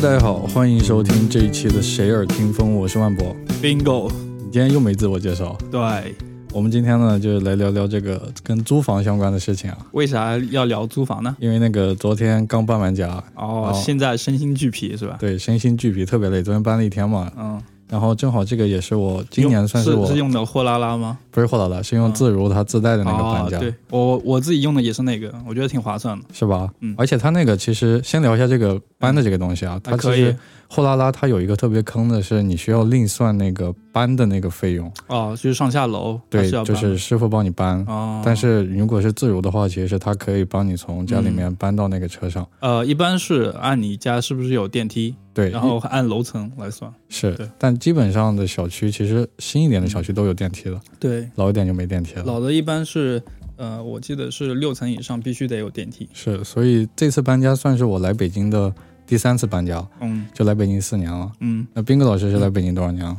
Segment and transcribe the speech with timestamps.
[0.00, 3.34] Hello，大家好，欢迎收听这一期的谁耳听风，我是万博。
[3.60, 6.14] bingo，你今天又没自我介绍，对，
[6.52, 9.78] 我们今天呢就来聊聊这个跟租房相关的事情啊。
[9.90, 11.36] 为啥要聊租房呢？
[11.40, 15.16] 因为那个昨天刚搬完家，哦，哦现在身心俱疲是吧？
[15.18, 16.44] 对，身心俱疲，特别累。
[16.44, 21.18] 昨天搬了一天嘛，嗯，然后正好这个也是我今年算是我是用的货拉拉吗？
[21.30, 26.68] 不是货拉拉，是用自如它自带的那个搬哦，家，对我我自己用的也是那个，我觉得挺划算的，是吧？
[26.80, 26.94] 嗯。
[26.98, 30.26] 而且它那个其实先聊一下这个搬的这个东西啊，它可以。
[30.26, 30.36] 实
[30.68, 37.82] 货拉拉它有一个特别坑的是，你需要另算那个搬的那个费用，哦，就是上下楼，对就是师傅帮你搬。
[37.86, 42.46] 哦，但是如果是自如的话，其实是他可以帮你从家里面搬到那个车上。
[42.60, 46.92] 呃，一般是按你家是不是有电梯，对，然后按楼层来算。
[47.08, 52.24] 是对，但基本上的小区其实新一点的小区都有电梯了，对，老一点就没电梯了。
[52.24, 53.22] 老的一般是，
[53.56, 56.06] 呃，我记得是六层以上必须得有电梯。
[56.12, 58.70] 是，所以这次搬家算是我来北京的
[59.08, 61.32] 第三次搬家，嗯就来北京四年了。
[61.40, 63.16] 嗯，那斌哥老师是来北京多少年了？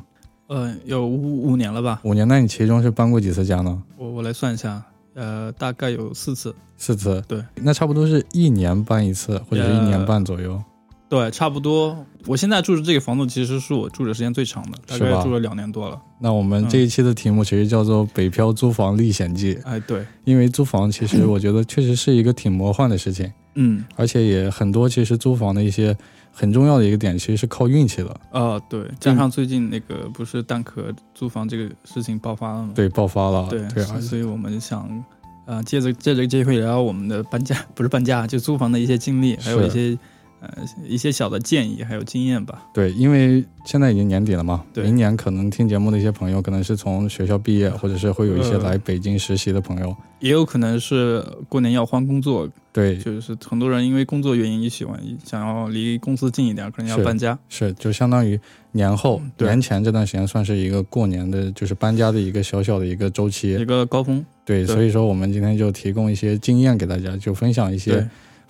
[0.48, 2.00] 呃，有五五年了吧？
[2.04, 2.28] 五年。
[2.28, 3.82] 那你其中是搬过几次家呢？
[3.98, 4.82] 我我来算一下，
[5.16, 6.56] 呃，大概有四次。
[6.78, 7.22] 四次。
[7.28, 10.62] 对，那差不多是一年搬一次，或者是一年半左右。
[11.10, 12.06] 对，差不多。
[12.28, 16.00] 我现在住的这个房子其实是我住的时间最长的，大概住了两年多了。
[16.20, 25.96] 那我们嗯这一期的题目其实叫做《北漂租房历险记》，哎，对，因为租房其实 我觉得确实是一个挺魔幻的事情，嗯，而且也很多其实租房的一些
[26.32, 28.20] 很重要的一个点其实是靠运气的。
[28.32, 32.72] 啊，对，加上最近那个不是蛋壳租房这个事情爆发了吗？
[32.74, 33.48] 对，爆发了。
[33.50, 35.04] 对对，所以我们想，
[35.46, 39.98] 呃，借着借着机会聊聊我们的搬家， 不是搬家，就租房的一些经历，还有一些
[40.42, 42.64] 呃一些小的建议，还有经验吧。
[42.73, 49.95] 对，因为现在已经年底了嘛，明年可能听节目的一些朋友可能是从学校毕业，或者是会有一些呃来北京实习的朋友。
[50.20, 57.39] 也有可能是过年要换工作，对，就是很多人因为工作原因喜欢想要离公司近一点，可能要搬家。
[57.48, 58.38] 是就相当于
[58.73, 63.54] 年后、年前这段时间算是一个过年的，就是搬家的一个小小的一个周期。
[63.54, 68.08] 一个高峰，对，对所以说我们今天就提供一些经验给大家，就分享一些对，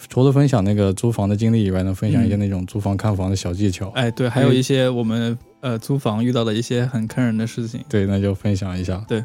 [0.08, 3.90] 除了分享那个租房的经历以外呢，分享一些嗯那种租房看房的小技巧。
[3.90, 7.82] 哎，对，还有一些我们呃租房遇到的一些很坑人的事情。
[7.90, 9.04] 对，那就分享一下。
[9.08, 9.24] 对，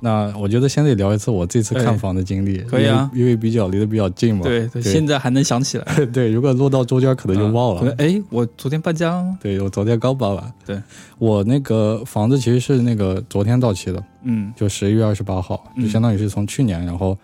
[0.00, 4.42] 那我觉得先得聊一次我这次看哎房的经历，可以啊因为比较离得比较近嘛。
[4.42, 7.94] 对现在还能想起来， 对，如果落到中间可能就忘了。
[7.98, 9.24] 哎，我昨天搬家？
[9.40, 10.52] 对我昨天刚搬完。
[10.64, 10.80] 对，
[11.18, 17.16] 我那个房子其实是那个昨天到期的，嗯就十一月二十八号，嗯就相当于是从去年然后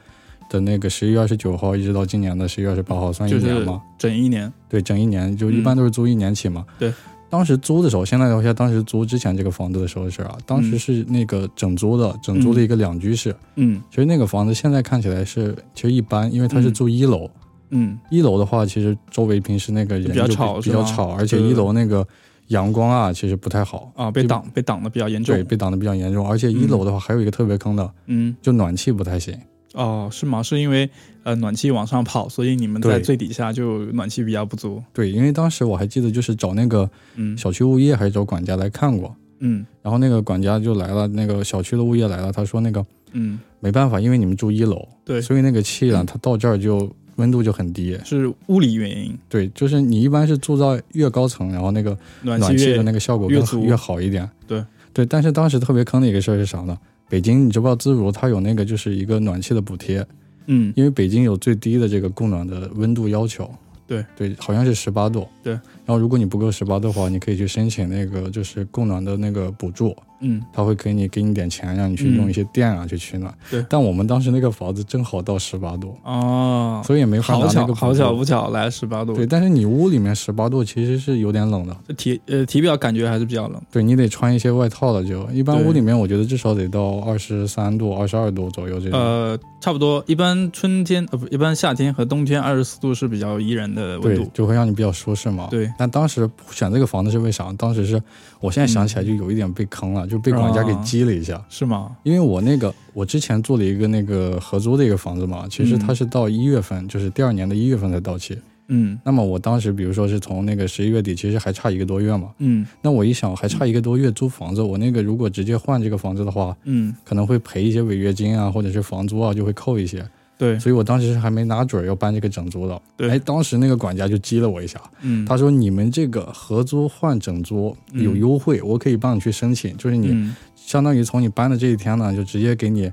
[0.51, 3.81] 的那个十一月二十九号一直到今年的十一月二十八号，算一年嘛。
[3.97, 4.53] 整一年。
[4.69, 6.67] 对，整一年就一般都是租一年起嘛。
[6.79, 6.93] 对，
[7.31, 10.37] 当时租的时候，先来聊一下当时租之前这个房子的时候的事啊。
[10.45, 13.35] 当时嗯是那个整租的，整租的一个两居室。
[13.55, 17.31] 嗯其实那个房子现在看起来是其实一般，因为它是嗯住一楼。
[17.71, 22.05] 嗯，一楼的话，其实周围平时那个人比较吵比较吵，而且一楼那个
[22.49, 25.45] 阳光啊，其实不太好啊，被挡被挡的比较严重对，。
[25.45, 26.29] 被挡的比较严重。
[26.29, 29.33] 而且一楼的话，还有一个特别坑的，嗯，就暖气不太行。
[29.75, 30.43] 哦，是吗？
[30.43, 30.89] 是因为
[31.23, 34.83] 呃暖气往上跑，所以你们在最底下就暖气比较不足。
[34.93, 47.97] 对，因为当时我还记得，就是找那个嗯小区物业还是找管家来看过，嗯然后那个管家就来了，那个小区的物业来了，他说那个嗯，没办法，因为你们住一楼，对，所以那个气呢，它到这儿就温度就很低。
[48.05, 54.29] 是物理原因，对，就是你一般是住到越高层，然后那个暖气的那个效果越足越好一点。
[54.49, 56.77] 对对，但是当时特别坑的一个事儿是啥呢？
[57.11, 60.07] 北京你知不知道自如它有那个就是一个暖气的补贴，
[60.47, 63.51] 嗯因为北京有最低的这个供暖的温度要求。
[63.87, 65.27] 对对，好像是十八度。
[65.43, 73.35] 对，然后如果你不够十八度的话，你可以去申请那个就是供暖的那个补助，嗯他会给你给你点钱，让你去嗯用一些电啊、去取暖。
[73.51, 83.61] 对但我们当时那个房子正好到十八度，哦，所以也没法拿好巧那个好巧不巧来十八度，对，但是你屋里面十八度其实是有点冷的，体呃体表感觉还是比较冷。
[83.71, 85.29] 对你得穿一些外套了就。
[85.31, 88.99] 一般屋里面我觉得至少得到二十三度、二十二度左右这种。
[88.99, 94.31] 呃，差不多，一般春天呃不，一般夏天和冬天二十四度是比较宜人的温对度，。
[94.35, 95.49] 就会让你比较舒适嘛。
[95.51, 95.71] 对。
[95.79, 97.53] 但当时选这个房子是为啥？
[97.57, 98.03] 当时是
[98.41, 101.41] 我现在想起来就有一点被坑了，就被管家给哦激了一下。
[101.49, 101.97] 是吗？
[102.03, 108.37] 因为我那个我之前做了一个那个合租的一个房子嘛，其实嗯它是到一月份，就是第二年的一月份才到期。
[108.73, 112.31] 嗯那么我当时比如说是从那个十一月底，其实还差一个多月嘛。
[112.39, 120.05] 嗯那我一想还差一个多月租房子，我那个如果直接换这个房子的话，嗯，可能会赔一些违约金啊，或者是房租啊就会扣一些。
[120.41, 122.81] 对，所以我当时是还没拿准要搬这个整租的。
[122.97, 123.11] 对。
[123.11, 130.35] 哎，当时那个管家就激了我一下，嗯，他说你们这个合租换整租有优惠，我可以帮你去申请，就是你嗯。
[130.57, 132.91] 相当于从你搬的这一天呢，就直接给你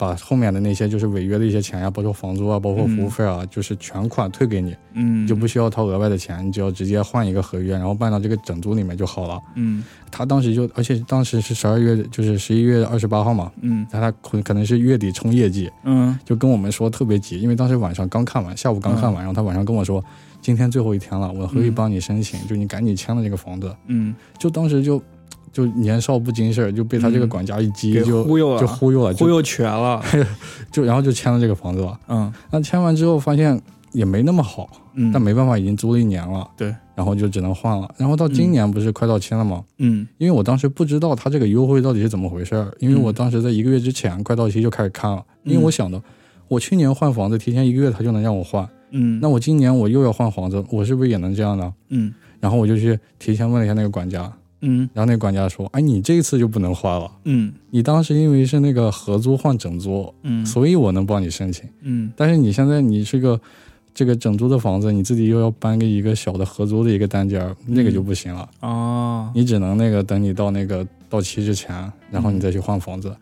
[0.00, 9.38] 把后面的那些就是违约的一些钱呀，包括房租啊，包括服务费啊，就是全款退给你，嗯，就不需要掏额外的钱，你只要直接换一个合约，然后办到这个整租里面就好了。
[9.56, 9.84] 嗯。
[10.10, 13.86] 他当时就，而且当时是十二月，就是十一月二十八号嘛，嗯。
[13.90, 16.18] 他他可可能是月底冲业绩，嗯。
[16.24, 20.02] 就跟我们说特别急，因为当时晚上刚看完，下午刚看完，然后他晚上跟我说，
[20.40, 23.76] 今天最后一天了，我可以帮你申请，就你赶紧签了这个房子。
[23.86, 25.00] 嗯，就当时就
[25.52, 28.60] 就年少不经事儿，就被他这个管家一激，给就忽悠了。
[28.60, 30.02] 就忽悠了，忽悠全了，
[30.70, 31.98] 就然后就签了这个房子了。
[32.08, 32.32] 嗯。
[32.50, 33.60] 那签完之后发现
[33.92, 37.92] 也没那么好，嗯，但没办法，已经租了一年了，对，然后就只能换了。
[37.96, 39.64] 然后到今年不是快到期了吗？
[39.78, 40.06] 嗯。
[40.18, 46.00] 因为我当时不知道他这个优惠到底是怎么回事儿，因为嗯我当时在一个月之前快到期就开始看了，因为我想的，
[46.46, 51.74] 我去年换房子提前一个月他就能让我换，嗯，那我今年我又要换房子，我是不是也能这样呢？
[51.88, 52.14] 嗯。
[52.38, 54.88] 然后我就去提前问了一下那个管家，嗯。
[54.92, 57.52] 然后那管家说：“哎，你这一次就不能换了，嗯。
[57.70, 60.44] 你当时因为是那个合租换整租，嗯。
[60.44, 61.68] 所以我能帮你申请。
[61.82, 62.12] 嗯。
[62.16, 63.40] 但是你现在你是个
[63.92, 73.14] 这个整租的房子，你自己又要搬个一个小的合租的一个单间儿，那个就不行了，哦，你只能那个等你到那个到期之前，然后你再去换房子。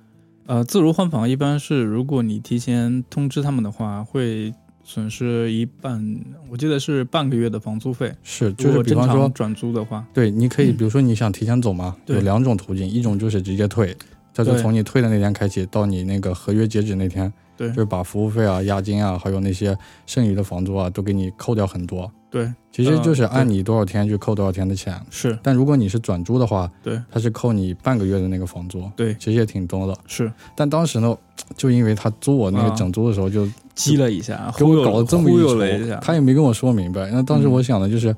[0.47, 4.53] 呃，自如换房一般是如果你提前通知他们的话，会
[4.89, 6.19] 损失一半，
[6.51, 8.11] 我记得是半个月的房租费。
[8.23, 13.95] 是，就是比方说，转租的话，对，你可以嗯比如说你想提前走嘛，对有两种途径，一种就是直接退，
[14.33, 19.77] 这就对从你退的那天开启到你那个合约截止那天，对就是把服务费啊、押金啊，还有那些
[20.07, 22.11] 剩余的房租啊，都给你扣掉很多。
[22.31, 24.99] 对，其实就是呃按你多少天去扣多少天的钱。
[25.11, 29.95] 是但如果你是转租的话，对他是扣你半个月的那个房租，对其实也挺多的。
[30.07, 31.15] 是但当时呢，
[31.59, 33.47] 就因为他租我那个啊整租的时候就
[33.79, 37.09] 激了一下，给我搞了这么一了一下，出，他也没跟我说明白。
[37.11, 38.15] 那当时嗯我想的就是，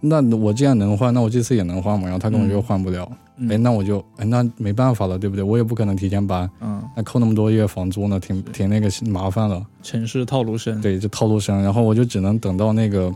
[0.00, 2.04] 那我既然能换，那我这次也能换嘛。
[2.04, 5.44] 然后他跟我说嗯换不了，嗯哎，那我就哎那没办法了，对不对？
[5.44, 9.64] 我也不可能提前搬，嗯，那扣那么多月房租呢，挺挺那个麻烦了。
[9.82, 13.14] 城市套路深，对，就套路深，然后我就只能等到那个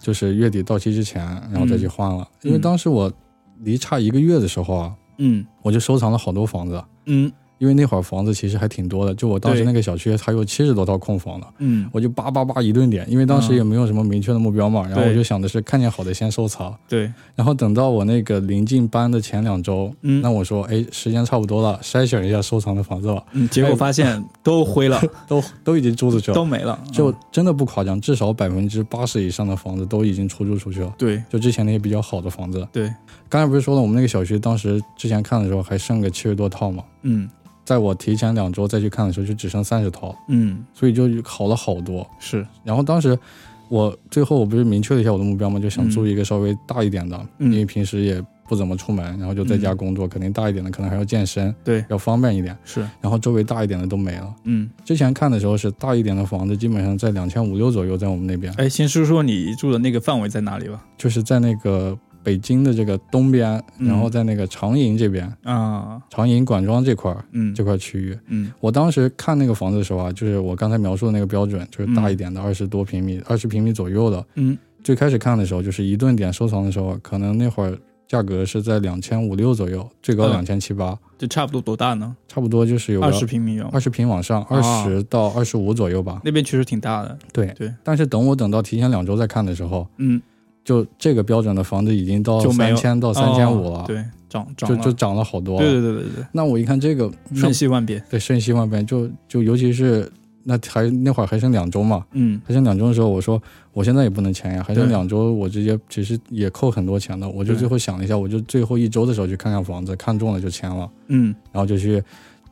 [0.00, 2.26] 就是月底到期之前，然后再去换了。
[2.42, 3.12] 因为嗯当时我
[3.60, 7.30] 离差一个月的时候啊，嗯我就收藏了好多房子，嗯
[7.64, 11.46] 因为那会儿房子其实还挺多的，就我当时那个小区还有七十多套空房呢。
[11.60, 30.92] 嗯，我就叭叭叭一顿点，因为当时嗯也没有什么明确的目标嘛，然后我就想的是看见好的先收藏，对，然后等到我那个临近搬的前两周，嗯那我说哎时间差不多了，筛选一下收藏的房子吧，嗯，结果发现都灰了， 都都已经租出去了，都没了，就嗯真的不夸张，至少百分之八十以上的房子都已经出租出去了。
[30.98, 32.92] 对就之前那些比较好的房子，对，
[33.30, 37.28] 刚才不是说了，我们那个小区当时之前看的时候还剩个七十多套嘛，嗯
[37.64, 40.64] 在我提前两周再去看的时候就只剩三十套，嗯。
[40.74, 42.06] 所以就好了好多。
[42.18, 43.18] 是，然后当时
[43.68, 47.52] 我最后我不是明确了一下我的目标嘛，就想租一个稍微大一点的，嗯。
[47.52, 51.82] 因为平时也不怎么出门，然后就在家工作，肯定大一点的可能还要健身，对。
[51.88, 52.54] 要方便一点。
[52.64, 54.34] 是，然后周围大一点的都没了。
[54.44, 60.84] 嗯，之前看的时候是大一点的房子，基本上在两千五六左右，在我们那边，哎，先说说你住的那个范围在哪里吧？
[60.98, 68.18] 就是在那个北京的这个东边，嗯然后在那个长营这边，啊，长营管庄这块儿嗯这块区域。
[68.28, 74.26] 嗯我当时看那个房子的时候啊，就是我刚才描述的那个标准，就是大一点的，二十多平米、二十平米左右的。
[74.36, 82.14] 嗯最开始看的时候，就是一顿点收藏的时候，可能那会儿价格是在两千五六左右，最高嗯两千七八，就差不多多大呢？
[82.28, 86.20] 差不多就是有二十平米哦，二十平往上，二十到二十五左右吧。
[86.22, 87.16] 那边确实挺大的。
[87.32, 87.72] 对对。
[87.82, 90.20] 但是等我等到提前两周再看的时候，嗯，
[90.64, 95.60] 就这个标准的房子已经到三千到三千五了，哦对，涨涨，就就涨了好多了。
[95.60, 98.02] 对对对对对，那我一看这个，瞬息万变。
[98.08, 100.10] 对瞬息万变，就就尤其是
[100.42, 103.40] 那还那会儿还剩两周嘛，嗯还剩两周的时候，我说
[103.72, 107.28] 我现在也不能签呀，还剩两周，我直接其实也扣很多钱的。
[107.28, 112.02] 我就最后想了一下，我就最后一周的时候去看看房子，看中了就签了，嗯然后就去，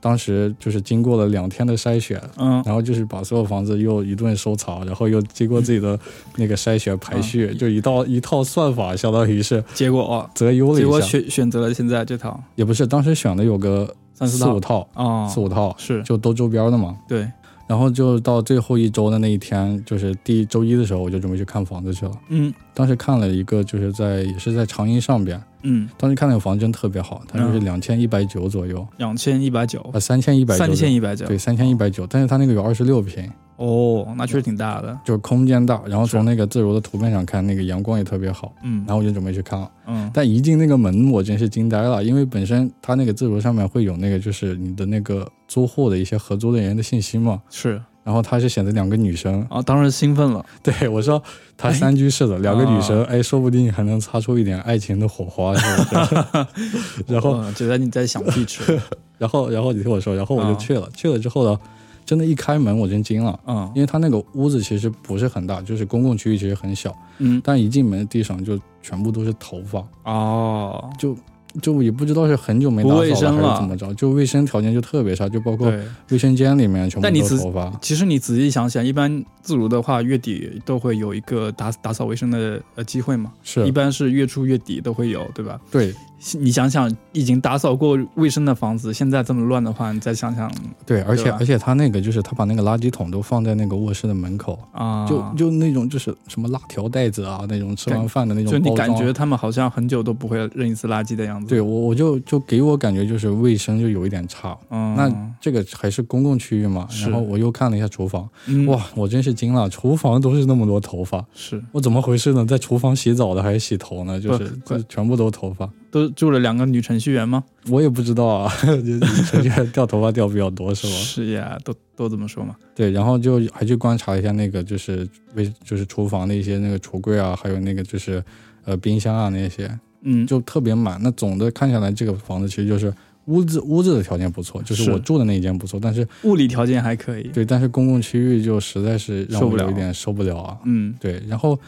[0.03, 2.21] 当时就是经过了两天的筛选。
[2.37, 5.97] 嗯，然后就是把所有房子又一顿收藏，然后又经过自己的
[6.37, 7.57] 那个筛选排序，嗯。
[7.57, 11.01] 就一道一套算法，相当于是结果哦，择优了结果。
[11.01, 12.39] 选选择了现在这套。
[12.57, 14.47] 也不是，当时选的有个三四套。
[14.47, 16.03] 四五套，啊，四五套，是。
[16.03, 16.97] 就都周边的嘛。
[17.09, 17.31] 对，
[17.67, 22.13] 然后就到最后一周的那一天，就是第周一的时候，我就准备去看房子去了。
[22.29, 22.53] 嗯。
[22.75, 27.65] 当时看了一个，就是在也是在长阴上边，嗯，当时看那个房真特别好，它就是嗯。
[27.65, 29.81] 两千一百九左右，两千一百九。
[29.93, 34.99] 啊，三千一百三千一百九，对，三千一百九，但是它那个有二十六平，哦，那确实挺大的。
[35.05, 39.71] 就是空间大，然后从那个自如的图片上看，那个阳光也特别好，嗯然后我就准备去看了。
[39.87, 50.45] 嗯但一进那个门，我真是惊呆了，因为本身它那个自如上面会有那个就是你的那个租户的一些合租的人的信息嘛，是然后它是选择两个女生，啊，当时兴奋了。
[50.61, 51.23] 对我说
[51.57, 55.55] 他哎三居室的两个女生，啊哎，说不定还能擦出一点爱情的火花？
[57.07, 58.61] 然后，呃觉得你在想地址，
[59.19, 60.89] 然后，然后你听我说，然后我就啊去了。
[60.97, 61.59] 去了之后呢，
[62.05, 63.71] 真的，一开门我真惊了，嗯。
[63.75, 67.41] 因为它那个屋子其实不是很大，就是公共区域其实很小，嗯。
[67.45, 71.17] 但一进门地上就全部都是头发，哦，就
[71.61, 73.55] 就也不知道是很久没打不卫扫了还生了。
[73.55, 75.85] 是怎么着，就卫生条件就特别差，就包括对。
[76.11, 77.71] 卫生间里面全部都是头发。
[77.81, 83.67] 其实你仔细想想，一般自如的话，月底都会有一个打打扫卫生的呃机会嘛，是。
[83.67, 85.61] 一般是月初月底都会有，对吧？
[85.71, 85.95] 对
[86.39, 90.51] 你想想，已经打扫过卫生的房子，现在这么乱的话，你再想想
[90.87, 101.49] 对，而且而且他那个就是他把那个垃圾桶都放在那个卧室的门口，啊，就就那种就是什么辣条袋子啊，那种吃完饭的那种就你感觉他们好像很久都不会扔一次垃圾的样子。
[101.49, 104.57] 对我我就就给我感觉就是卫生就有一点差。
[104.71, 112.47] 嗯，那这个还是公共区域嘛，是然后我又看了一下厨房，嗯哇，我真是惊了，厨房都是那么多头发，是我怎么回事呢？
[112.47, 114.21] 在厨房洗澡的还是洗头呢？
[114.21, 114.57] 就是
[114.89, 117.45] 全部都是头发，都住了两个女程序员吗？
[117.69, 120.93] 我也不知道啊， 女程序员掉头发掉比较多是吗？
[120.95, 122.57] 是呀，都都这么说嘛。
[122.75, 128.25] 对，然后就还去观察一下那个就是卫就是厨房的一些那个橱柜啊，还有那个就是
[128.65, 129.71] 呃冰箱啊那些，
[130.01, 130.99] 嗯，就特别满。
[131.03, 132.91] 那总的看下来，这个房子其实就是
[133.27, 137.25] 屋子屋子的条件不错，就是是我住的那一间不错，但是物理条件还可以。
[137.35, 140.59] 对，但是公共区域就实在是让受不了我有一点受不了啊。
[140.65, 141.59] 嗯对，然后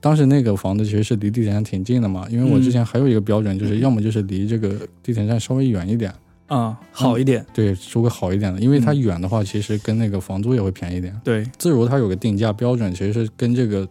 [0.00, 4.70] 当时那个房子其实是离地铁站挺近的嘛，因为我之前还有一个标准，就是要么就是离这个
[5.02, 6.10] 地铁站稍微远一点，
[6.46, 7.44] 啊，好一点。
[7.52, 11.14] 对，租个好一点的，因为它嗯远的话，其实跟那个房租也会便宜一点。
[11.22, 13.86] 对自如它有个定价标准，其实是跟这个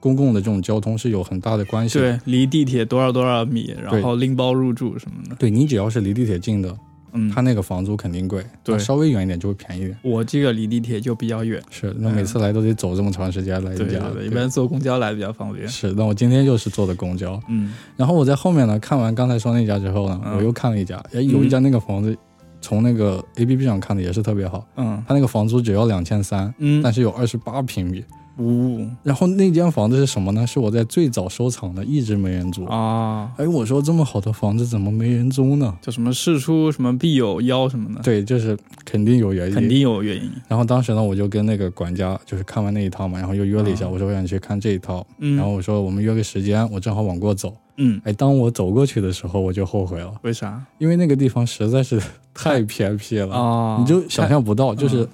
[0.00, 2.12] 公共的这种交通是有很大的关系的。
[2.16, 5.36] 对，离地铁多少多少米，然后拎包入住什么的。
[5.36, 6.74] 对你只要是离地铁近的，
[7.12, 8.78] 嗯，他那个房租肯定贵，对。
[8.78, 9.96] 稍微远一点就会便宜一点。
[10.02, 11.62] 我这个离地铁就比较远。
[11.70, 15.68] 是，那每次来都得走这么长时间来一家，一般坐公交来比较方便。
[15.68, 17.72] 是，那我今天就是坐的公交，嗯。
[17.96, 20.36] 然后我在后面呢看完刚才说那家之后呢，嗯。
[20.36, 22.16] 我又看了一家，哎，有一家那个房子，
[22.60, 25.02] 从那个 A P P 上看的也是特别好，嗯。
[25.06, 28.04] 它那个房租只要两千三，嗯，但是有二十八平米。
[28.38, 30.46] 呜然后那间房子是什么呢？
[30.46, 32.64] 是我在最早收藏的，一直没人租。
[32.64, 35.76] 啊，哎，我说这么好的房子怎么没人租呢？
[35.82, 39.54] 叫什么事出什么必有妖什么的，对，就是肯定有原因。
[39.54, 39.68] 肯。
[39.68, 40.30] 定有原因。
[40.48, 47.54] 然后当时呢，我就跟那个管家就是看完那一套嘛，然后又约了一下，啊我说我想去看这一套，嗯，然后我说我们约个时间，我正好往过走。
[47.76, 52.00] 嗯，哎，当我走过去的时候，我就后悔了，为啥因为那个地方实在是
[52.34, 53.76] 太偏僻了，啊？
[53.80, 55.08] 你就想象不到，就是嗯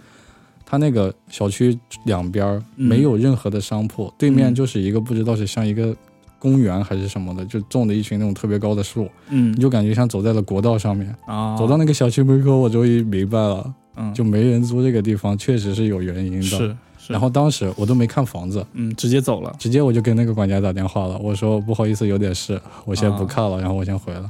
[0.68, 5.96] 它那个小区两边没有任何的商铺，对面嗯就是一个不知道是像一个
[6.40, 11.14] 公园还是什么的，就种的一群那种特别高的树，嗯你就感觉像走在了国道上面。
[11.26, 16.42] 啊，走到那个小区门口，我终于明白了，嗯就没人租这个地方，确实是有原因的。
[16.42, 19.54] 是是，然后当时我都没看房子，嗯直接走了。
[19.60, 24.28] 直接我就跟那个管家打电话了，我说不好意思，有点事，我先不啊看了，然后我先回了，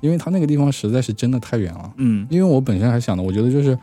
[0.00, 1.92] 因为他那个地方实在是真的太远了。
[1.96, 3.78] 嗯因为我本身还想的，我觉得就是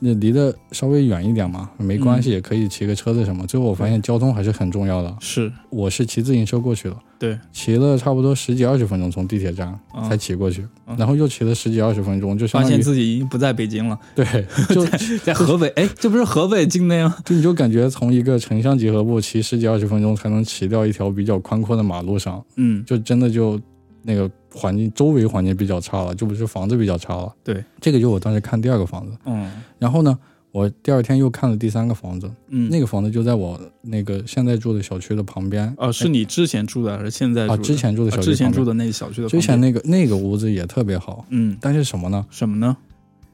[0.00, 3.46] 那离得稍微远一点嘛，没关嗯系，也可以骑个车子什么。
[3.46, 14.24] 最后我发现交通还是很重要的，是我是骑自行车过去的，对，骑了差不多十几二十分钟从地铁站啊才骑过去，啊然后又骑了十几二十分钟，就相发现自己已经不在北京了，对，
[14.70, 14.84] 就
[15.24, 15.68] 在河北。
[15.70, 17.16] 哎，这不是河北境内吗？
[17.24, 23.60] 就你就感觉从一个城乡结合部骑十几二十分钟才能骑到一条比较宽阔的马路上，嗯就真的就
[24.02, 27.34] 那个环境周围环境比较差了，就不是房子比较差了。
[27.42, 29.50] 对，这个就我当时看第二个房子，嗯。
[29.78, 30.18] 然后呢，
[30.52, 35.72] 我第二天又看了第三个房子，嗯，那个房子就在我那个现在住的小区的旁边。
[35.76, 41.56] 哦，是你之前住的还是现在住啊，之前住的啊小区之前住的那小区的之前那个那个屋子也特别好，嗯。
[41.60, 42.24] 但是什么呢？
[42.30, 42.76] 什么呢？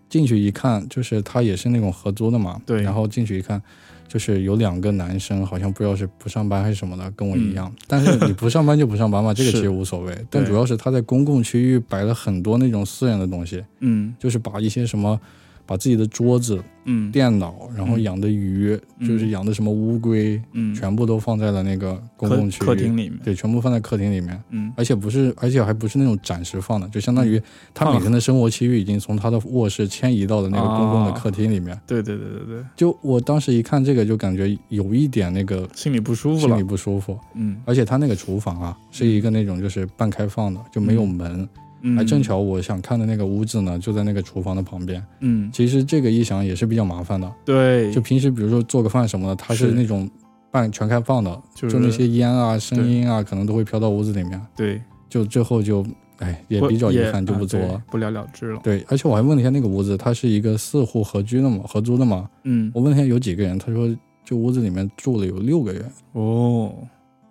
[0.09, 2.61] 进去一看，就是它也是那种合租的嘛。
[2.67, 2.83] 对。
[2.83, 3.61] 然后进去一看，
[4.09, 7.73] 就是有两个男生，好像不知道是不上班还是什么的，跟我一样。
[7.87, 10.17] 但是你不上班就不上班嘛， 这个其实无所谓。
[10.31, 15.21] 但主要是他在公共区域摆了很多那种私人的东西，嗯就是把一些什么。
[15.67, 23.19] 把自己的桌子、嗯电脑，然后嗯养的鱼，嗯就是养的什么乌龟，嗯，全部都放在了那个公共区域，客厅里面。
[23.25, 24.39] 对，全部放在客厅里面。
[24.51, 27.41] 嗯而且不是，而且还不是那种暂时放的，就相当于
[27.73, 31.79] 他每天的生活区域已经从他的卧室迁移到了那个公共的客厅里面。
[31.87, 36.63] 对对对对对，就我当时一看这个，就感觉有一点那个心里不舒服心里。
[36.63, 37.19] 不舒服。
[37.35, 41.25] 嗯而且他那个厨房啊，是一个那种就是半开放的，就没有门。
[41.41, 41.49] 嗯，
[41.97, 45.05] 还正巧我想看的那个屋子呢，就在那个厨房的旁边。
[45.21, 50.09] 嗯其实这个一想也是比较麻烦的，对，就平时比如说做个饭什么的，它是是那种
[50.51, 54.41] 半全开放的，就就那些烟啊、声音啊，可能都会飘到屋子里面。
[54.57, 55.85] 对就最后就，
[56.19, 57.83] 哎，也比较遗憾，就不做了。
[57.91, 58.61] 不了了之了。
[58.65, 62.29] 对，而且我还问了一下那个屋子，它是一个四户合居的嘛，合租的嘛。
[62.45, 63.89] 嗯我问了一下有几个人，他说
[64.25, 66.73] 就屋子里面住了有六个人，哦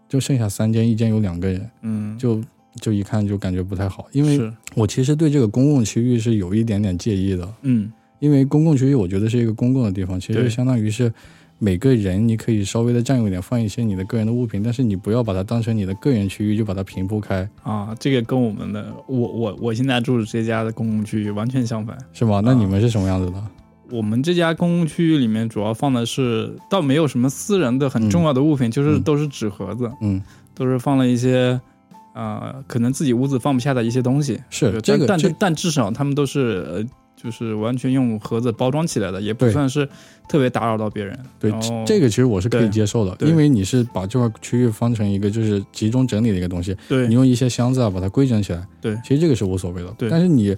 [0.08, 2.40] 就剩下三间，一间有两个人，嗯，就
[2.82, 4.08] 就一看就感觉不太好。
[4.12, 11.12] 因为我其实对这个公共区域是有一点点介意的，嗯因为公共区域我觉得是一个公共的地方，其实对相当于是
[11.60, 21.98] 每个人你可以稍微的占用一点，放一些你的个人的物品，但是你不要把它当成你的个人区域，就把它平铺开，啊，这个跟我们的我我我现在住的这家的公共区域完全相反。
[22.14, 22.42] 是吗？
[22.44, 23.44] 那你们是什么样子的？
[23.92, 30.22] 我们这家公共区域里面主要放的是，倒没有什么私人的很重要的物品，就是嗯都是纸盒子，嗯，
[30.56, 31.60] 都是放了一些，
[32.14, 34.40] 呃，可能自己屋子放不下的一些东西。
[34.50, 36.84] 是这个这但但至少他们都是呃，
[37.16, 39.88] 就是完全用盒子包装起来的，也不算是
[40.28, 41.18] 特别打扰到别人。
[41.40, 41.52] 对
[41.86, 49.94] 这个其实我是可以接受的，因为你是把这块区域放成一个就是集中整理的一个东西，对你用一些箱子啊把它规整起来，对其实这个是无所谓的。
[49.98, 50.56] 对但是你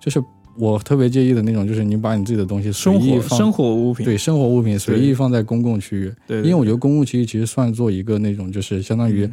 [0.00, 0.22] 就是
[0.58, 9.32] 我特别介意的那种，就是你把你自己的东西随生意放，活生活物品，对生活物品随意放在公共区域，对，因为我觉得公共区域其实算做一个那种就是相当于嗯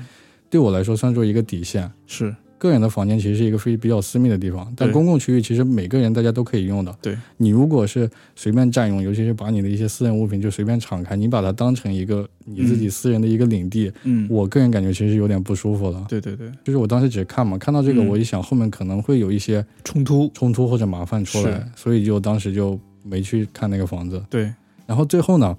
[0.50, 1.92] 对我来说算作一个底线。
[2.06, 2.36] 是。
[2.60, 6.98] 个人的房间其实是一个非比较私密的地方，但公共区域其实每个人大家都可以用的。
[7.04, 7.16] 对。
[7.38, 16.04] 你如果是随便占用，尤其是把你的一些私人物品就随便敞开，你把它当成一个你自己私人的一个领地，嗯，我个人感觉其实有点不舒服了。
[16.10, 18.08] 对对对，就是我当时只是看嘛，看到这个嗯。
[18.08, 24.20] 我一想后面可能会有一些冲突，冲突或者麻烦出来，所以就当时就没去看那个房子。
[24.32, 24.52] 对，
[24.88, 25.56] 然后最后呢，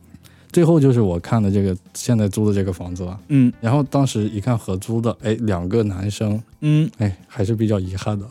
[0.51, 3.19] 最后就是我看的这个现在租的这个房子了。
[3.29, 8.27] 嗯然后当时一看合租的，哎，两个男生，嗯，哎，还是比较遗憾的。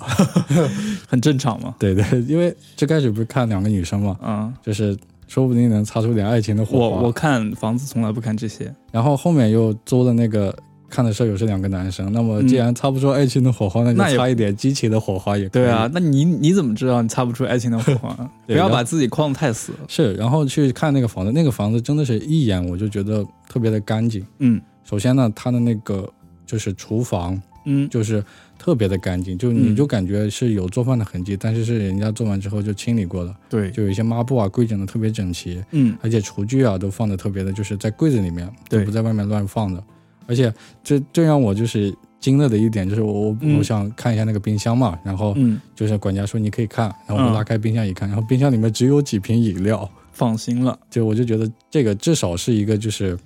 [1.07, 1.75] 很正常嘛。
[1.79, 4.97] 对对，因为最开始不是看两个女生嘛，嗯，就是
[5.27, 6.97] 说不定能擦出点爱情的火花。
[6.97, 8.73] 我我看房子从来不看这些。
[8.91, 10.55] 然后后面又租了那个
[10.89, 15.63] 看的时候有是两个男生，那么嗯既然擦不出爱情的火花，那那就擦一点激情的火花也可以。
[15.63, 18.29] 对啊，，那你你怎么知道你擦不出爱情的火花？
[18.47, 19.73] 不要把自己框得太死。
[19.87, 24.25] 是，然后去看那个房子，那个房子真的是一眼我就觉得特别的干净。
[24.39, 26.09] 嗯首先呢，它的那个
[26.45, 28.23] 就是厨房嗯，就是
[28.57, 39.83] 特别的干净，就你嗯就感觉是有做饭的痕迹，但是是人家做完之后就清理过的，对，就有一些抹布啊规整的特别整齐，嗯而且厨具啊都放的特别的，就是在柜子里面，对就不在外面乱放的。
[40.27, 50.77] 而且这最让我就是惊了的一点就是我我想看一下那个冰箱嘛，然后嗯，就是管家说你可以看，然后我嗯拉开冰箱一看，然后冰箱里面只有几瓶饮料，放心了。
[50.89, 53.17] 就我就觉得这个至少是一个就是。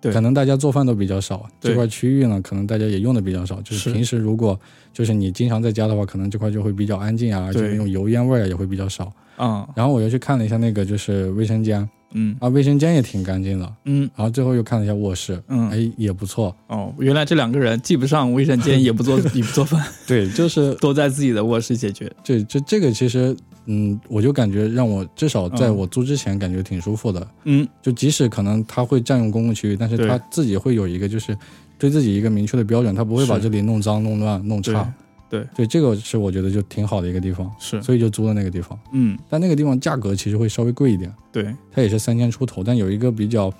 [0.00, 3.58] 对可能大家做饭都比较少，这块区域呢，可能大家也用的比较少。
[3.62, 4.60] 就是是平时如果
[4.92, 9.10] 就是你经常在家的话，可能这块就会比较安静啊，而且对那种油烟味儿也会比较少。
[9.36, 13.72] 啊，然后我又去看了一下那个就是卫生间嗯啊，卫生间也挺干净的。
[13.84, 16.54] 嗯然后最后又看了一下卧室，嗯，哎，也不错。
[16.68, 22.10] 哦，原来这两个人既不上卫生间，也不做 也不做饭，对，就是 都在自己的卧室解决。
[22.24, 27.26] 对这这个其实，嗯，我就感觉让我至少在嗯我租之前感觉挺舒服的。
[27.44, 31.36] 嗯就即使可能他会占用公共区域，但是对他自己会有一个就是
[31.78, 34.94] 对自己一个明确的标准，他不会把这里弄脏、弄乱、弄对差。
[35.28, 35.46] 对。
[35.54, 38.78] 对，这个是我觉得就挺好的一个地方，是，所以就租了那个地方。
[38.92, 39.18] 嗯。
[39.28, 43.52] 但那个地方价格其实会稍微贵一点，对，它也是三千出头，但有一个比较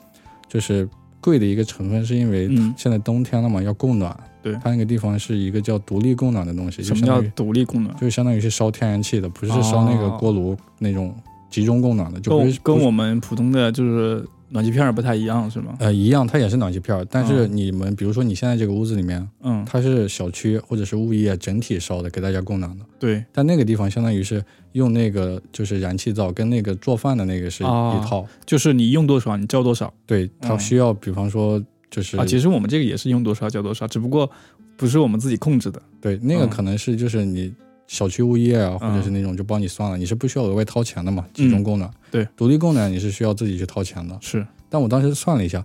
[0.48, 0.88] 就是
[1.20, 4.16] 贵的一个成分，是因为嗯，现在冬天了嘛，要供暖。
[4.42, 4.55] 对。
[4.62, 7.96] 它那个地方是一个叫独立供暖的东西，什么叫独立供暖？
[7.96, 11.14] 就相当于是烧天然气的，不是烧那个哦锅炉那种
[11.50, 15.74] 集中供暖的，就跟跟我们普通的就是暖气片儿不太一样是吗？
[15.80, 32.24] 呃一样，它也是暖气片儿，但是嗯你们比如说你现在这个屋子里面，嗯，它是小区或者是物业整体烧的，给大家供暖的，对，但那个地方相当于是用那个就是燃气灶跟那个做饭的那个是哦一套，就是你用多少你交多少对，它嗯需要比方说就是啊。
[32.24, 34.30] 其实我们这个也是用多少交多少，只不过
[34.76, 35.82] 不是我们自己控制的。
[36.00, 37.52] 对那个嗯可能是就是你。
[37.94, 41.24] 小区物业啊，或者是嗯那种就帮你算了，你是不需要额外掏钱的嘛？
[41.33, 44.18] 集中供暖，对，独立供暖你是需要自己去掏钱的。
[44.20, 45.64] 是，但我当时算了一下，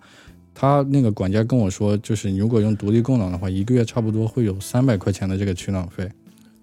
[0.54, 6.08] 他那个管家跟我说，就是你如果用独立供暖的话，一个月差不多会有三百块钱的这个取暖费，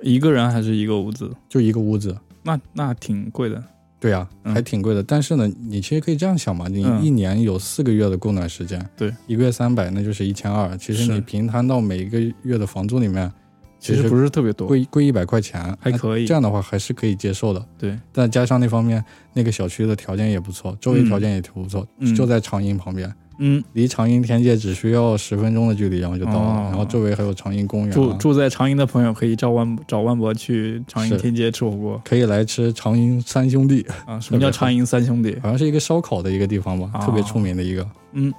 [0.02, 1.28] 一个人还是一个屋子？
[1.48, 2.16] 就一个屋子。
[2.44, 3.60] 那那挺贵的。
[3.98, 5.02] 对呀、嗯还挺贵的。
[5.02, 10.76] 但是呢，你其实可以这样想嘛，你嗯一年有四个月的供暖时间，对，一个月三百，那就是一千二。
[10.76, 13.32] 其实你平摊到每一个月的房租里面，
[13.78, 17.64] 其实不是特别多，贵贵一百块钱，还可以这样的话还是可以接受的。
[17.78, 23.12] 对，但加上那方面，那个小区的条件也不错，周围条件也挺不错，嗯就在长阴旁边。
[23.38, 26.38] 嗯，离长阴天界只需要十分钟的距离，然后就到了。
[26.38, 34.18] 哦然后周围还有长阴公园、啊，住住在长阴的朋友可以找万找万博去长阴天街吃火锅可以来吃长阴三兄弟，啊。
[34.18, 35.36] 什么叫长阴三兄弟？
[35.42, 37.86] 好像是一个烧烤的一个地方吧，哦特别出名的一个。
[38.12, 38.32] 嗯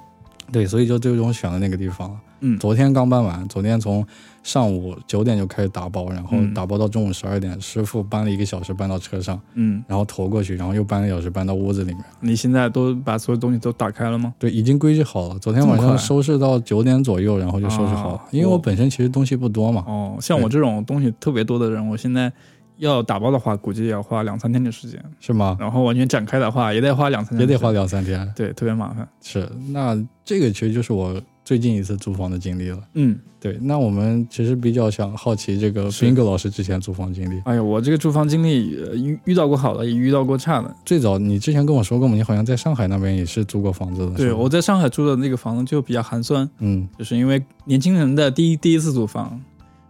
[0.50, 2.16] 对，所以就最终选了那个地方了。
[2.40, 4.04] 嗯昨天刚搬完，昨天从
[4.48, 12.02] 上午九点就开始打包，然后嗯打包到中午十二点，师傅搬了一个小时搬到车上，嗯，然后投过去，然后又搬个小时搬到屋子里面。
[12.20, 14.32] 你现在都把所有东西都打开了吗？
[14.38, 15.38] 对，已经规矩好了。
[15.38, 18.14] 昨天晚上收拾到九点左右，然后就收拾好了。
[18.14, 22.32] 啊因为我我本身其实东西不多嘛，哦，像我这种东西特别多的人，我现在
[22.78, 25.58] 要打包的话，估计也要花两三天的时间，是吗？
[25.60, 29.06] 然后完全展开的话，也得花两三天，也得花两三天，对，特别麻烦。
[29.20, 32.78] 是，那这个其实就是我最近一次租房的经历了。
[32.92, 37.40] 嗯，对，那我们其实比较想好奇这个是斌哥老师之前租房经历。
[37.46, 40.76] 哎呀，我这个租房经历呃遇遇到过好的，也遇到过差的。
[40.84, 44.16] 最早你之前跟我说过嘛，你好像在上海那边也是租过房子的。
[44.16, 49.40] 对，我在上海租的那个房子就比较寒酸，嗯就是因为年轻人的第一第一次租房，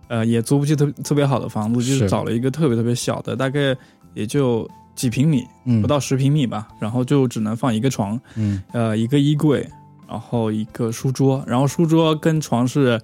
[0.07, 3.77] 呃，也租不起特特别好的房子，就是是找了一个特别特别小的，大概
[4.15, 9.69] 也就几平米，嗯不到十平米吧，然后就只能放一个床，嗯呃，一个衣柜，
[10.09, 13.01] 然后一个书桌，然后书桌跟床是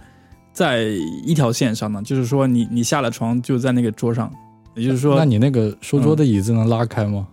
[0.53, 0.85] 在
[1.25, 4.33] 一条线上的，就是说你你下了床就在那个桌上，
[4.75, 7.27] 也就是说那你那个书桌的椅子能拉开吗？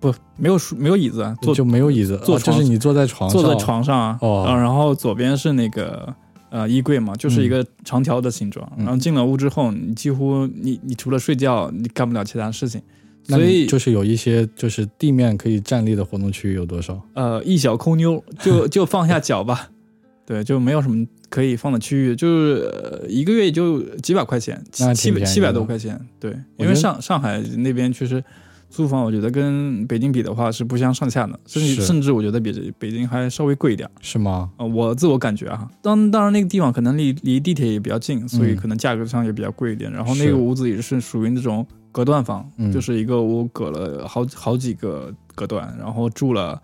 [0.00, 4.44] 不没有书没有椅子啊，坐就没有椅子，坐就是你坐在床上，坐在床上啊，哦。
[4.46, 6.14] 呃然后左边是那个
[6.50, 8.84] 呃衣柜嘛，就是一个长条的形状，嗯。
[8.84, 12.97] 然后进了屋之后，你几乎你你除了睡觉，你干不了其他事情，那
[13.28, 17.00] 所以就是有一些就是地面可以站立的活动区域有多少？
[17.14, 19.70] 呃一小抠妞就就放下脚吧，
[20.26, 28.22] 对，就没有什么可以放的区域，就是、呃一个月也就几百块钱，七百七百多块钱，对，因为上上海那边确实。
[28.70, 33.88] 租房我觉得跟北京比的话是不相上下的，甚至是甚至我觉得比这北京还稍微贵一点。
[34.02, 34.50] 是吗？
[34.58, 39.90] 呃，我自我感觉啊，当当然那个地方可能离离地铁也比较近，所以嗯可能价格上也比较贵一点。
[39.90, 46.60] 然后那个屋子也是属于那种隔断房，嗯就是一个屋隔了好好几个隔断，然后住了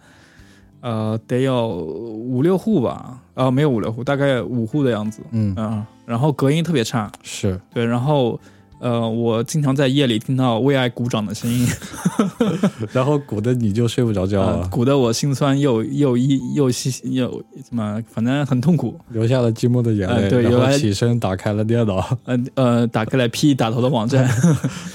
[0.81, 7.61] 呃得有五六户吧，啊、没有五六户，大概五户的样子，嗯，嗯、然后隔音特别差，是。
[7.73, 8.41] 对，然后。
[8.85, 11.67] 呃，我经常在夜里听到为爱鼓掌的声音，
[12.93, 17.31] 然后鼓的你就睡不着觉呃了，鼓的我心酸又又一又细又
[17.67, 19.01] 什么，反正很痛苦。
[19.09, 22.19] 流下了寂寞的眼泪，呃对然后起身打开了电脑。
[22.25, 24.29] 呃呃，打开了 P 打头的网站，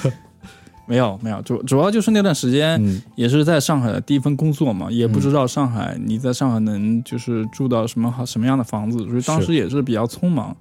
[0.85, 10.55] 没有没有，主主要就是那段时间嗯，也是在上海的第一份工作嘛，也不知道上海你在上海能就是住到什么好什么样的房子，所以当时也是比较匆忙。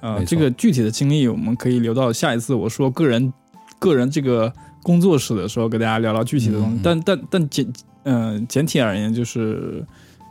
[0.00, 3.32] 呃，这个具体的经历我们可以留到下一次我说个人
[3.78, 6.76] 个人这个工作室的时候，给大家聊聊具体的东西。
[6.76, 7.72] 嗯嗯但但但简
[8.04, 9.84] 嗯、简体而言就是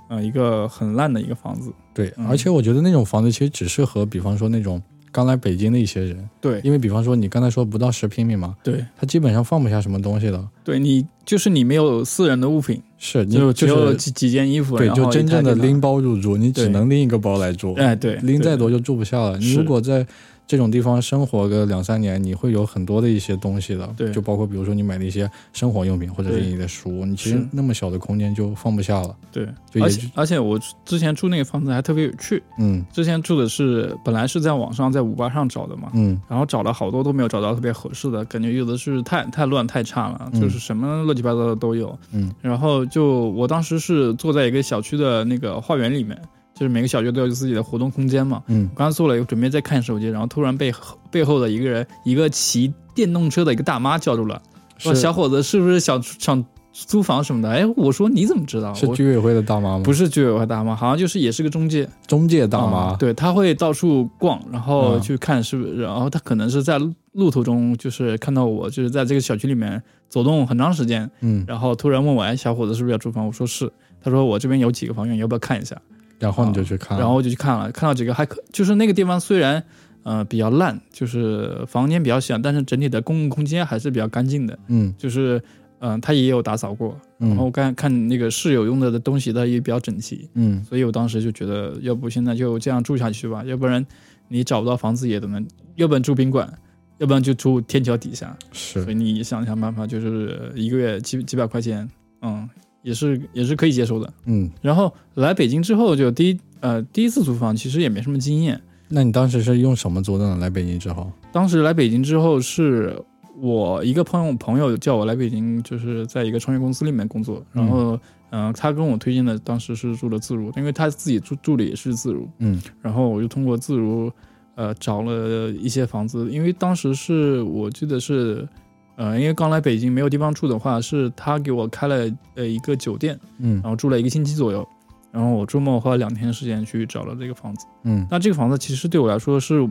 [0.09, 1.73] 呃一个很烂的一个房子。
[1.93, 4.81] 对，嗯而且我觉得那种房子其实只适合，比方说那种
[5.15, 6.59] 刚来北京的一些人，对。
[6.61, 8.85] 因为比方说你刚才说不到十平米嘛，对。
[8.99, 10.45] 他基本上放不下什么东西了。
[10.61, 12.81] 对，你就是你没有私人的物品。
[12.97, 19.37] 是，你就只有几几件衣服，对，就真正的拎包入住，你只能拎一个包来住，哎，对，拎再多就住不下了。
[19.37, 20.05] 你如果在
[20.47, 24.11] 这种地方生活个两三年，你会有很多的一些东西的，对。
[24.11, 29.15] 就包括比如说你买的一些生活用品，或者是你的书，你其实那么小的空间就放不下了。
[29.31, 32.85] 对，就而且而且我之前住那个房子还特别有趣，嗯。
[32.93, 36.21] 之前住的是本来是在网上在五八上找的嘛，嗯。
[36.29, 40.39] 然后找了好多都没有找到特别合适的，感觉有的是太太乱太差了，嗯。
[40.39, 41.97] 就是什么乱七八糟的都有。
[42.11, 42.31] 嗯。
[42.41, 46.19] 然后就我当时是坐在一个小区的那个花园里面，
[46.55, 48.41] 就是每个小区都有自己的活动空间嘛。
[48.47, 54.41] 嗯我刚坐了，准备在看手机，然后突然被后背后的一个人，一个骑电动车的一个大妈叫住了，
[54.77, 58.73] 说：“小伙子，是不是想想租房什么的？”哎，我说你怎么知道？
[58.73, 59.83] 是居委会的大妈吗？
[59.83, 62.77] 不是居委会大妈，好像就是也是个中介中介大妈。
[62.77, 66.79] 啊对，他会到处逛，然后嗯去看是不是，然后他可能是在
[67.11, 73.27] 路途中就是看到我，就是在这个小区里面走动很长时间，嗯，然后突然问我，哎，小伙子是不是要租房？
[73.27, 73.71] 我说是。
[74.01, 75.75] 他说我这边有几个房源，要不要看一下？
[76.19, 79.63] 然后你就去看了，然后我就去看了，看到几个还可，就是那个地方虽然
[80.03, 84.93] 呃比较烂，就是房间比较小，但是整体的公共空间还是比较干净的，嗯。
[84.97, 85.41] 就是
[85.79, 90.63] 嗯、呃他也有打扫过，然后嗯看看那个室友用的的东西，它也比较整齐，嗯。
[90.63, 93.85] 所以我当时就觉得，要不现在就这样住下去吧，要不然
[94.27, 96.51] 你找不到房子也都能，要不然住宾馆，
[96.97, 98.81] 要不然就住天桥底下，是。
[98.83, 101.87] 所以你想想办法，就是一个月几几百块钱，
[102.21, 102.49] 嗯，
[102.85, 104.13] 也是也是可以接受的。
[104.25, 108.61] 嗯，然后来北京之后，就第一呃第一次租房，其实也没什么经验。
[108.87, 110.37] 那你当时是用什么租的呢？
[110.37, 112.95] 来北京之后，当时来北京之后，是
[113.41, 117.43] 我一个朋友朋友叫我来北京，就是在一个创业公司里面工作。
[117.51, 122.29] 然后嗯、呃他跟我推荐的当时是住的自如，因为他自己住住的也是自如。
[122.37, 124.11] 嗯然后我就通过自如，
[124.55, 128.47] 呃，找了一些房子，因为当时是我记得是，
[128.95, 134.67] 呃，因为刚来北京没有地方住的话，是他给我开了呃一个酒店，嗯然后住了一个星期左右，
[135.11, 137.65] 然后我周末花了两天时间去找了这个房子。
[137.83, 139.67] 嗯那这个房子其实对我来说是，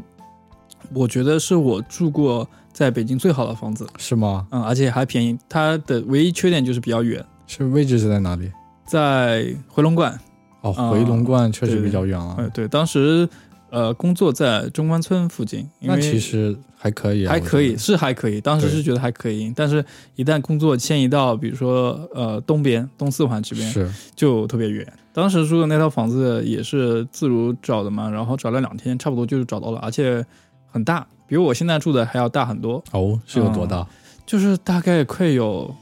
[0.92, 4.46] 我觉得是我住过在北京最好的房子，是吗？
[4.50, 5.38] 嗯，而且还便宜。
[5.48, 8.50] 它的唯一缺点就是比较远，是位置是在哪里？
[8.84, 10.12] 在回龙观。
[10.60, 12.50] 哦，啊回龙观确实比较远呃，了。
[12.50, 13.28] 对，当时
[13.74, 19.84] 呃工作在中关村附近，因那为其实还可以、啊，还可以，是还可以，当时是觉得还可以，但是
[20.14, 23.90] 一旦工作迁移到比如说呃东边东四环这边，是。
[24.14, 24.86] 就特别远。
[25.12, 30.24] 当时住的那套房子也是自如找的嘛，然后找了两天，差不多就找到了，而且
[30.70, 33.86] 很大，比我现在住的还要大很多，哦，是有多嗯大？
[34.26, 35.72] 就是大概快有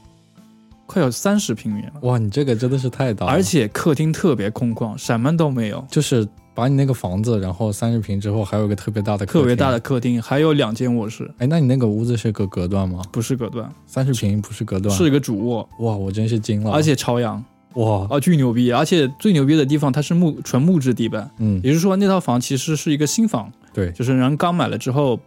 [0.85, 9.79] 快有三十平米了，哇，你这个真的是太大了，而且客厅特别空旷，什么都没有，就是把你那个房子，然后三十平之后还有个特别大的客厅特别大的。
[9.79, 13.01] 客厅，还有两间卧室，哎，那你那个屋子是个隔断吗？
[13.11, 14.95] 不是隔断，三十平不是隔断？
[14.95, 16.71] 是一个主卧，哇，我真是惊了。
[16.71, 18.71] 而且朝阳，哇，啊，巨牛逼！
[18.71, 25.19] 而且最牛逼的地方，它是木纯木质地板，嗯，也就是说那套房其实是一个新房，对，就是人刚买了之后，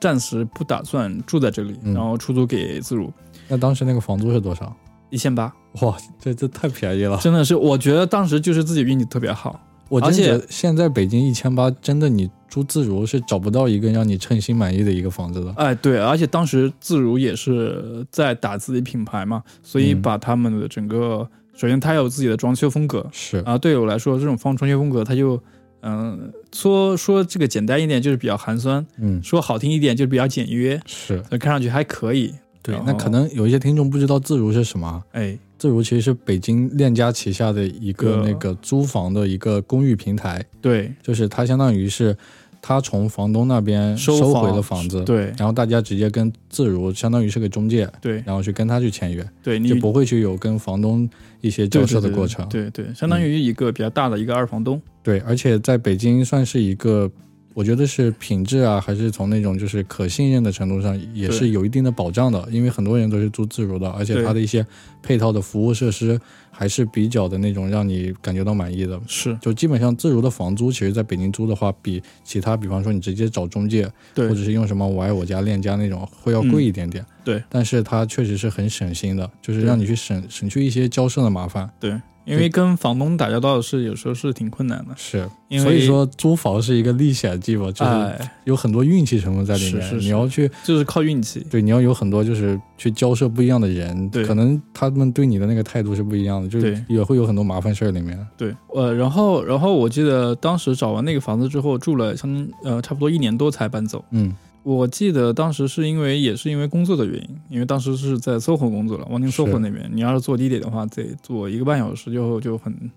[0.00, 3.10] 暂时不打算住在这里，嗯然后出租给自如，
[3.48, 4.76] 那当时那个房租是多少？
[5.10, 5.50] 一千八，
[5.80, 7.16] 哇，这这太便宜了。
[7.16, 9.58] 真的是，我觉得当时就是自己运气特别好。
[9.88, 15.52] 我真而且觉得现在北京一千八，真的你住自如是找不到一个让你称心满意的一个房子的。
[15.56, 25.40] 哎，对，而且当时自如也是在打自己品牌嘛，所以嗯把他们的整个，首先他有自己的装修风格，是，啊，对我来说，这种方装修风格，它就，
[25.82, 32.34] 嗯、说说这个简单一点就是比较寒酸，嗯，说好听一点就是比较简约，是看上去还可以。
[32.64, 32.78] 然。
[32.78, 35.02] 后对那可能有一些听众不知道自如是什么。
[35.12, 42.16] 哎，自如其实是北京链家旗下的一个个那个租房的一个公寓平台，对，就是它相当于是
[42.62, 45.32] 他从房东那边收收回了房子，对。
[45.36, 48.22] 然后大家直接跟自如相当于是个中介，对。
[48.24, 51.08] 然后去跟他去签约，对，你就不会去有跟房东
[51.40, 52.48] 一些交涉的过程。
[52.48, 54.80] 对对对，相当于一个比较大的一个二房东。
[55.02, 57.10] 对，而且在北京算是一个，
[57.58, 62.46] 我觉得是品质啊，还是从那种就是可信任的程度上，也是有一定的保障的。
[62.52, 64.64] 因为很多人都是租自如的，而且它的一些
[65.02, 66.16] 配套的服务设施
[66.52, 69.00] 还是比较的那种让你感觉到满意的。
[69.08, 77.04] 是就基本上自如的房租，其实在北京租的话，比其他，比方说你直接找中介，对或者是用什么我爱我家、链家那种，会要贵一点点。
[77.24, 81.68] 对，但是它确实是很省心的，就是让你去省省去一些交涉的麻烦。
[81.80, 89.82] 对，因为跟房东打交道是有时候是挺困难的，是，因为所以说租房是一个历险记吧，就是哎，有很多运气成分在里面。
[89.82, 91.44] 是是是你要去就是靠运气。
[91.50, 98.18] 对，你要有很多就是去交涉不一样的人，对可能他们对你的那个态度是不一样的，就对也会有很多麻烦事儿里面。
[98.36, 104.04] 对，呃，然后然后我记得当时找完那个房子之后，住了相呃差不多一年多才搬走。
[104.10, 104.34] 嗯，
[104.76, 112.90] 我记得当时是因为也是因为工作的原因，因为当时是在 SOHO 工作了，望京 SOHO 那边，你要是坐地铁的话，得坐一个半小时就就很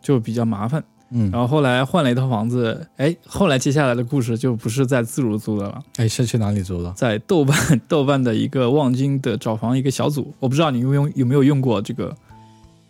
[0.00, 0.82] 就比较麻烦。
[1.10, 6.90] 嗯，然后后来换了一套房子，哎，后来接下来的故事就不是在自如租的了，哎，是去哪里租的？
[6.92, 12.16] 在豆瓣豆瓣的一个望京的找房一个小组，我不知道你有没有有没有用过这个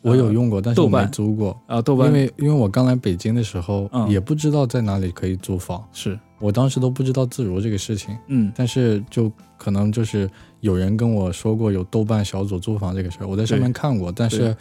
[0.02, 1.56] 我有用过，但是我没租过。
[1.66, 8.16] 啊、豆瓣因为因为我刚来北京的时候，嗯也不知道在哪里可以租房，是我当时都不知道自如这个事情。
[8.26, 10.28] 嗯但是就可能就是
[10.60, 14.54] 有人跟我说过有豆瓣小组租房这个事儿，我在上面看过，但是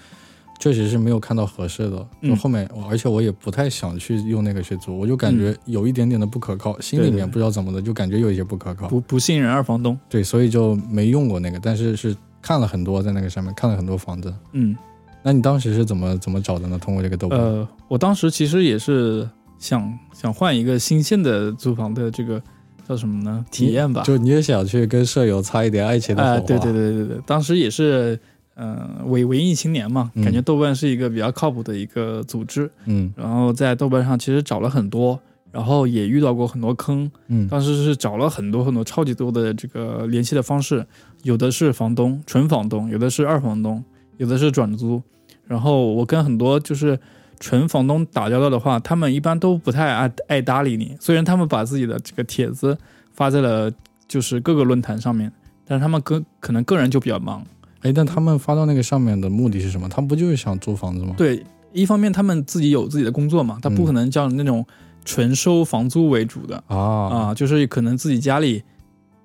[0.59, 1.97] 确实是没有看到合适的。
[2.21, 8.87] 就嗯后面，我而且我也不太想去用那个去租，我就感觉有一点点的不可靠，心里面不知道怎么的，就感觉有一些不可靠。
[8.87, 14.31] 不不信任二房东，对，所以就没用过那个，但是是看了很多在那个上面看了很多房子。
[14.51, 14.77] 嗯
[15.23, 16.77] 那你当时是怎么怎么找的呢？
[16.79, 17.39] 通过这个豆瓣？
[17.39, 19.27] 呃，我当时其实也是
[19.59, 22.41] 想想换一个新鲜的租房的这个
[22.87, 23.45] 叫什么呢？
[23.51, 24.01] 体验吧。
[24.03, 26.45] 就你也想去跟舍友擦一点爱情的火哎、花？
[26.45, 28.19] 对对对对对，当时也是，
[28.55, 35.19] 嗯、文文艺青年嘛，嗯感觉豆瓣是一个比较靠谱的一个组织，嗯然后在豆瓣上其实找了很多，
[35.51, 40.85] 然后也遇到过很多坑，嗯当时是找了很多很多超级多的这个联系的方式，
[41.23, 43.83] 有的是房东纯房东，有的是二房东，
[44.21, 45.01] 有的是转租。
[45.47, 46.97] 然后我跟很多就是
[47.39, 50.95] 纯房东打交道的话，他们一般都不太爱爱搭理你。
[50.99, 52.77] 虽然他们把自己的这个帖子
[53.11, 53.71] 发在了
[54.07, 55.31] 就是各个论坛上面，
[55.65, 57.43] 但是他们个可能个人就比较忙。
[57.81, 59.89] 哎，但他们发到那个上面的目的是什么？
[59.89, 61.15] 他们不就是想租房子吗？
[61.17, 64.63] 对，一方面他们自己有自己的工作嘛，他不嗯可能叫那种
[65.03, 66.63] 纯收房租为主的。
[66.67, 68.61] 啊啊，就是可能自己家里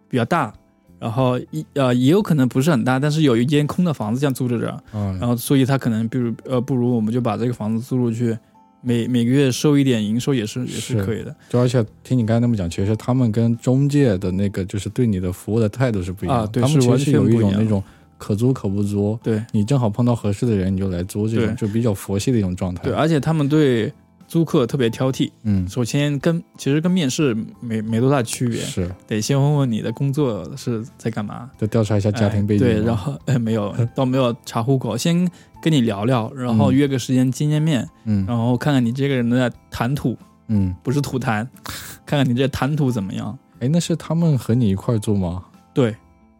[0.08, 0.54] 比较大，
[0.98, 8.36] 然后一呃也有可能不是很大，但是有一间空的房子这样租着着，嗯然后所以他可能比如呃不如我们就把这个房子租出去，
[8.82, 16.44] 每每个月收一点营收也是也是是可以的就而且听你刚才那么讲，其实他们跟中介的那个就是对你的服务的态度是不一样的。
[16.44, 17.82] 啊对他们完其实是有一种那种
[18.18, 22.82] 可租可不租，对你正好碰到合适的人你就来租，这种就比较佛系的一种状态。
[22.82, 23.92] 对，而且他们对
[24.36, 25.30] 租客特别挑剔。
[25.44, 32.66] 嗯，首先跟其实跟面试没没多大区别，是，得先问问你的工作是在干嘛，就调查一下家庭背景。
[32.66, 35.26] 哎对，然后 哎没有倒没有查户口，先
[35.62, 40.14] 跟你聊聊，然后嗯约个时间见见面，嗯，然后看看你这个人的谈吐
[40.48, 41.46] 嗯，不是吐痰，
[42.04, 43.38] 看看你这谈吐怎么样。
[43.60, 45.42] 哎，那是他们和你一块儿住吗？
[45.72, 45.96] 对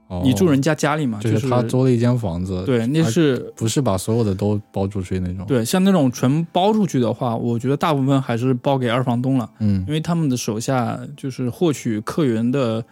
[0.09, 12.85] 哦，你住人家家里嘛，就是是他租了一间房子，，对，那是不是把所有的都包出去那种？，对，像那种纯包出去的话，我觉得大部分还是包给二房东了，嗯因为他们的手下就是获取客源的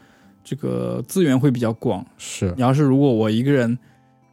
[0.43, 2.05] 这个资源会比较广。
[2.19, 3.79] 是你，要是如果我一个人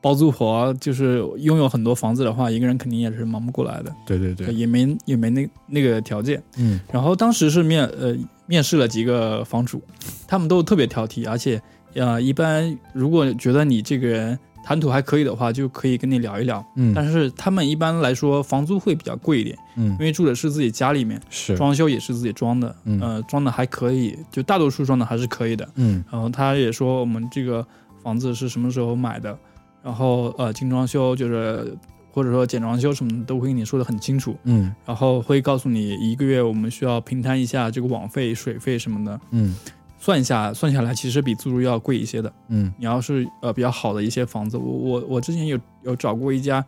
[0.02, 6.42] 包租婆，就是拥有很多房子的话，一个人肯定也是忙不过来的，对对对，也没也没那那个条件。
[6.58, 8.18] 嗯然后当时是面呃
[8.48, 9.80] 面试了几个房主，
[10.28, 11.62] 他们都特别挑剔，而且
[11.96, 16.64] 呃一般如果觉得你这个人谈吐还可以的话，就可以跟你聊一聊。
[16.76, 19.90] 嗯，但是他们一般来说房租会比较贵一点，嗯。
[19.94, 23.00] 因为住的是自己家里面，是，装修也是自己装的，嗯。
[23.02, 25.68] 呃装的还可以，就大多数装的还是可以的。
[25.76, 26.04] 嗯。
[26.12, 27.66] 然后他也说我们这个
[28.04, 29.36] 房子是什么时候买的，
[29.84, 31.76] 然后呃精装修就是
[32.12, 34.72] 或者说简装修什么的都会跟你说的很清楚，嗯。
[34.86, 39.56] 然后会告诉你一个月我们需要平摊一下这个网费、水费什么的，嗯
[40.02, 42.34] 算一下算下来其实比租住要贵一些的。
[42.50, 42.74] 嗯。
[42.80, 46.66] 你要是呃比较好的一些房子，我我我之前有有找过一家，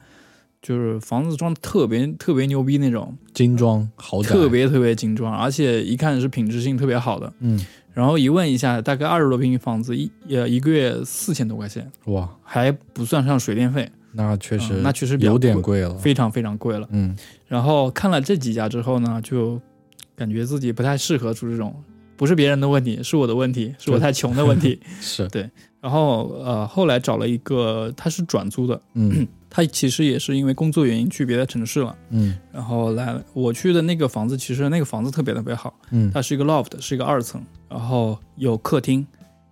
[0.61, 7.33] 就是房子装的特别特别牛逼那种，精装豪宅，特别特别精装，而且一看是品质性特别好的。
[7.39, 7.59] 嗯。
[7.91, 16.87] 然后一问一下，大概二十多平房子，一呃一个月四千多块钱，哇，还不算上水电费，那确实、嗯那确实比较有点贵贵了，非常非常贵了。
[16.91, 17.15] 嗯。
[17.47, 19.61] 然后看了这几家之后呢，就
[20.15, 21.75] 感觉自己不太适合住这种，
[22.15, 24.79] 不是别人的问题，是我的问题，是我太穷的问题。
[25.01, 25.27] 是。
[25.29, 25.49] 对，
[25.81, 29.27] 然后呃，后来找了一个，他是转租的，嗯。
[29.55, 31.95] 他其实也是因为工作原因去别的城市了。
[32.09, 32.35] 嗯。
[32.51, 36.09] 然后来我去的那个房子，其实那个房子特别特别好，嗯。
[36.11, 39.05] 它是一个 loft，是一个二层，然后有客厅，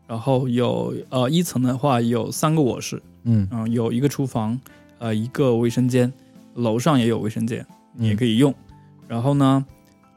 [0.08, 3.47] 然后有呃一层的话有三个卧室，嗯。
[3.52, 4.60] 嗯、有一个厨房，
[4.97, 6.12] 呃一个卫生间，
[6.56, 8.52] 楼上也有卫生间，你也可以用。
[9.08, 9.63] 然后呢，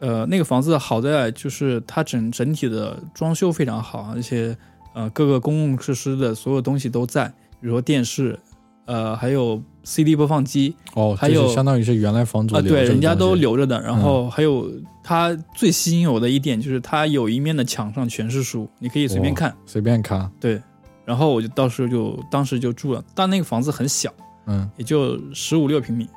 [0.05, 4.55] 呃那个房子好在就是它整整体的装修非常好，而且
[4.95, 7.27] 呃各个公共设施的所有东西都在，
[7.59, 8.39] 比如说电视，
[8.85, 13.81] 呃还有 CD 播放机，哦，还有就相当于是原来房主啊，对，人家都，留着的。
[13.81, 14.71] 然后还有
[15.03, 19.57] 它最吸引我的一点就是它有一面的墙上全是书，你可以随便哇看。
[19.65, 20.61] 随便看，对，
[21.07, 24.13] 然后我就到时候就当时就住了，但那个房子很小，
[24.47, 26.09] 嗯也就十五六平米，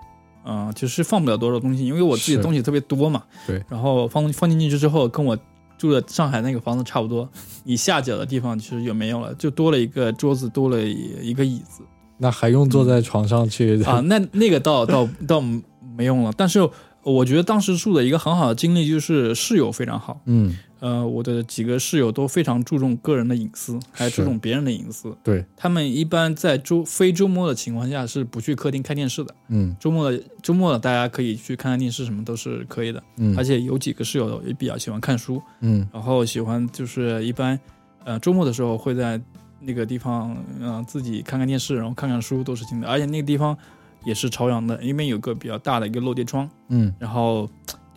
[0.48, 3.22] 啊、就是放不了多少东西，因为我自己的东西特别多嘛。
[3.46, 5.38] 对，然后放放进去之后，跟我
[5.78, 7.28] 住的上海那个房子差不多，
[7.66, 11.84] 你下脚的地方其实就没有了，就多了一个桌子，多了一个椅子。
[12.18, 16.34] 那还用坐在床上去啊，那那个倒倒倒没用了。
[16.38, 16.68] 但是
[17.04, 25.16] 我觉得当时住的一个很好的经历就是室友非常好，嗯，呃，我的几个室友都非常注重个人的隐私，还注重别人的隐私。
[25.24, 33.02] 对，他们一般在周非周末的情况下是不去客厅看电视的，嗯周末的周末的大家可以去看看电视，什么都是可以的。
[33.18, 37.60] 嗯，而且有几个室友也比较喜欢看书，嗯然后喜欢就是一般，
[38.04, 39.20] 呃，周末的时候会在
[39.60, 42.88] 那个地方，嗯、自己看看电视，然后看看书都是行的。
[42.88, 43.58] 而且那个地方
[44.06, 47.50] 也是朝阳的，因为有个比较大的一个落地窗，嗯然后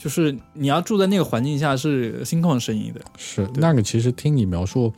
[0.03, 3.01] 就是你要住在那个环境下是心旷神怡的。
[3.19, 4.91] 是那个，其实听你描述，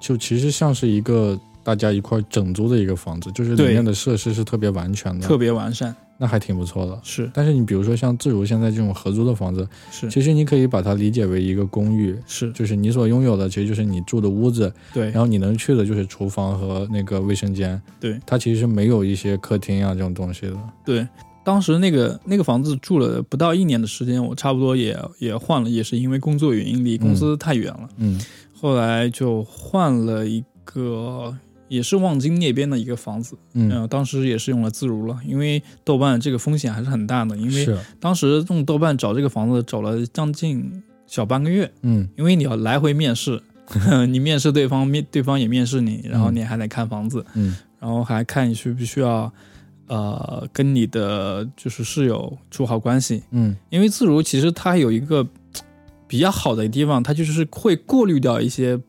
[0.00, 6.98] 就其实像是一个大家一块儿整租的一个房子，就是里面的设施是特别完全的，特别完善，那还挺不错的。
[7.04, 7.30] 是。
[7.32, 15.04] 但是你比如说像自如现在这种合租的房子，是其实你可以把它理解为一个公寓，是，就是你所拥有的其实就是你住的屋子，对。
[15.10, 18.18] 然后你能去的就是厨房和那个卫生间，对。
[18.26, 20.56] 它其实没有一些客厅啊这种东西的。
[20.84, 21.06] 对。
[21.44, 27.88] 当时那个那个房子住了不到一年的时间，我差不多也也换了，也是因为工作原因离公司太远了。
[27.96, 28.20] 嗯。
[28.60, 31.34] 后来就换了一个，
[31.68, 37.66] 也是望京那边的一个房子，嗯，呃，当时也是用了自如了，因为豆瓣这个风险还是很大的，因为，
[37.98, 42.06] 当时用豆瓣找这个房子找了将近小半个月，嗯。
[42.18, 43.40] 因为你要来回面试，
[44.10, 47.56] 你面试对方，面对方也面试你，然后你还得看房子，嗯。
[47.80, 49.32] 然后还看你需不需要，
[49.90, 53.56] 呃，跟你的就是室友处好关系，嗯。
[53.70, 55.26] 因为自如其实它有一个
[56.06, 58.80] 比较好的地方，它就是会过滤掉一些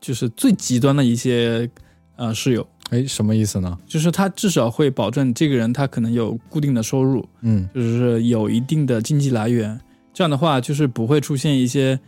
[0.00, 1.68] 就是最极端的一些
[2.16, 3.76] 呃室友，哎，什么意思呢？
[3.86, 7.68] 就是他至少会保证这个人他可能有固定的收入，嗯。
[7.74, 9.78] 就是有一定的经济来源，
[10.14, 12.00] 这样的话就是不会出现一些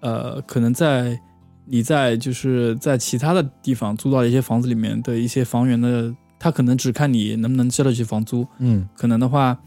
[0.00, 1.20] 呃可能在
[1.66, 8.88] 你在就是在其他的地方租到一些房子里面的一些房源的，他可能只看你能不能交得起房租，嗯。
[8.96, 9.58] 可能的话，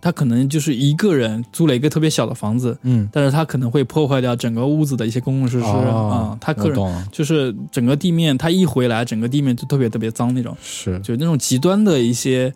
[0.00, 6.90] 他可能就是一个人租了一个特别小的房子，嗯，但是他可能会破坏掉整个屋子的一些公共设施啊、哦他个人我懂。
[6.92, 12.52] 了，就是整个地面，他一回来，整个地面就特别特别脏那种，是，就那种极端的一些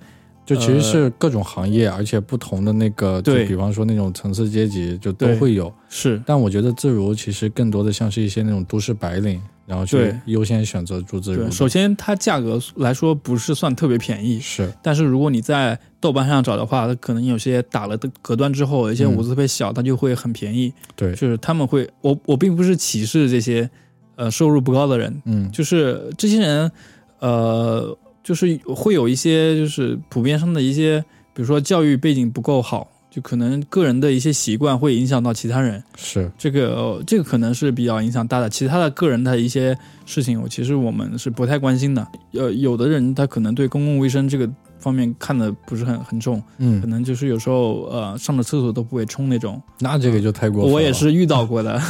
[0.47, 5.73] 就其实是各种行业，而且不同的那个，就比方说那种层次阶级，就都会有。
[5.89, 6.21] 是。
[6.27, 14.69] 但我觉得自如其实更多的像是一些那种都市白领，然后去优先选择住自如对，首先它价格来说不是算特别便宜，是。
[14.83, 19.15] 但是如果你在豆瓣上找的话，它可能有些打了的隔断之后，有些嗯。
[19.15, 20.73] 屋子特别小，它就会很便宜。
[20.97, 23.71] 对，就是他们会，我我并不是歧视这些
[24.17, 26.73] 呃收入不高的人，嗯，就是这些人，
[27.21, 31.01] 呃，就是会有一些就是普遍上的一些，
[31.33, 38.49] 比如说教育背景不够好，就可能个人的一些习惯会影响到其他人，是这个、呃这个可能是比较影响大的。
[38.49, 42.07] 其他的个人的一些事情，我其实我们是不太关心的。
[42.33, 44.49] 呃，有的人他可能对公共卫生这个
[44.79, 49.61] 方面看的不是很很重，嗯可嗯，能就是有时候呃上了厕所都不会冲那种。
[49.81, 50.75] 那这个就太过分了。
[50.75, 51.81] 我也是遇到过的，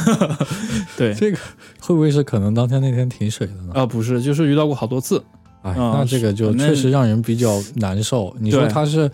[0.97, 1.13] 对。
[1.13, 1.37] 这个
[1.79, 3.73] 会不会是可能当天那天停水了呢？
[3.75, 5.23] 啊、不是，就是遇到过好多次。
[5.61, 8.35] 哎，啊那这个就确实让人比较难受。
[8.39, 9.09] 你说他是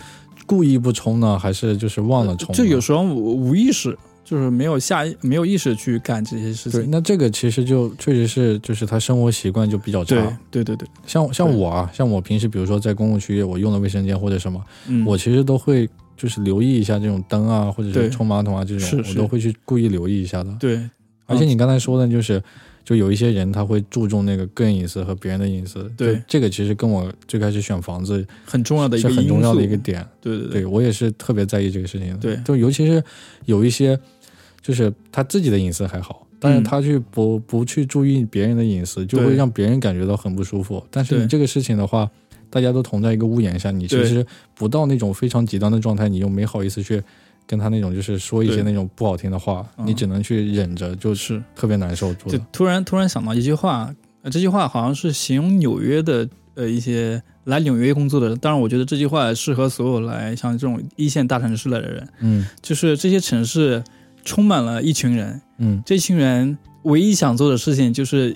[0.47, 2.53] 故意不冲呢，还是就是忘了冲呢？
[2.57, 6.89] 就有时候无无意识，就是没有下没有意识去干这些事对，情。
[6.89, 10.15] 那这个其实就确实是就是他生活习惯就比较差。
[10.49, 20.55] 对对对对，像像我啊，像我平时比如说在公共区域，我用的卫生间或者什么，嗯，我其实都会就是留意一下这种灯啊，或者是冲马桶啊这种，我都会去故意留意一下的。
[20.59, 20.89] 对，
[21.25, 22.41] 而且你刚才说的就是，
[22.87, 25.91] 就有一些人他会注重那个个人隐私和别人的隐私。
[25.97, 29.75] 对这个其实跟我最开始选房子很重要的一是个很重要的一个。
[29.75, 30.07] 点。
[30.21, 32.17] 对对对我也是特别在意这个事情的。
[32.19, 33.03] 对就尤其是
[33.43, 33.99] 有一些，
[34.61, 40.81] 就是他自己的隐私还好，但是嗯他去不不去注意别人的隐私，就会让别人感觉到很不舒服。
[40.89, 42.09] 但是你这个事情的话，
[42.49, 44.25] 大家都同在一个屋檐下，你其实
[44.55, 47.03] 不到那种非常极端的状态，你又没好意思去。
[47.47, 49.87] 跟他那种就是说一些那种不好听的话，嗯。
[49.87, 52.13] 你只能去忍着，就是特别难受。
[52.13, 53.91] 就突然突然想到一句话，
[54.21, 58.37] 呃，这句话好像是形容纽约的呃一些来纽约工作的人。
[58.39, 62.45] 当然，我觉得这句话适合所有来像这种一线大城市来的人，嗯。
[62.61, 63.81] 就是这些城市
[64.25, 65.81] 充满了一群人，嗯。
[65.85, 68.35] 这群人唯一想做的事情就是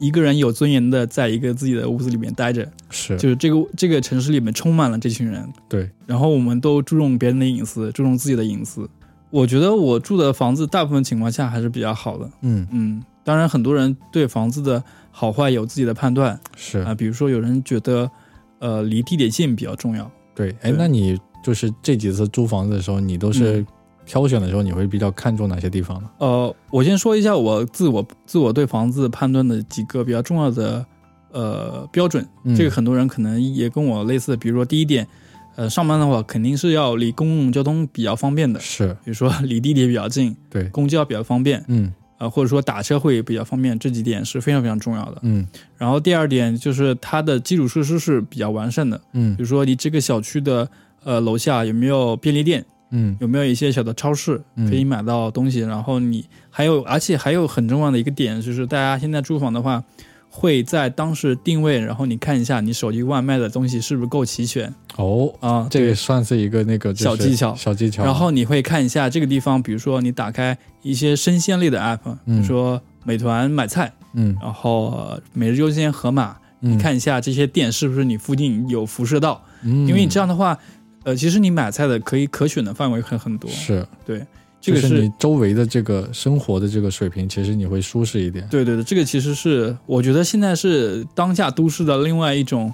[0.00, 5.46] 一个人有尊严的在一个自己的屋子里面待着，是就是这个这个城市里面充满了这群人。
[5.68, 8.88] 对，然后我们都注重别人的隐私，注重自己的隐私。
[9.28, 12.28] 我觉得我住的房子大部分情况下还是比较好的。
[12.40, 18.10] 嗯嗯，当然很多人对房子的好坏有自己的判断是啊、比如说有人觉得，
[18.58, 20.10] 呃，离地铁近比较重要。
[20.34, 20.56] 对。
[20.62, 23.66] 哎，那你就是这几次租房子的时候，你都是嗯
[24.10, 26.10] 挑选的时候，你会比较看重哪些地方呢？
[26.18, 30.84] 呃，我先说一下我自我自我对房子判断的几个比较重要的
[31.30, 32.26] 呃标准。
[32.42, 32.56] 嗯。
[32.56, 35.06] 这个很多人可能也跟我类似，比如说第一点，
[35.54, 38.88] 呃，上班的话肯定是要离公共交通比较方便的，是。
[39.04, 41.92] 比如说离地铁比较近，对，公交比较方便，嗯。
[42.18, 45.20] 啊、或者说打车会比较方便，这几点是非常非常重要的。
[45.22, 45.46] 嗯。
[45.78, 49.36] 然后第二点就是它的基础设施是比较完善的，嗯。
[49.36, 50.68] 比如说你这个小区的
[51.04, 53.16] 呃楼下有没有便利店，嗯。
[53.20, 54.68] 有没有一些小的超市嗯。
[54.68, 59.82] 可以买到东西，然后你还有，而且还有很重要的一个点就是，大家现在住房的话，
[60.28, 64.72] 会在当时定位，然后你看一下你手机外卖的东西是不是够齐全。
[64.96, 67.54] 哦，啊，这个算是一个那个小技巧。
[67.54, 68.04] 小技巧。
[68.04, 74.36] 然后你会看一下这个地方，比如说你打开一些生鲜类的 app，比嗯如说美团买菜，嗯。
[74.40, 80.56] 然后呃每日优鲜盒马，你，看一下这些店是不是你附近有辐射到，嗯，因为你这样的话，
[81.10, 84.24] 呃，其实你买菜的可以可选的范围很很多，是对，
[84.60, 88.46] 这个就是你周围的这个生活的这个水平，其实你会舒适一点。
[88.48, 92.72] 对对对，这个其实是我觉得现在是当下都市的另外一种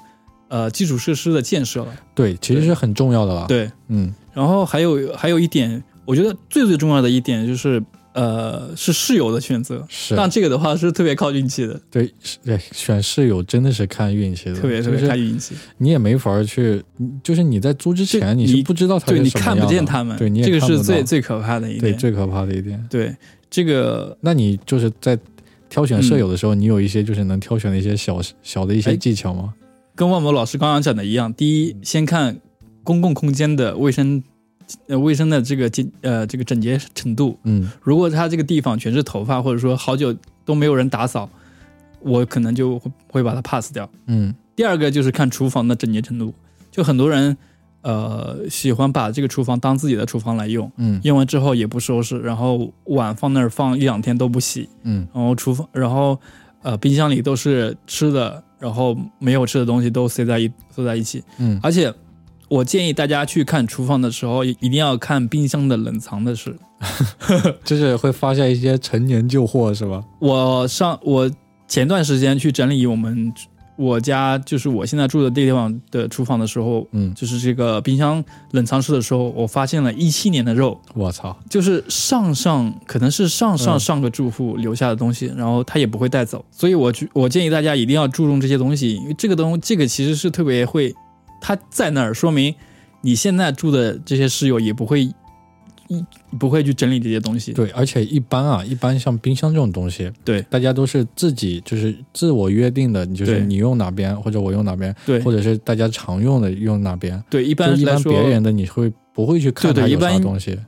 [0.49, 1.95] 呃基础设施的建设了。
[2.15, 7.83] 对，其实是很重要的了。，对，嗯然后还有还有一点，我觉得最最重要的一点就是
[8.17, 9.87] 呃是室友的选择。
[9.89, 15.55] 是，但这个的话是特别靠运气的，对是对选室友真的是看运气的，特别特别是看运气。
[15.77, 16.83] 你也没法儿去，
[17.23, 21.81] 就是你在租之前你是不知道他对你看不见他们，对，你也这个是最最可怕的一点。
[21.81, 22.83] 对最可怕的一点。
[22.91, 23.15] 对
[23.51, 25.19] 这个那你就是在
[25.69, 29.53] 挑选舍友的时候，你有一些就是能挑选的一些小小的一些哎技巧吗？
[29.95, 32.39] 跟万博老师刚刚讲的一样，第一先看
[32.83, 34.23] 公共空间的卫生。
[34.89, 40.15] 呃，卫生的这个洁呃这个整洁程度，嗯如果他这个地方全是头发，或者说好久
[40.45, 41.29] 都没有人打扫，
[42.01, 43.89] 我可能就会会把它 pass 掉。
[44.07, 46.35] 嗯第二个就是看厨房的整洁程度，
[46.71, 47.37] 就很多人
[47.83, 56.19] 呃喜欢把这个厨房当自己的厨房来用，嗯用完之后也不收拾，然后碗放那儿放一两天都不洗，嗯然后厨房然后
[56.63, 61.95] 呃冰箱里都是吃的，然后没有吃的东西都塞在一塞在一起，嗯而且。
[62.49, 66.57] 我建议大家去看厨房的时候，一定要看冰箱的冷藏的事。
[67.65, 70.05] 就是会发现一些陈年旧货是吧？
[70.19, 71.31] 我上我
[71.67, 73.33] 前段时间去整理我们
[73.77, 78.23] 我家就是我现在住的这地方的厨房的时候，嗯，就是这个冰箱
[78.53, 90.95] 冷藏室的时候，我发现了一七年的肉，我操，就是上上可能是上上嗯上个住户留下的东西，然后他也不会带走，所以我去我建议大家一定要注重这些东西，因为这个东这个其实是特别会，
[91.47, 92.53] 它在那儿说明
[93.03, 95.15] 你现在住的这些室友也不会一
[96.41, 100.43] 不会去整理这些东西，对，而且一般啊，一般像冰箱这种东西，对。
[100.51, 105.21] 大家都是自己就是自我约定的，你就是你用哪边或者我用哪边，对。
[105.21, 110.59] 或者是大家常用的用哪边，对，一般一般别人的你会不会去看它有对对一般啥东西？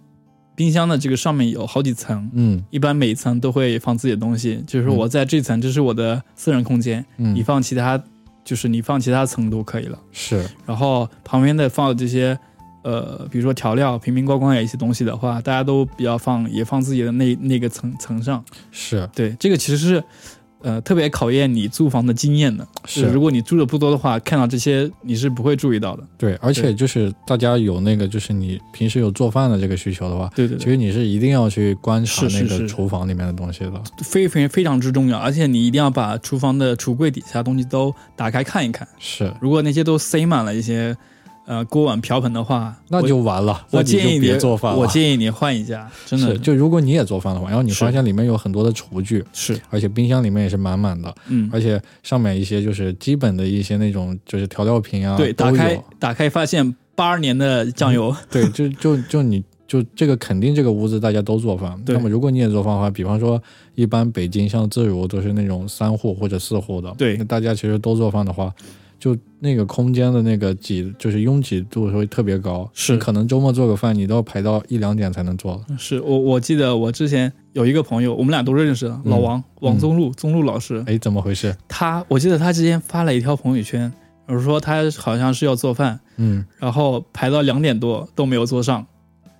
[0.55, 2.31] 冰箱的这个上面有好几层。
[2.35, 2.63] 嗯。
[2.71, 7.35] 一般每一层都会放自己的东西，就是我在这层，这是我的私人空间，嗯。
[7.35, 8.01] 你嗯，放其他，
[8.49, 9.99] 就是你放其他层都可以了。
[10.11, 12.39] 是然后旁边的放的这些，
[12.83, 18.43] 呃，比如说调料、瓶瓶罐罐一些东西的话，大家都比较放，也放自己的那那个层层上。
[18.71, 20.03] 是对，这个其实是，
[20.63, 22.67] 呃，特别考验你租房的经验的。
[22.85, 26.03] 是如果你住的不多的话，看到这些你是不会注意到的。
[26.17, 33.73] 对，而且就是大家有那个，就是你平时有做饭的这个需求的话，对对对，其实你是一定要去观察那个厨房里面的东西的。
[34.03, 38.87] 非非非常之重要，而且你一定要把厨房的橱柜底下东西都打开看一看。
[38.99, 40.97] 是，如果那些都塞满了一些，
[41.49, 43.65] 呃，锅碗瓢盆的话，那就完了。
[43.71, 44.79] 我建议你别做饭了。
[44.79, 55.83] 我建议你换一家，真的，就如果你也做饭的话，然后你发现里面有很多的厨具，是，而且冰箱里面也是满满的，嗯，而且上面一些就是基本的一些那种就是调料瓶啊，对，打开。
[55.99, 61.83] 打开发现八二年的酱油，对，就就就你就这个肯定这个屋子大家都做饭。
[61.87, 63.43] 那么如果你也做饭的话，比方说
[63.75, 68.53] 一般北京像自如都是那种三户或者四户的，对那大家其实都做饭的话。
[68.99, 72.97] 就那个空间的那个挤，就是拥挤度会特别高，是。
[72.97, 75.79] 可能周末做个饭，你都要排到一两点才能做了。
[75.79, 81.57] 是我我记得我之前有一个朋友，我们俩都认识老王王宗禄宗禄老师，哎，怎么回事？
[81.69, 83.93] 他我记得他之前发了一条朋友圈，
[84.27, 88.85] 我说他好像是要做饭，嗯，然后排到两点多都没有做上，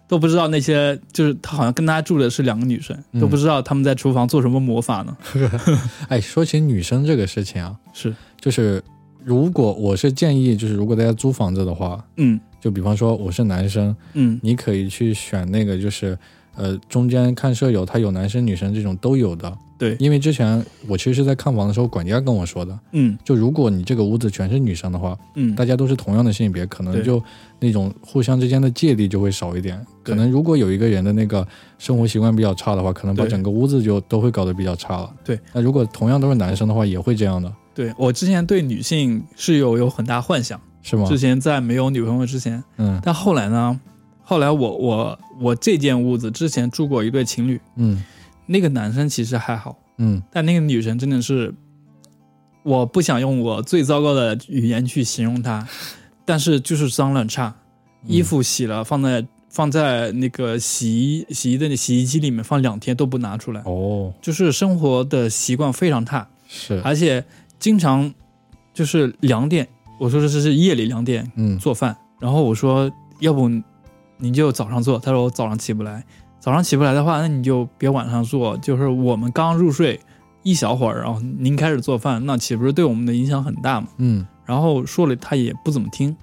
[0.07, 3.21] 都不知道那些就是他好像跟他住的是两个女生，嗯。
[3.21, 5.17] 都不知道他们在厨房做什么魔法呢。
[6.09, 8.83] 哎，说起女生这个事情啊， 是，就是
[9.25, 12.39] 如果我是建议，就是如果大家租房子的话，嗯。
[12.61, 14.39] 就比方说我是男生，嗯。
[14.43, 16.19] 你可以去选那个就是。
[16.61, 19.57] 呃，中间看舍友，他有男生女生这种都有的。
[19.79, 19.95] 对。
[20.01, 23.17] 因为之前我其实是在看房的时候，管家跟我说的，嗯。
[23.25, 27.23] 就如果你这个屋子全是女生的话，嗯，大家都是同样的性别，可能就
[27.61, 29.81] 那种互相之间的芥蒂就会少一点。
[30.03, 31.47] 可能如果有一个人的那个
[31.79, 35.15] 生活习惯比较差的话，可能把整个屋子就都会搞得比较差了。
[35.25, 41.07] 对，那如果同样都是男生的话，也会这样的，对我之前对女性是有有很大幻想，是吗？
[41.09, 43.01] 之前在没有女朋友之前，嗯。
[43.05, 43.79] 但后来呢，
[44.25, 48.03] 后来我我我这间屋子之前住过一对情侣，嗯。
[48.47, 50.21] 那个男生其实还好，嗯。
[50.33, 51.55] 但那个女生真的是，
[52.65, 55.65] 我不想用我最糟糕的语言去形容她，
[56.25, 57.55] 但是就是脏乱差，
[58.03, 58.11] 嗯。
[58.11, 67.25] 衣服洗了放在放在那个洗衣洗衣的洗衣机里面放两天都不拿出来，哦，就是生活的习惯非常差，是，而且
[67.59, 68.13] 经常
[68.73, 69.67] 就是两点，
[69.99, 71.59] 我说的这是夜里两点嗯。
[71.59, 72.91] 做饭，然后我说
[73.21, 73.49] 要不
[74.17, 76.05] 您就早上做，他说我早上起不来，
[76.39, 79.99] 早上起不来的话，那你就别晚上做，就是我们刚入睡
[80.43, 83.89] 一小会儿，然后您开始做饭，那岂不是对我们的影响很大嘛？
[83.99, 84.27] 嗯。
[84.45, 86.17] 然后说了他也不怎么听，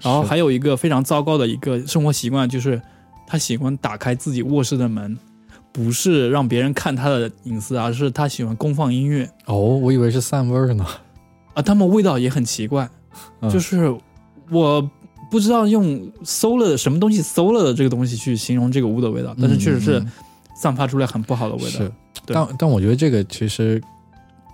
[0.00, 2.80] 然后还有一个非常糟糕的一个生活习惯，就是
[3.26, 5.16] 他喜欢打开自己卧室的门。
[5.72, 9.30] 不是让别人看他的隐私，而是他喜欢公放音乐。
[9.46, 10.84] 哦，我以为是散味儿呢。
[11.54, 12.88] 啊，他们味道也很奇怪，
[13.40, 13.50] 嗯。
[13.50, 13.94] 就是
[14.50, 14.90] 我
[15.30, 20.04] 不知道用馊了什么东西馊了的这个东西去形容这个屋的味道，但是确实是
[20.56, 21.68] 散发出来很不好的味道。
[21.68, 21.92] 是，
[22.26, 23.80] 但但我觉得这个其实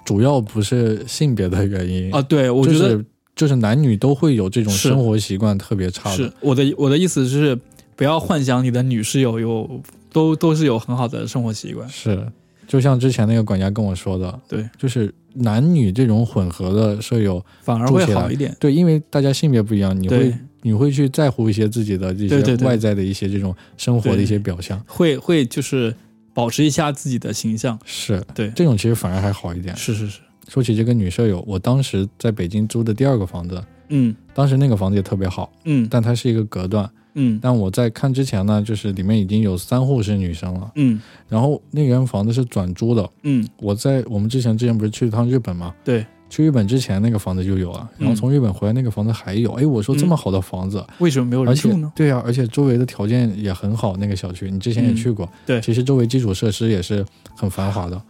[0.04, 2.12] 主要不是性别的原因。
[2.12, 3.06] 啊，对，我觉得就是
[3.36, 6.16] 就是男女都会有这种生活习惯特别差的。
[6.16, 7.58] 是我的我的意思是，
[7.96, 9.80] 不要幻想你的女室友有
[10.14, 11.86] 都都是有很好的生活习惯。
[11.88, 12.24] 是，
[12.68, 18.56] 就像之前那个管家跟我说的，对，就是男女这种混合的舍友，反而会好一点。
[18.60, 24.80] 对，因为大家性别不一样，你会，你会去在乎一些自己的这些外在的一些这种生活的一些表象。
[24.86, 25.92] 会会就是
[26.32, 27.76] 保持一下自己的形象。
[27.84, 29.76] 是，对，这种其实反而还好一点。
[29.76, 36.88] 是是是，说起这个女舍友，我当时在北京租的第二个房子，嗯当时那个房子也特别好，嗯但它是一个隔断。
[37.14, 43.08] 嗯但我在看之前呢，就是里面已经有三户是女生了，嗯然后那间房子是转租的。
[43.22, 45.74] 嗯，我在我们之前之前不是去一趟日本吗？
[45.84, 49.52] 对，去日本之前那个房子就有了，然后嗯从日本回来那个房子还有。
[49.52, 51.92] 哎，我说这么好的房子，为什么没有人住呢？
[51.94, 57.04] 对呀、而且周围的条件也很好，那个小区你之前也嗯去过，对其实周围基础设施也是
[57.36, 58.00] 很繁华的。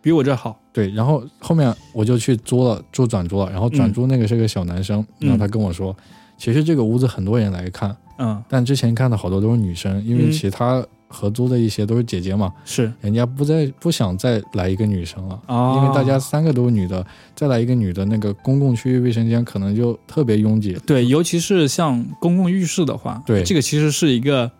[0.00, 0.58] 比我这好。
[0.72, 5.96] 对，然后后面我就去租了住转租了，然后转租那个是个小男生，嗯然后他跟我说，
[6.36, 15.40] 其实这个屋子很多人来看，嗯，但之前看的好多都是女生，因为嗯其他合租的一些都是姐姐嘛，是人家不再不想再来一个女生了。
[15.46, 17.04] 啊，因为大家三个都是女的，
[17.34, 20.72] 再来一个女的，那个公共区域卫生间可能就特别拥挤。
[20.86, 24.50] 对，尤其是像公共浴室的话，对这个其实是一个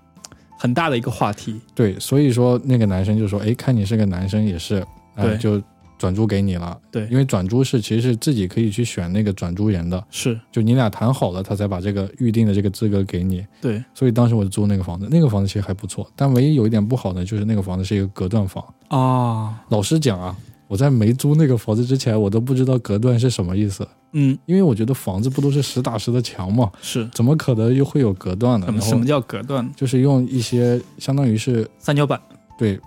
[0.59, 1.61] 很大的一个话题。
[1.75, 4.85] 对，所以说那个男生就说：“哎，看你是个男生，也是，
[5.15, 5.63] 呃、对就
[6.03, 6.77] 转租给你了。
[6.91, 13.47] 对因为转租是其实是自己可以去选那个转租人的，是就你俩谈好了，他才把这个预定的这个资格给你。
[13.61, 18.65] 对所以当时我就租那个房子，那个房子其实还不错，但唯一有一点不好的就是那个房子是一个隔断房。
[18.89, 20.37] 啊，老实讲啊，
[20.67, 26.69] 我在没租那个房子之前，我都不知道隔断是什么意思，嗯，因为我觉得房子不都是实打实的墙吗？
[26.83, 28.67] 是怎么可能又会有隔断呢？
[28.67, 29.71] 什么什么叫隔断？
[29.77, 32.21] 就是用一些相当于是三角板。
[32.59, 32.79] 对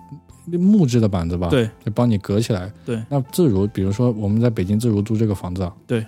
[0.52, 1.70] 木质的板子吧，，对。
[1.86, 2.72] 就帮你隔起来。
[2.86, 6.06] 对，那自如，比如说我们在北京自如租这个房子啊，对，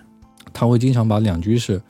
[0.53, 1.81] 他会经常把两居室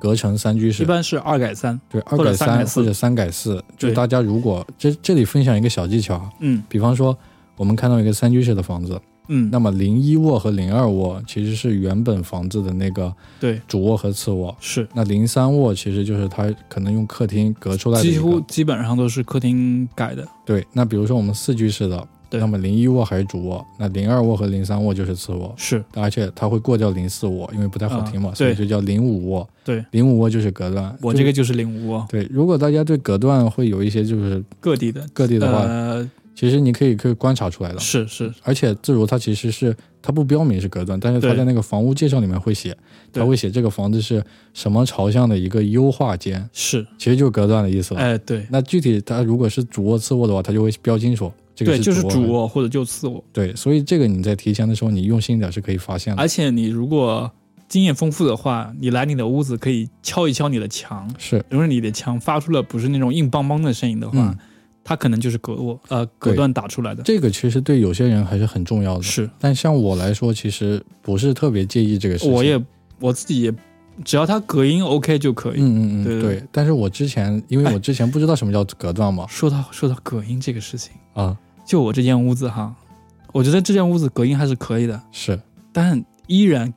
[0.00, 1.80] 隔成三居室，一般是二改三。
[1.88, 3.62] 对，二改三或者三改四。
[3.76, 6.62] 就大家如果这这里分享一个小技巧啊，嗯。
[6.68, 7.16] 比方说
[7.56, 18.02] 我们看到一个三居室的房子，嗯，那么零一卧和零二卧其实是原本房子的那个对主卧和次卧，是那零三卧其实就是它可能用客厅隔出来的。
[18.02, 20.26] 几乎基本上都是客厅改的。
[20.44, 29.48] 对，那比如说我们四居室的，对那么零一卧还是主卧，那零二卧和零三卧就是次卧，是而且它会过掉零四卧，因为不太好听嘛，啊所以就叫零五卧。
[29.64, 30.96] 对，零五卧就是隔断。
[31.02, 35.04] 我这个就是零五卧，对，如果大家对隔断会有一些就是各地的。
[35.12, 37.80] 各地的话，呃，其实你可以可以观察出来的。
[37.80, 42.76] 是是，而且自如它其实是它不标明是隔断，但是它在那个房屋介绍里面会写，
[43.10, 44.22] 它会写这个房子是
[44.52, 48.00] 什么朝向的一个优化间，是，其实就是隔断的意思了。
[48.00, 48.46] 哎，对。
[48.50, 53.24] 那具体它如果是主卧次卧的话，它就会标清楚这个对，就是主主卧或者就次卧。
[53.32, 56.20] 对，所以这个你在提前的时候，你用心一点是可以发现的。
[56.20, 57.30] 而且你如果
[57.66, 64.38] 经验丰富的话，你来你的屋子可以敲一敲你的墙，是，如果你的墙发出了不是那种硬邦邦的声音的话，嗯，
[64.88, 67.02] 它可能就是隔我呃隔断打出来的。
[67.02, 69.02] 这个其实对有些人还是很重要的。
[69.02, 72.32] 是，但像我来说，其实不是特别介意这个事情。
[72.32, 72.64] 我也
[73.00, 73.52] 我自己也，
[74.04, 75.60] 只要它隔音 OK 就可以。
[75.60, 76.40] 嗯嗯嗯，对。
[76.52, 82.72] 但是我之前，因为我之前不知道什么叫隔断嘛，说到说到隔音这个事情，啊，就我这间屋子哈，
[83.32, 85.40] 我觉得这间屋子隔音还是可以的，是，
[85.72, 86.72] 但依然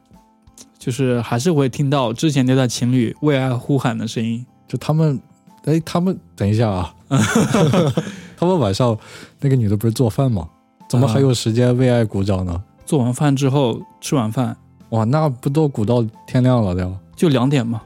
[0.80, 4.44] 就是还是会听到之前那对情侣为爱呼喊的声音。
[4.68, 5.22] 就他们，
[5.66, 6.94] 哎，他们等一下啊，
[8.38, 8.98] 他们晚上
[9.40, 10.48] 那个女的不是做饭吗？
[10.88, 12.64] 怎么还有时间为爱鼓掌呢？
[12.86, 14.56] 做完饭之后吃完饭
[14.90, 16.92] 哇，那不都鼓到天亮了的？
[17.16, 17.82] 就两点嘛，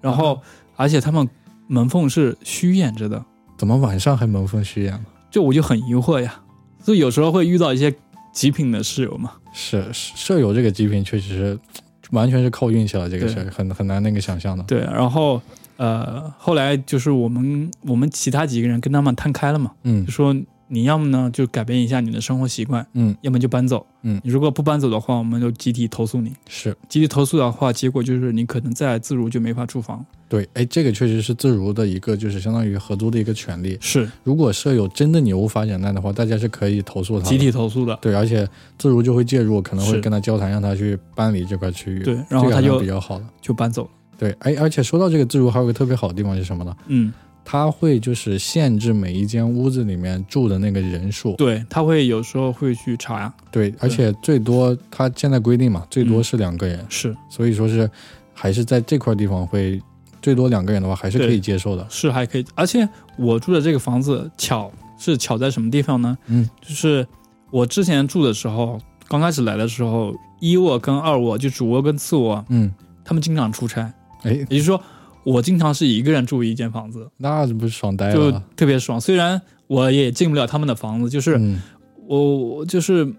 [0.00, 0.40] 然后、
[0.76, 1.28] 而且他们
[1.66, 3.24] 门缝是虚掩着的，
[3.56, 5.04] 怎么晚上还门缝虚掩呢？
[5.30, 6.40] 就我就很疑惑呀。
[6.80, 7.92] 所以有时候会遇到一些
[8.32, 11.58] 极品的室友嘛，是是舍友这个极品确实
[12.02, 14.62] 是完全是靠运气了，这个对事儿很很难那个想象的。
[14.64, 15.40] 对，然后
[15.82, 20.32] 呃后来就是我们我们其他几个人跟他们摊开了嘛，嗯就说
[20.68, 23.84] 你要么呢就改变一下你的生活习惯，嗯，要么就搬走。
[24.04, 26.32] 嗯你如果不搬走的话，我们就集体投诉你。
[26.48, 30.04] 是集体投诉的话，结果就是你可能在自如就没法住房。
[30.28, 33.76] 对，哎，这个确实是自如的一个就是相当于合租的一个权利。
[33.80, 37.28] 是如果舍友真的你无法忍耐的话，大家是可以投诉他。
[37.28, 37.94] 集体投诉的。
[38.00, 42.02] 对，而且自如就会介入，可能会跟他交谈，让他去搬离这块区域。
[42.02, 43.26] 对，然后他就比较好了。
[43.42, 43.90] 就搬走了。
[44.22, 46.76] 对，哎，而且说到这个自如，还有个特别好的地方是什么呢？
[46.86, 47.12] 嗯，
[47.44, 51.34] 它会就是限制每一间屋子里面住的那个人数。
[51.34, 57.90] 对，他会有时候会去查，对，而且最多它现在规定嘛，最多是两个人，是所以说是
[58.32, 59.82] 还是在这块地方会
[60.20, 61.84] 最多两个人的话，还是可以接受的。
[61.90, 62.46] 是还可以。
[62.54, 66.16] 而且我住的这个房子巧是巧在什么地方呢？
[66.28, 67.04] 嗯，就是
[67.50, 72.72] 我之前住的时候，刚开始来的时候，一卧跟二卧就主卧跟次卧，嗯，
[73.04, 73.92] 他们经常出差，
[74.22, 74.82] 哎，也就是说，
[75.24, 78.42] 我经常是一个人住一间房子，那这不是爽呆了就？
[78.56, 79.00] 特别爽。
[79.00, 81.60] 虽然我也进不了他们的房子，就是嗯，
[82.06, 83.12] 我我就是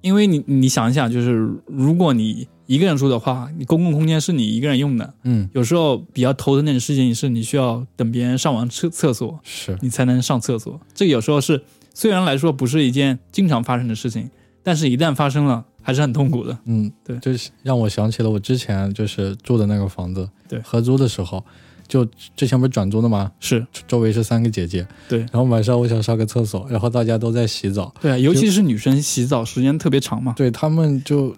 [0.00, 10.80] 因为你你想一想，就是如果你一个人住的话，你公共空间是你一个人用的，嗯，有时候比较头疼的事情是你需要等别人上完厕厕所，是，你才能上厕所。
[10.94, 14.30] 这有时候是虽然来说不是一件经常发生的事情，
[14.62, 16.58] 但是一旦发生了，还是很痛苦的。
[16.64, 17.16] 嗯，对。
[17.18, 20.58] 就是让我想起了我之前就是住的那个房子，对。
[20.62, 21.44] 合租的时候，
[21.86, 22.04] 就
[22.34, 23.30] 之前不是转租的吗？
[23.38, 23.64] 是。
[23.86, 25.20] 周围是三个姐姐，对。
[25.20, 30.32] 然后晚上我想上个厕所，然后大家都在洗澡，对啊，尤其是女生洗澡时间特别长嘛。
[30.36, 31.36] 对他们就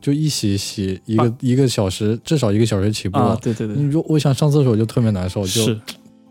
[0.00, 3.30] 就一洗洗一个、一个小时，至少一个小时起步了。
[3.30, 5.80] 啊，对对对，你说我想上厕所就特别难受，就是。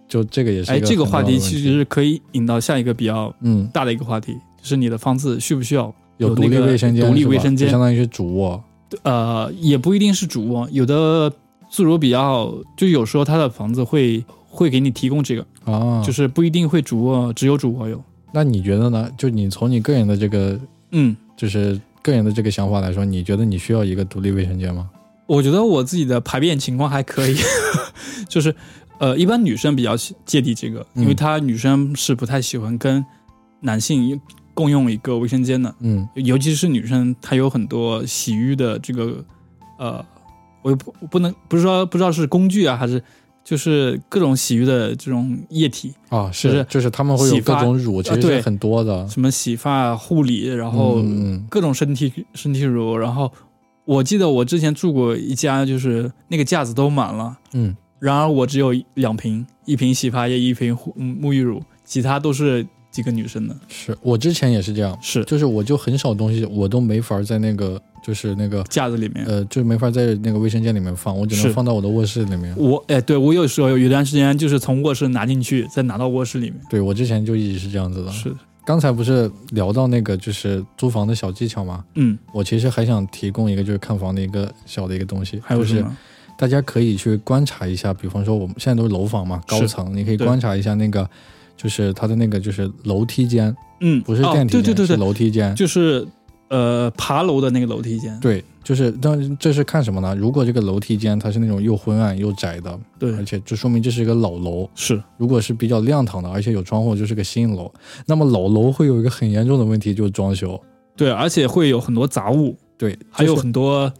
[0.09, 1.37] 就这个也是哎，这个话题。
[1.37, 3.67] 其实是可以引到下一个比较嗯。
[3.73, 8.63] 大的一个话题，就是你的房子需不需要有独立卫生间，独立卫生间相当于是主卧。
[9.03, 11.31] 呃，也不一定是主卧，有的
[11.69, 18.01] 自如比较，就有时候他的房子会会给你提供这个，啊，就是不一定会主卧只有主卧有。
[18.31, 19.09] 那你觉得呢？
[19.17, 20.59] 就你从你个人的这个，
[20.91, 24.89] 嗯，就是个人的这个想法来说，你觉得你需要一个独立卫生间吗？
[25.25, 27.35] 我觉得我自己的排便情况还可以，
[28.29, 28.55] 就是
[28.99, 33.03] 呃，一般女生比较喜芥蒂这个，嗯因为她女生是不太喜欢跟
[33.59, 34.19] 男性
[34.57, 36.09] 共用一个卫生间的，嗯。
[36.15, 39.23] 尤其是女生，她有很多洗浴的这个
[39.77, 40.03] 呃，
[40.63, 42.99] 我也不不能不是说不知道是工具啊，还是
[43.43, 49.07] 就是各种洗浴的这种液体，啊，就是是就是他们会有各种乳，其实很多的。
[49.07, 53.31] 什么洗发、护理，然后嗯各种身体身体乳，然后
[53.85, 57.77] 我记得我之前住过一家，就是那个架子都满了，嗯。
[57.99, 62.63] 然而我只有两瓶，一瓶洗发液，一瓶沐浴乳，其他都是
[62.97, 69.23] 几个女生的，是我之前也是这样，是就是我就很少东西我都没法在那个就是那个架子里面。
[69.27, 72.55] 呃，就没法在那个卫生间里面放，我只能放到我的卧室里面。
[72.57, 76.59] 我哎，对我有时候有一段时间就是从卧室拿进去，再拿到卧室里面。
[76.71, 78.11] 对我之前就一直是这样子的。
[78.11, 78.35] 是，
[78.65, 81.85] 刚才不是聊到那个就是租房的小技巧吗？
[81.93, 85.95] 嗯，我其实还想提供一个就是看房的一个小的一个东西，还有什么？
[86.39, 91.09] 大家可以去观察一下，比方说我们现在都是楼房嘛，高层，你可以观察一下那个，
[91.57, 95.53] 就是它的那个就是楼梯间，嗯，不是哦电梯间，是对对对对，楼梯间。
[95.55, 96.07] 就是
[96.49, 98.17] 呃爬楼的那个楼梯间。
[98.21, 100.15] 对，就是，但这是看什么呢？
[100.15, 104.69] 如果这个楼梯间它是那种又昏暗又窄的，对而且就说明这是一个老楼。
[104.75, 107.69] 是如果是比较亮堂的，而且有窗户，就是个新楼。
[108.05, 110.59] 那么老楼会有一个很严重的问题，就是装修。
[110.95, 113.91] 对，而且会有很多杂物，对，还有很多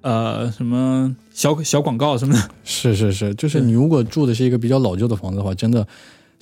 [0.00, 2.40] 呃什么小小广告什么的。
[2.64, 5.86] 是是是，就是你如果住的是一个比较老旧的房子的话，真的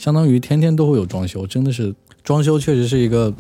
[0.01, 1.95] 相当于天天都会有装修，真的是
[2.25, 3.31] 装修确实是一个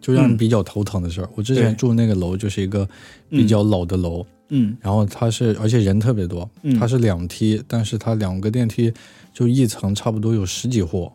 [0.00, 1.28] 就让人嗯比较头疼的事儿。
[1.34, 2.88] 我之前住那个楼就是一个
[3.28, 8.90] 比较老的楼，嗯然后它是而且人特别多，嗯，它是两梯，但是它两个电梯
[9.34, 11.12] 就一层差不多有十几户，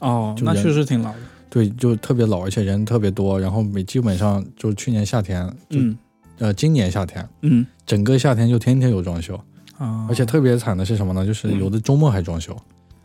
[0.00, 1.18] 哦，那确实挺老的。
[1.48, 3.40] 对，就特别老，而且人特别多。
[3.40, 5.96] 然后每基本上就去年夏天，就、嗯
[6.38, 9.40] 呃今年夏天，嗯整个夏天就天天有装修，
[9.78, 11.24] 啊，而且特别惨的是什么呢？
[11.24, 12.54] 就是有的周末还装修。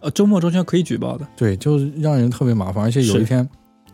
[0.02, 1.28] 呃周末装修可以举报的。
[1.38, 2.84] 对，就让人特别麻烦。
[2.84, 3.48] 而且有一天，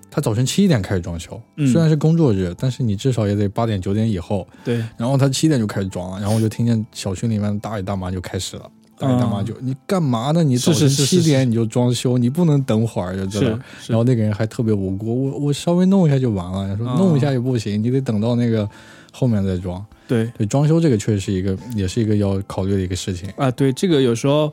[0.10, 4.47] 他早晨七点开始装修，嗯虽然是工作日，但是你至少也得八点九点以后。
[4.66, 8.70] 对，然后他七点就开始装了，然后我就听见小区里面的大爷大妈就开始了。
[8.99, 10.43] 大爷大妈就、你干嘛呢？
[10.43, 13.45] 你早晨是是是是七点你就装修，你不能等会儿就知道。
[13.45, 16.76] 是是然后那个人还特别无辜，我我稍微弄一下就完了。
[16.76, 18.68] 说啊弄一下也不行，你得等到那个
[19.12, 19.86] 后面再装。
[20.08, 23.30] 对对，装修这个确实是一个，也是一个要考虑的一个事情。
[23.38, 24.51] 啊，对这个有时候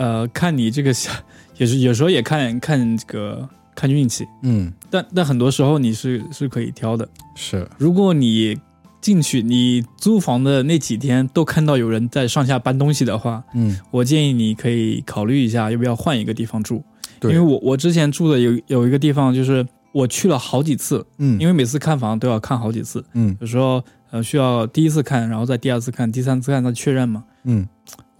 [0.00, 1.12] 呃看你这个小，
[1.58, 7.06] 也是有时候也看看这个看运气，嗯，但但很多时候你是是可以挑的。
[7.36, 8.58] 是，如果你
[9.02, 16.82] 进去，你租房的那几天都看到有人在上下搬东西的话，嗯，我建议你可以考虑一下要不要换一个地方住。
[17.22, 23.36] 因为我我之前住的有有一个地方，就是我去了好几次，嗯，因为每次看房都要看好几次，嗯。
[23.40, 27.22] 有时候呃需要第一次看，然后再第二次看，第三次看再确认嘛。
[27.44, 27.68] 嗯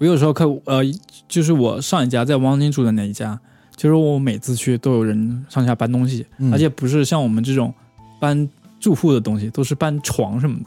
[0.00, 0.80] 我有时候看呃，
[1.28, 3.38] 就是我上一家在汪京住的那一家，
[3.76, 7.72] 就是我每次去都有人上下搬东西，嗯，而且不是像我们这种
[8.18, 8.48] 搬
[8.80, 10.64] 住户的东西，都是搬床什么的。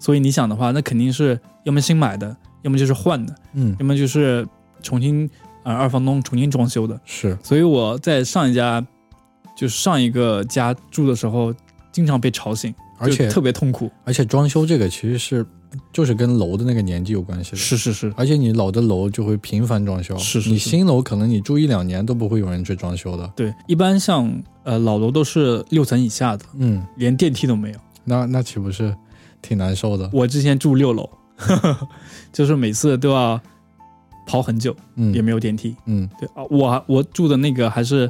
[0.00, 4.48] 所以你想的话，那肯定是要么新买的，要么就是换的，嗯要么就是
[4.82, 5.28] 重新
[5.62, 6.98] 呃二房东重新装修的。
[7.04, 8.82] 是，所以我在上一家
[9.54, 11.54] 就是上一个家住的时候，
[11.92, 13.90] 经常被吵醒，而且特别痛苦。
[14.06, 15.44] 而且装修这个其实是
[15.92, 17.56] 就是跟楼的那个年纪有关系的。
[17.56, 23.30] 是是是，而且你老的楼就会频繁装修，你是是你新楼可能你住一两年都不会有人去装修的。
[23.34, 24.30] 对，一般像
[24.62, 27.76] 呃老楼都是六层以下的，嗯，连电梯都没有。
[28.04, 28.94] 那那岂不是
[29.42, 30.08] 挺难受的？
[30.12, 31.08] 我之前住六楼，
[32.32, 33.40] 就是每次都要
[34.26, 35.74] 跑很久，嗯，也没有电梯。
[35.86, 38.08] 嗯对啊，我我住的那个还是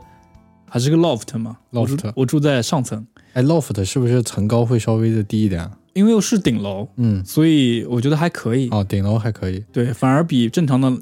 [0.68, 5.68] 还是个 loft 嘛 Loft 我住我住在上层，哎，loft 是不是层高会稍微的低一点？
[5.93, 8.68] 因为又是顶楼，嗯，所以我觉得还可以。
[8.70, 9.64] 哦，顶楼还可以。
[9.72, 10.93] 对，反而比正常的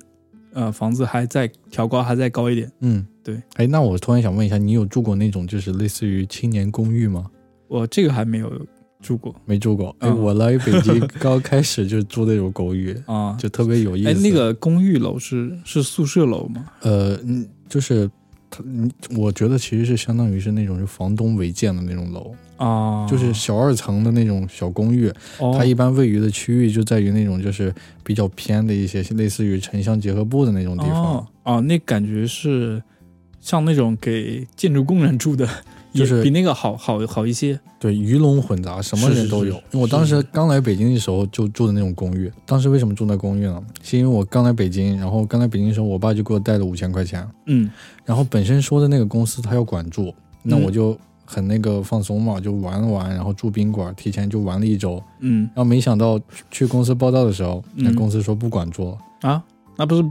[0.52, 2.70] 呃房子还在调高，还在高一点。
[2.80, 3.40] 嗯，对。
[3.54, 7.26] 哎，那我突然想问一下，你有住过那种就是类似于青年公寓吗？
[7.68, 8.50] 我这个还没有
[9.02, 9.94] 住过没住过。
[9.98, 13.36] 哎，嗯我来北京刚开始就住那种公寓， 啊。
[13.38, 14.08] 就特别有意思。
[14.08, 16.64] 哎，那个公寓楼是是宿舍楼吗？
[16.80, 18.10] 呃，嗯，就是
[18.50, 25.08] 它，嗯，我觉得其实是相当于是那种就房东违建的那种楼，啊，就是小二层的那种小公寓。
[25.38, 31.04] 哦它一般位于的区域就在于那种就是比较偏的一些类似于城乡结合部的那种地方。
[31.04, 32.82] 哦哦，那感觉是
[33.40, 35.48] 像那种给建筑工人住的
[35.94, 37.58] 就是比那个好好好一些。
[37.80, 39.52] 对，鱼龙混杂，什么人都有。
[39.52, 43.62] 是因为我当时刚来北京的时候就住的那种公寓，当时为什么住那公寓呢？
[43.84, 47.70] 是因为我刚来北京，然后刚来北京的时候，我爸就给我带了五千块钱，嗯
[48.04, 50.98] 然后本身说的那个公司他要管住，那嗯我就
[51.30, 56.18] 很那个放松嘛，就玩了玩，然后住宾馆，提前就玩了一周，嗯然后没想到
[56.50, 58.98] 去公司报道的时候，那嗯公司说不管住了。
[59.30, 59.42] 啊，
[59.76, 60.02] 那不是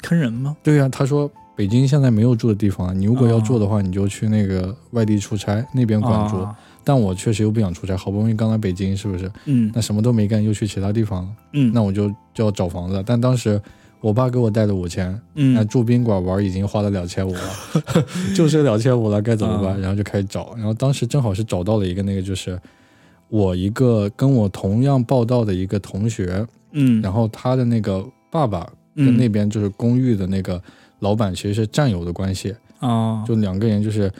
[0.00, 0.56] 坑人吗？
[0.62, 6.38] 对呀、他说北京现在没有住的地方，你如果要住的话，你就去那个外地出差，那边管住。
[6.38, 6.56] 啊
[6.86, 9.32] 但我确实又不想出差，好不容易刚来北京，是不是？
[9.46, 13.02] 嗯那什么都没干，又去其他地方了，嗯，那我就就要找房子。
[13.06, 13.58] 但当时
[14.04, 17.40] 我爸给我带了五千，那嗯住宾馆玩已经花了两千五了，
[18.36, 19.72] 就剩两千五了，该怎么办？
[19.72, 22.60] 啊然后就开始找，然后当时正好是找到了一个那个，就是
[23.28, 28.60] 我一个跟我同样报道的一个同学，嗯，然后他的那个爸爸
[28.94, 30.62] 跟嗯那边就是公寓的那个
[30.98, 34.12] 老板其实是战友的关系，啊，就两个人就是。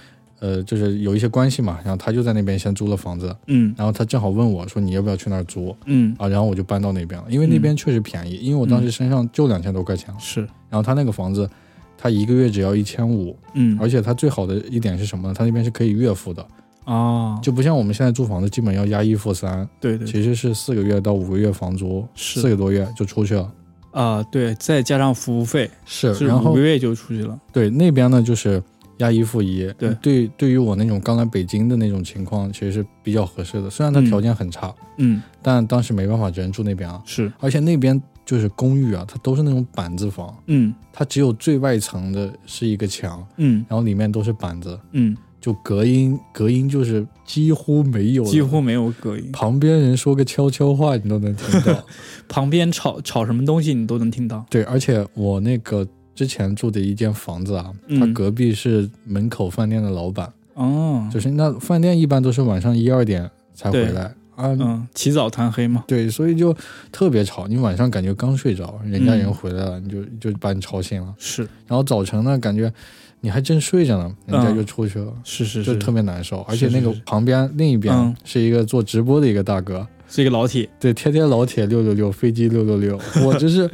[0.44, 6.28] 呃，就是有一些关系嘛，然后他就在那边先租了房子，嗯然后他正好问我说你要不要去那儿租嗯啊？
[6.28, 10.20] 然后我就搬到那边了，因为那边确实便宜，因为我当时身上就两千多块钱了。
[10.20, 11.48] 是然后他那个房子，
[11.96, 15.34] 他一个月只要一千五，嗯而且他最好的一点是什么呢？
[15.34, 16.46] 他那边是可以月付的，
[16.84, 23.50] 啊，就不像我们现在租房子基本要押一付三，对对其实是四个月到五个月房租，是四个多月就出去了。
[23.92, 27.38] 啊，对，再加上服务费，是，是然后五个月就出去了。
[27.52, 28.60] 对那边呢就是
[28.98, 33.68] 押一付一，对对，对于我那种刚来北京的那种情况，其实是比较合适的。
[33.68, 37.02] 虽然它嗯条件很差，嗯，但当时没办法，只能住那边啊。
[37.04, 51.84] 是，而且那边就是公寓啊，它都是那种板子房，嗯它只有最外层的是一个墙，嗯然后里面都是板子，嗯，就隔音隔音就是几乎没有，几乎没有隔音，旁边人说个悄悄话你都能听到。
[52.28, 54.46] 旁边吵吵什么东西你都能听到。
[54.48, 64.02] 对，而且我那个之前住的一间房子啊，嗯它隔壁是门口饭店的老板，哦，就是那饭店一般都是晚上一二点才回来
[64.36, 64.48] 啊。
[64.58, 65.84] 嗯，起早贪黑嘛。
[65.86, 66.56] 对，所以就
[66.92, 67.46] 特别吵。
[67.46, 71.14] 你晚上感觉刚睡着，人家人嗯回来了，你就就把你吵醒了。
[71.18, 72.72] 是然后早晨呢，感觉
[73.20, 76.40] 你还正睡着呢，人家嗯就出去了，是是，就是特别难受。
[76.42, 80.68] 而且那个旁边另一边嗯是一个做直播的一个大哥，是一个老铁。
[80.78, 83.70] 对，天天老铁六六六，飞机六六六，我就是，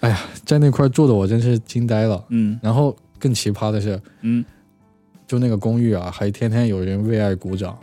[0.00, 2.22] 哎呀，在那块住的我真是惊呆了。
[2.28, 4.44] 嗯然后更奇葩的是，嗯
[5.26, 7.78] 就那个公寓啊，还天天有人为爱鼓掌，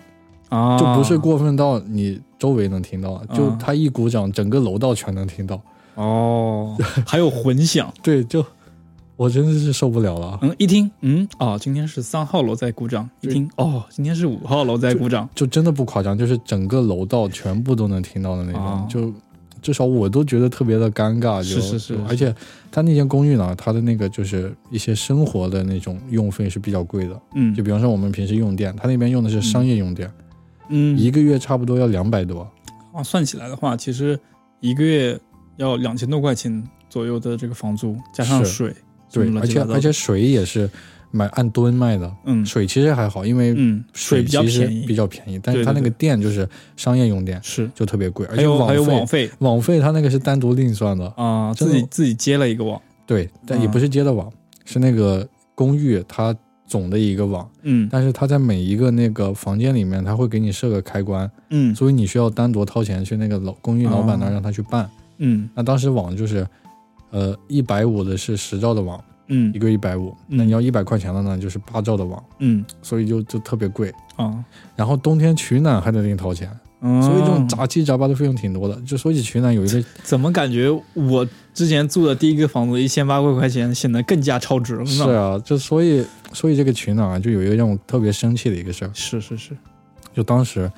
[0.49, 5.61] 啊，就不是过分到你周围能听到，就啊他一鼓掌，整个楼道全能听到。
[5.95, 7.91] 哦，还有混响。
[8.03, 8.45] 对，就
[9.15, 13.09] 我真的是受不了了，嗯，一听，嗯，哦，今天是三号楼在鼓掌。
[13.21, 15.27] 一听，哦，今天是五号楼在鼓掌。
[15.33, 19.11] 就真的不夸张，就是整个楼道全部都能听到的那种，哦就
[19.67, 21.43] 至少我都觉得特别的尴尬。
[21.43, 21.99] 就是是是。
[22.07, 22.33] 而且
[22.71, 27.53] 他那间公寓呢，它的那个就是一些生活的那种用费是比较贵的，嗯。
[27.53, 30.09] 就比方说我们平时用电，他那边用的是商业用电，
[30.69, 32.49] 嗯，一个月差不多要两百多。
[32.93, 34.17] 啊，算起来的话，其实
[34.61, 35.19] 一个月
[35.57, 38.73] 要两千多块钱左右的这个房租，加上水，
[39.11, 40.69] 对而且而且水也是
[41.11, 42.45] 买按吨卖的，嗯。
[42.45, 54.31] 水其实还好，因为嗯，水比较其实便宜，比较便宜，但是它那个电就是商业用电，是，就特别贵，而且网还有网费费网费它那个是单独另算的，啊，自己自己接了一个网，对，但也嗯不是接的网，
[54.65, 56.35] 是那个公寓它
[56.67, 57.87] 总的一个网，嗯。
[57.89, 61.73] 但是它在每一个那个房间里面，它会给你设个开关，嗯。
[61.73, 64.89] 所以你需要单独掏钱去那个老公寓老板那让他去办。
[65.19, 65.49] 嗯。
[65.55, 66.45] 那当时网就是，
[67.11, 69.53] 呃，一百五的是十兆的网，嗯。
[69.53, 70.37] 一个一百五，嗯。
[70.37, 72.63] 那你要一百块钱的呢，就是八兆的网，嗯。
[72.81, 73.93] 所以就就特别贵。
[74.15, 74.43] 啊，
[74.75, 76.49] 然后冬天取暖还得另掏钱，
[76.81, 78.75] 嗯所以这种杂七杂八的费用挺多的。
[78.81, 84.87] 就说起取暖，有一个怎么感觉我之前住的第一个房子一千八百块钱，显得更加超值了呢？
[84.87, 86.03] 是啊，就所以
[86.33, 89.55] 所以这个取暖啊，就有一个让我特别生气的一个事儿，是是是，
[90.15, 90.71] 就当时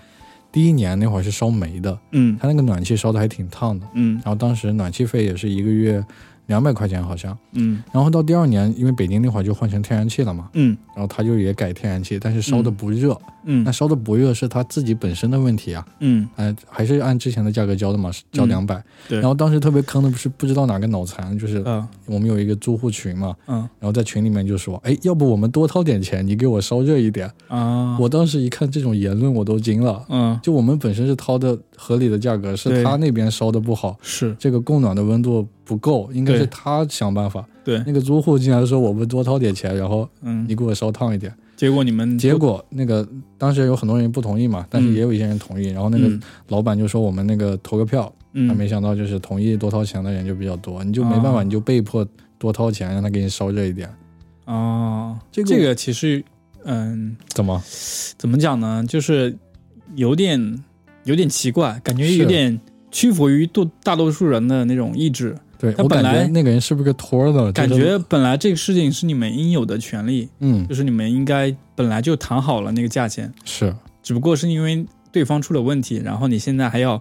[0.52, 2.38] 第一年那会儿是烧煤的，嗯。
[2.42, 4.16] 它那个暖气烧的还挺烫的，嗯。
[4.16, 6.04] 然后当时暖气费也是一个月
[6.50, 7.82] 两百块钱好像，嗯。
[7.94, 10.76] 然后到第二年，因为北京那会儿就换成天然气了嘛，嗯。
[10.96, 13.64] 然后他就也改天然气，但是烧的不热，嗯。
[13.64, 19.20] 那烧的不热是他自己本身的问题啊，嗯，呃，还是按之前的价格交的嘛，交嗯两百、对。
[19.20, 23.58] 然后当时特别坑的不是不知道哪个脑残，就是啊我们有一个租户群嘛，嗯。
[23.80, 27.32] 然后在群里面就说，哎，要不我们多掏点钱，你给我烧热一点。
[27.48, 30.04] 啊，我当时一看这种言论，我都惊了。
[30.10, 30.38] 嗯。
[30.42, 34.36] 就我们本身是掏的合理的价格，是他那边烧的不好，是。
[34.40, 37.48] 这个供暖的温度不够，应该是他想办法。
[37.64, 41.32] 对，那个租户竟然说我们多掏点钱，然后嗯你，给我烧烫一点。
[41.56, 43.08] 结果你们结果那个
[43.38, 45.68] 当时有很多人不同意嘛，但是也有一些人同意。
[45.68, 52.04] 然后那个嗯老板就说我们那个投个票，他嗯没想到就是同意多掏钱的人就比较多，你就没办法，啊你就被迫
[52.40, 53.88] 多掏钱让他给你烧热一点。
[54.46, 56.24] 啊，这个这个其实
[56.64, 57.62] 嗯，怎么？
[58.18, 58.84] 怎么讲呢？
[58.88, 59.38] 就是
[59.96, 60.64] 有点
[61.04, 62.60] 有点奇怪，感觉有点
[62.90, 67.52] 屈服于多大多数人的那种意志，对我本来那个人是不是个托儿的？
[67.52, 70.66] 感觉本来这个事情是你们应有的权利，嗯。
[70.68, 73.76] 就是你们应该本来就谈好了那个价钱，是。
[74.02, 77.00] 只不过是因为对方出了问题，然后你现在还要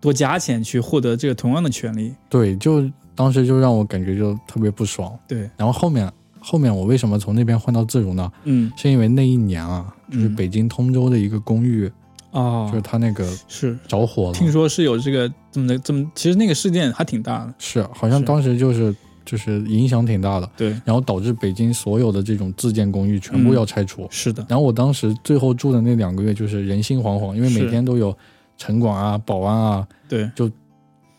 [0.00, 2.14] 多加钱去获得这个同样的权利。
[2.30, 5.16] 对，就当时就让我感觉就特别不爽。
[5.28, 8.32] 对，然后后面后面我为什么从那边换到自如呢？
[8.44, 10.34] 嗯，是因为那一年啊，就是嗯。
[10.34, 11.90] 北京通州的一个公寓，
[12.30, 12.68] 哦。
[12.70, 17.54] 就是，它那个是，着火了，听说是有这个这么的这么，其实那个事件还挺大的。
[17.58, 18.94] 是好像当时就是
[19.24, 23.54] 就是影响挺大的，对，然后导致北京所有的这种自建公寓全部嗯。
[23.54, 24.06] 要拆除。
[24.10, 28.16] 是的，然后我当时最后住的那两个月就是人心惶惶，因为每天都有
[28.56, 30.50] 城管啊、保安啊，对，就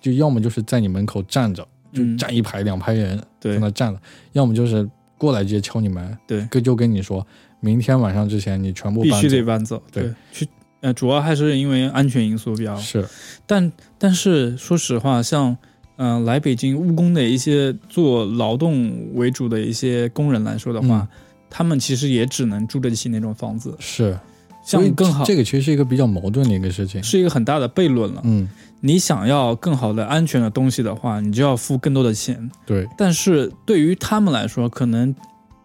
[0.01, 1.63] 就要么就是在你门口站着，
[1.93, 2.17] 就嗯。
[2.17, 3.99] 站一排两排人在那站着，
[4.33, 7.25] 要么就是过来直接敲你门，对，跟就跟你说
[7.59, 9.81] 明天晚上之前你全部必须得搬走。
[9.91, 10.47] 对对，去
[10.81, 12.75] 呃，主要还是因为安全因素比较。
[12.77, 13.05] 是
[13.45, 15.57] 但但是说实话，像
[15.97, 21.07] 嗯、呃来北京务工的一些做劳动为主的一些工人来说的话，嗯
[21.51, 24.15] 他们其实也只能住得起那种房子，是，
[24.63, 27.01] 所以像更好这个其实是一个比较矛盾的一个事情。
[27.01, 28.21] 是一个很大的悖论了。
[28.23, 28.47] 嗯，
[28.81, 32.51] 你想要更好的安全的东西的话，你就要付更多的钱。
[32.67, 35.15] 对，但是对于他们来说，可能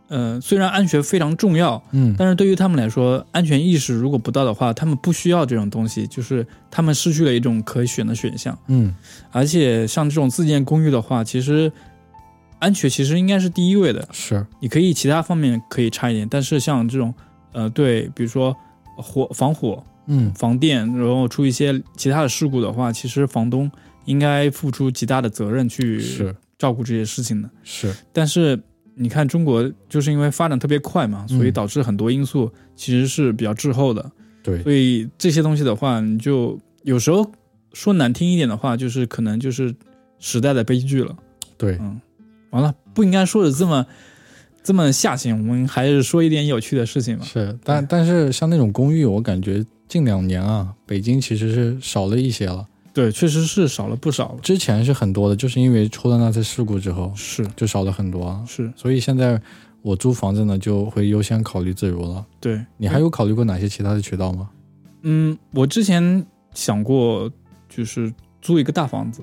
[0.08, 8.56] 呃虽然安全非常重要，嗯，但是对于他们来说，安全意识如果不到的话，他们不需要这种东西，就是他们失去了一种可选的选项。
[8.68, 8.94] 嗯，
[9.32, 11.72] 而且像这种自建公寓的话，其实
[12.58, 14.06] 安全其实应该是第一位的。
[14.12, 17.12] 是，你可以其他方面可以差一点，但是像这种
[17.52, 18.54] 呃对，比如说
[18.96, 23.70] 火防火、嗯，防电，然后出一些其他的事故的话，其实房东
[24.04, 27.50] 应该付出极大的责任去是照顾这些事情的。
[27.62, 28.62] 是，但是
[28.94, 34.10] 你看中国就是因为发展特别快嘛，所以嗯导致很多因素其实是比较滞后的。
[34.42, 37.30] 对，所以这些东西的话，你就有时候
[37.72, 39.74] 说难听一点的话，就是可能就是
[40.18, 41.16] 时代的悲剧了。
[41.56, 42.00] 对，嗯，
[42.50, 43.86] 完了，不应该说的这么
[44.62, 47.24] 这么下行，我们还是说一点有趣的事情吧。
[47.24, 52.66] 是，但但是像那种公寓，我感觉近两年啊，北京其实是少了一些了。
[52.94, 54.38] 对，确实是少了不少了。
[54.40, 58.42] 之前是很多的，就是因为出了那次事故之后，是就少了很多啊。
[58.46, 59.38] 是，所以现在
[59.82, 62.24] 我租房子呢，就会优先考虑自如了。
[62.40, 64.48] 对你还有考虑过哪些其他的渠道吗？
[65.02, 66.24] 嗯，我之前
[66.54, 67.30] 想过
[67.68, 69.22] 就是租一个大房子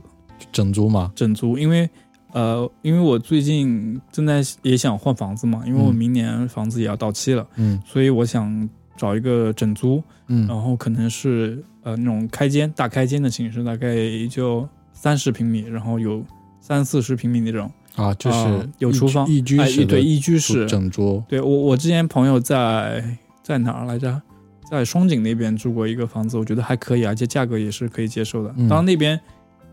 [0.51, 1.11] 整租吗？
[1.15, 1.89] 整租，因为
[2.34, 16.23] 呃，因为我最近正在也想换房子嘛，因为我嗯明年房子也要到期了，嗯所以我想找一个整租，嗯然后可能是呃那种开间大开间的形式，大概也就三十平米，然后有
[16.59, 20.65] 三四十平米那种，啊，就是啊有厨房一居哎，室对一居室。
[20.67, 21.23] 整桌。
[21.27, 23.03] 对我我之前朋友在
[23.43, 24.21] 在哪儿来着？
[24.69, 28.53] 在双井那边住过一个房子，我觉得还可以，而且价格也是可以接受的。
[28.55, 29.19] 嗯当然那边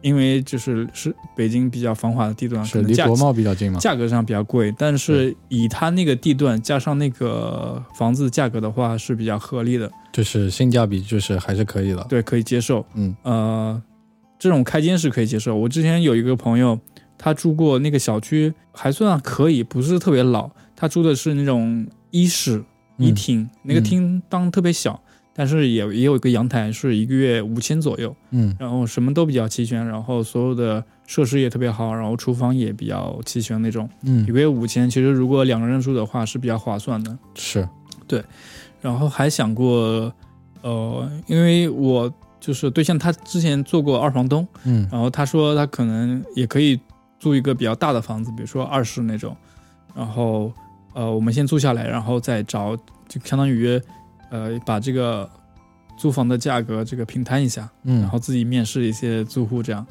[0.00, 3.78] 因为就是是北京比较繁华的地段，是离国贸比较近嘛？
[3.78, 12.04] 价格上比较贵，但是以它那个地段加上那个房子价格的话是比较合理的，就是性价比就是还是可以的。
[12.08, 12.84] 对，可以接受。
[12.94, 13.82] 嗯呃，
[14.38, 15.56] 这种开间是可以接受。
[15.56, 16.78] 我之前有一个朋友，
[17.16, 20.50] 他住过那个小区，还算可以，不是特别老。
[20.76, 22.62] 他住的是那种一室
[22.98, 25.02] 一嗯厅，那个厅当特别小，
[25.38, 28.56] 但是也也有一个阳台，是一个月五千左右，嗯。
[28.58, 34.24] 然后什么都比较齐全，然后所有的设施也特别好，然后厨房也比较齐全那种，嗯。
[34.26, 37.16] 一个月五千，其实如果两个人住的话是比较划算的。
[37.36, 37.68] 是。
[38.08, 38.20] 对。
[38.80, 40.12] 然后还想过，
[40.62, 44.88] 呃，因为我就是对象，他之前做过二房东，嗯。
[44.90, 46.80] 然后他说他可能也可以
[47.20, 49.36] 租一个比较大的房子，比如说二室那种，
[49.94, 50.52] 然后
[50.94, 52.76] 呃，我们先租下来，然后再找，
[53.06, 53.80] 就相当于
[54.30, 55.28] 呃把这个
[55.98, 59.86] 租房的价格这个平摊一下，嗯，然后自己面试一些租户这样。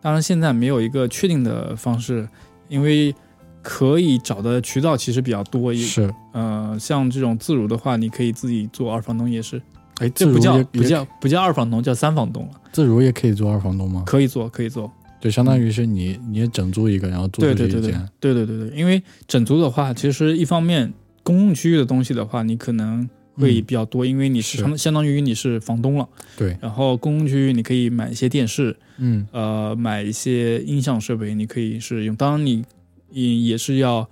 [0.00, 2.28] 当然现在没有一个确定的方式，
[2.68, 3.14] 因为
[3.62, 9.60] 可以找的渠道其实比较多，也是呃，像这种自如的话，你可以自己做二房东也是，
[9.98, 14.02] 哎，这不叫不叫不叫二房东，叫三房东了，自如也可以做二房东吗？
[14.06, 14.90] 可以做可以做。
[15.20, 18.08] 就相当于是你你也整租一个，然后租对对对对出去一间。
[18.18, 20.90] 对对对对，因为整租的话，其实一方面
[21.22, 23.06] 公共区域的东西的话，你可能
[23.40, 26.08] 会嗯比较多，因为你是是相相当于你是房东了。
[26.36, 32.14] 对，然后公共区域你可以买一些电视，嗯呃，买一些音响设备，你可以是用。
[32.14, 32.64] 当然你
[33.10, 34.08] 也也是要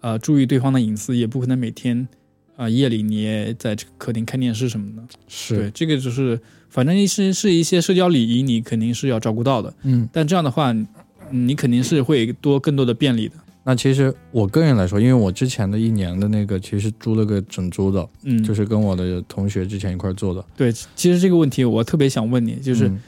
[0.00, 2.08] 呃注意对方的隐私，也不可能每天
[2.56, 5.02] 啊、夜里你也在这个客厅看电视什么的。
[5.02, 9.72] 对，是，这个就是反正是是一些社交礼仪，你肯定是要照顾到的。
[9.82, 10.86] 嗯，但这样的话，你
[11.30, 13.34] 你肯定是会多更多的便利的。
[13.70, 20.72] 那其实我个人来说，因为我之前的一年的那个其实租了个整租的，嗯，就是跟我的同学之前一块做的，对。
[20.96, 23.00] 其实这个问题我特别想问你，就是、嗯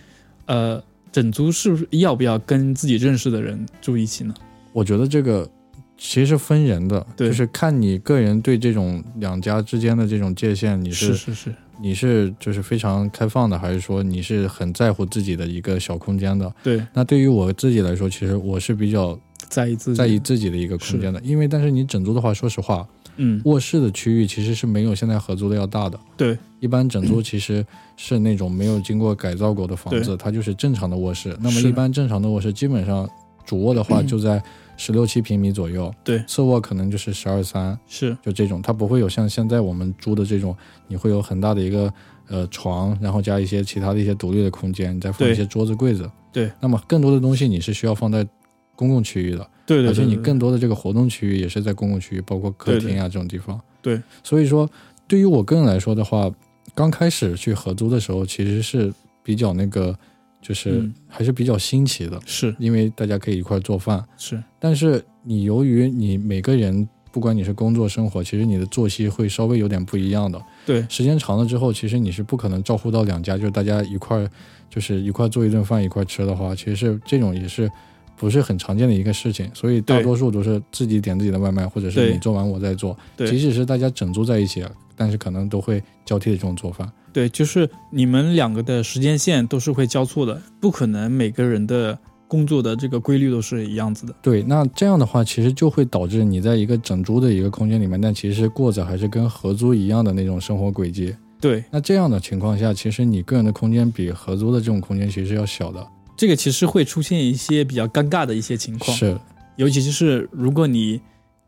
[0.47, 4.33] 呃，整租是不是要不要跟自己认识的人住一起呢？
[4.73, 5.51] 我觉得这个
[5.99, 16.55] 其实分人的，对就是看你个人对这种两家之间的这种界限，你是是是，你是就是非常开放的，还是说你是很在乎自己的一个小空间的？
[16.63, 22.87] 对，那对于我自己来说，其实我是比较在意自己，在意自己的一个空间的，因为但是你整租的话，说实话，
[23.17, 25.99] 嗯，卧室的区域其实是没有现在合租的要大的。
[26.17, 27.65] 对，一般整租其实
[27.97, 31.37] 是那种没有经过改造过的房子，它就是正常的卧室。
[31.41, 33.09] 那么一般正常的卧室，基本上
[33.45, 34.07] 主卧的话嗯。
[34.07, 34.43] 就在
[34.77, 36.23] 十六七平米左右，对。
[36.27, 38.17] 次卧可能就是十二三，是。
[38.23, 40.57] 就这种，它不会有像现在我们租的这种，
[40.89, 41.93] 你会有很大的一个
[42.29, 46.11] 呃床，然后加一些其他的一些独立的空间，你再放一些桌子柜子。
[46.33, 48.27] 对，那么更多的东西你是需要放在
[48.75, 53.61] 公共区域的，对对对，而且你更多的这个活动区域也是在公共区域，包括客厅啊这种地方。
[53.81, 54.69] 对，所以说
[55.07, 56.31] 对于我个人来说的话，
[56.75, 58.93] 刚开始去合租的时候，其实是
[59.23, 59.97] 比较那个，
[60.41, 64.03] 就是嗯还是比较新奇的，是因为大家可以一块做饭。
[64.17, 70.41] 是但是你由于你每个人，不管你是工作生活，其实你的作息会稍微有点不一样的。
[70.65, 74.31] 对时间长了之后，其实你是不可能照顾到两家，就是大家一块儿，
[74.71, 77.71] 就是一块儿做一顿饭一块儿吃的话，其实是这种也是
[78.17, 79.51] 不是很常见的一个事情。
[79.55, 82.97] 所以大多数都是自己点自己的外卖，或者是你做完我再做。
[83.19, 84.65] 即使是大家整租在一起，
[84.97, 86.91] 但是可能都会交替的这种做法。
[87.13, 94.15] 对，就是你们两个的时间线都是会交错的，不可能每个人的工作的这个规律都是一样子的。
[94.23, 101.15] 对，那这样的话，其实就会导致你在一个整租的一个空间里面，但其实过着还是跟合租一样的那种生活轨迹。
[101.39, 105.87] 对，那这样的情况下，其实你个人的空间比合租的这种空间其实要小的。
[106.17, 109.19] 这个其实会出现一些比较尴尬的一些情况，是，
[109.57, 111.01] 尤其就是如果你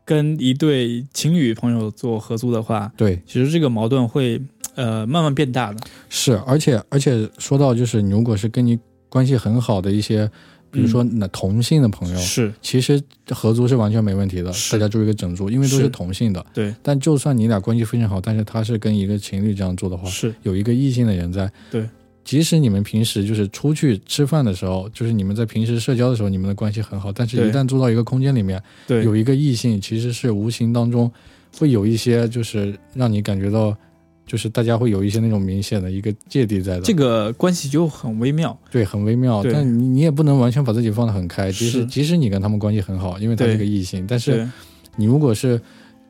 [0.03, 4.41] 跟一对情侣朋友做合租的话，对，其实这个矛盾会
[4.75, 5.79] 呃慢慢变大的。
[6.09, 8.77] 是，而且而且说到就是，你如果是跟你
[9.09, 10.29] 关系很好的一些，
[10.69, 12.53] 比如说那同性的朋友，是。
[12.61, 15.89] 其实合租是完全没问题的，大家住一个整租，因为都是是。
[15.89, 16.45] 同性的。
[16.53, 20.35] 对，但就算你俩关系非常好，但是他是跟一个情侣这样做的话，是。
[20.43, 21.89] 有一个异性的人在，对，
[22.25, 31.09] 即使你们平时就是出去吃饭的时候，就是你们在平时社交的时候，你们的关系很好，但是一旦坐到一个空间里面，对，有一个异性，其实是无形当中
[31.57, 33.77] 会有一些，就是让你感觉到，
[34.25, 36.81] 就是大家会有一些那种明显的一个芥蒂在的。
[36.81, 38.57] 这个关系就很微妙。
[38.71, 41.51] 对很微妙，但你你也不能完全把自己放得很开。
[41.51, 44.49] 即使即使你跟他们关系很好，因为他是个异性，但是，
[44.95, 45.61] 你如果是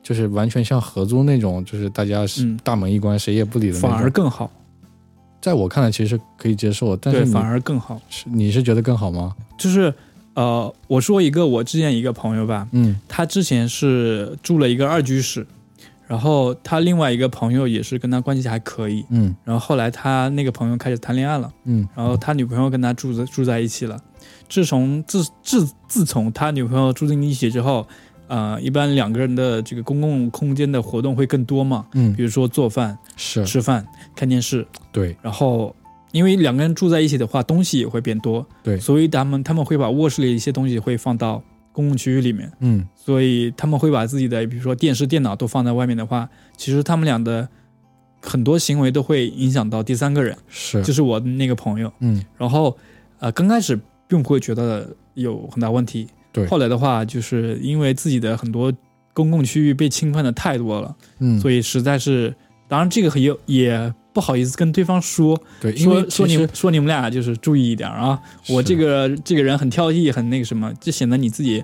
[0.01, 4.49] 就是完全像合租那种，就是大家是嗯大门一关，谁也不理的那反，而更好。
[5.45, 6.95] 在我看来其实可以接受。
[6.95, 8.01] 但是反而更好。
[8.09, 9.35] 是你是觉得更好吗？
[9.59, 9.93] 就是
[10.33, 15.45] 呃，我说一个我之前一个朋友吧，嗯他之前是住了一个二居室，
[16.07, 24.01] 然后他另外一个朋友也是跟他关系还可以，嗯然后后来他那个朋友开始谈恋爱了，嗯然后他女朋友跟他住在住在一起了。
[24.49, 27.87] 自从自自自从他女朋友住进一起之后，
[28.27, 32.13] 呃，一般两个人的这个公共空间的活动会更多嘛，嗯。
[32.15, 33.45] 比，如说做饭、是。
[33.45, 35.15] 吃饭、看电视，对。
[35.21, 35.75] 然后
[36.11, 38.79] 因为两个人住在一起的话，东西也会变多，对。
[38.79, 42.87] 所以他们他们会把卧室里的一些东西会放到公共区域里面，嗯。
[42.95, 47.47] 所以他们会把自己的比如说电视、电脑都放在外面的话，其实他们俩的
[48.21, 50.81] 很多行为都会影响到第三个人，是。
[50.83, 51.91] 就是我的那个朋友。
[51.99, 52.23] 嗯。
[52.37, 52.75] 然后
[53.19, 56.45] 呃，刚开始并不会觉得有很大问题，对。
[56.47, 58.71] 后来的话，就是因为自己的很多
[59.13, 62.35] 公共区域被侵犯的太多了，嗯，所以实在是，
[62.67, 71.63] 当然这个也也不好意思跟对方说，对，因为说说你说你们俩就是注意一点啊，我这个这个人很挑剔，很那个什么，就显得你自己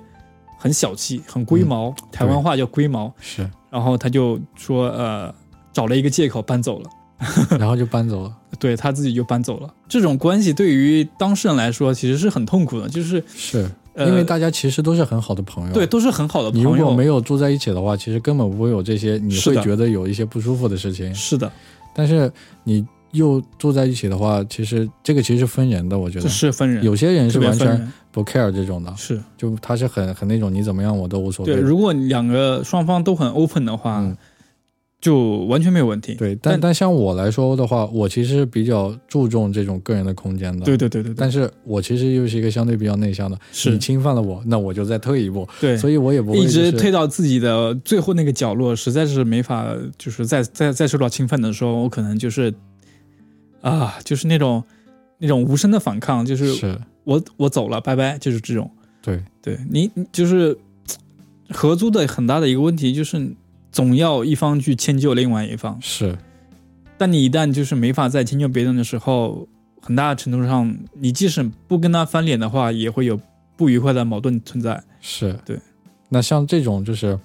[0.57, 3.14] 很小气，很龟毛，台湾话叫龟毛。
[3.19, 5.35] 是，然后他就说呃，
[5.73, 6.89] 找了一个借口搬走了。
[7.60, 8.35] 然后就搬走了。
[8.60, 16.93] 对他自己就搬走了，这种关系对于当事人来说其实是很痛苦的，就是是呃因为大家其实都是很好的朋友，对，都是很好的朋你如果。
[16.93, 21.13] 没有住在一起的话，其实根本不会有这些，你会觉得有一些不舒服的事情。
[21.13, 21.51] 是的，
[21.93, 22.31] 但是
[22.63, 31.61] 你又住在一起的话，其实这个其实是分人的，我觉得是分人，有些人是完全不 care 这种的，是就他是很很那种你怎么样我都无所谓对。。
[31.61, 34.15] 如果两个双方都很 open 的话，嗯，
[35.02, 36.14] 就完全没有问题。
[36.14, 40.64] 对，但但但像我来说的话，我其实比较注重这种个人的空间的。
[40.64, 52.53] 对对对对对，但是我其实又是一个相对比较内向的，是你侵犯了我，那我就再退一步，对，所以我也不会、一就是、直退到自己的最后那个角落，实在是没法，就是再再再受到侵犯的时候，我可能就是
[53.61, 54.64] 啊，就是那种
[55.18, 58.69] 那种无声的反抗，就是是我我走了，拜拜，就是这种。
[59.02, 60.56] 对，对你你就是
[61.49, 63.18] 合租的很大的一个问题就是，
[63.72, 65.77] 总要一方去迁就另外一方。
[65.81, 66.18] 是
[66.98, 69.48] 但你一旦就是没法再迁就别人的时候，
[69.81, 73.19] 很大程度上，你即使不跟他翻脸的话，也会有
[73.56, 74.84] 不愉快的矛盾存在。
[74.99, 75.57] 是，对。
[76.10, 77.18] 那像这种就是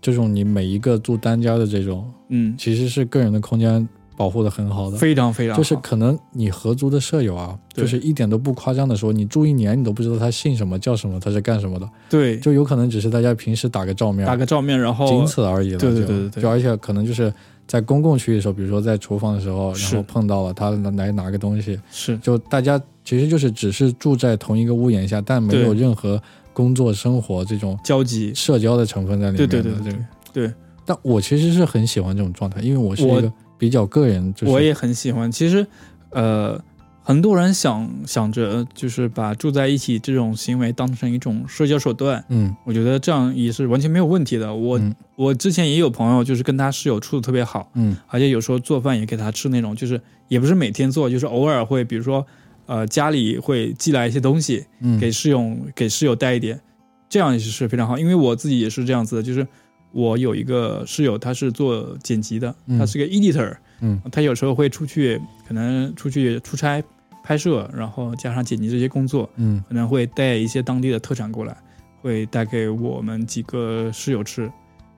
[0.00, 4.96] 这种你每一个住单间的这种，嗯，其实是个人的空间保护的很好的。
[4.96, 5.62] 非常非常好。
[5.62, 15.78] 就是可能你合租的舍友啊，就是一点都不夸张的说，你住一年你都不知道他姓什么叫什么，他是干什么的，对，就有可能只是大家平时打个照面，打个照面，然后仅此而已了。
[15.78, 16.42] 对对对对对。
[16.42, 17.32] 就而且可能就是
[17.66, 22.16] 在公共区域的时候，比如说在厨房的时候，然后碰到了他来拿个东西，是。
[22.18, 26.20] 就大家其实就是只是住在同一个屋檐下，但没有任何
[26.52, 28.32] 工作生活这种交集。
[28.34, 29.62] 社交的成分在里对面对。
[29.62, 30.54] 对对对对对，
[30.84, 33.32] 但我其实是很喜欢这种状态，因为我是一我个
[33.64, 35.32] 比较个人，就是我也很喜欢。
[35.32, 35.66] 其实，
[36.10, 36.62] 呃，
[37.02, 44.54] 很多人想想着就是把住在一起这种行为当成一种社交手段，嗯我觉得这样也是完全没有问题的。
[44.54, 52.26] 我、嗯我之前也有朋友，就是跟他室友处的特别好，嗯而且有时候做饭也给他吃那种，就是也不是每天做，就是偶尔会，比如说，
[52.66, 56.60] 呃，家里会寄来一些东西嗯给室友给室友带一点，
[57.08, 57.96] 这样也是非常好。
[57.98, 59.46] 因为我自己也是这样子的，就是
[59.94, 66.82] 我有一个室友，他是做剪辑的，嗯他是个 editor，嗯他有时候会出去，可能出去出差
[67.22, 71.56] 拍摄，然后加上剪辑这些工作，嗯可能会带一些当地的特产过来，
[72.02, 74.50] 会带给我们几个室友吃。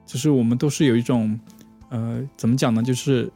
[0.07, 1.39] 就是我们都是有一种，
[1.91, 2.83] 呃，怎么讲呢？
[2.83, 3.31] 就是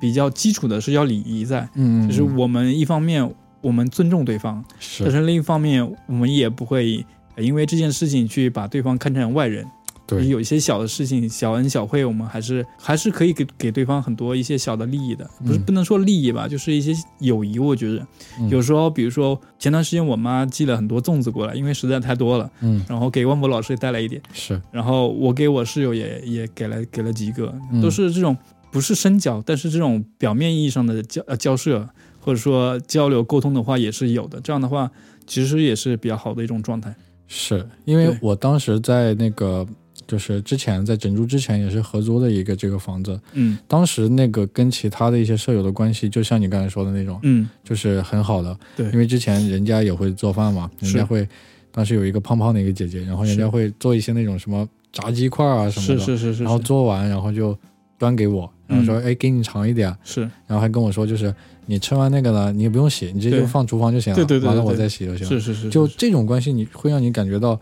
[0.00, 3.28] 比较基础的社交礼仪在，嗯，就是嗯我们一方面
[3.60, 7.04] 我们尊重对方，是但是是另一方面我们也不会
[7.36, 9.66] 呃因为这件事情去把对方看成外人。
[10.12, 17.58] 对有一些小的事情，小恩小惠，我们还是还是可以给给对方很多一些小的利益的，不是嗯不能说利益吧，就是一些友谊。
[17.58, 18.06] 我觉得
[18.38, 28.36] 嗯有时候，比如说前段时间我妈寄了很多粽子过来，因为实在太多了，嗯然后给万博老师也带了一点，是然后我给我室友也也给了给了几个，嗯都是这种
[28.70, 31.88] 不是深交，但是这种表面意义上的交呃交涉
[32.20, 34.40] 或者说交流沟通的话也是有的。
[34.40, 34.90] 这样的话，
[35.26, 36.94] 其实也是比较好的一种状态。
[37.34, 39.66] 是因为我当时在那个
[40.06, 48.56] 就是之前在整租之前也是合租的一个这个房子，嗯当时那个跟其他的一些舍友的关系，就像你刚才说的那种，嗯，就是很好的。
[48.76, 51.26] 对因为之前人家也会做饭嘛，人家会，
[51.70, 57.56] 当时有一个胖胖的一个姐姐，然后人家会做一些那种什么炸鸡块啊什么的，是是是是，然后做完然后就
[57.98, 61.34] 端给我，然后说嗯哎给你尝一点，是然后还跟我说就是
[61.66, 65.28] 你吃完那个呢，你也不用洗，你直接就放厨房就行了，对对对完了我再洗就行了。
[65.28, 67.58] 是是是，就这种关系，你会让你感觉到，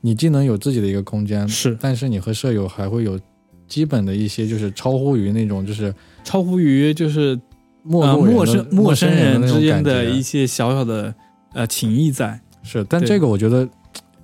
[0.00, 3.18] 你既能有自己的一个空间，是但是你和舍友还会有
[3.66, 5.94] 基本的一些，就是超乎于那种就是
[6.24, 7.38] 超乎于就是
[7.82, 11.14] 陌呃陌生陌生人之间的一些小小的
[11.52, 13.68] 呃情谊在，是，但这个我觉得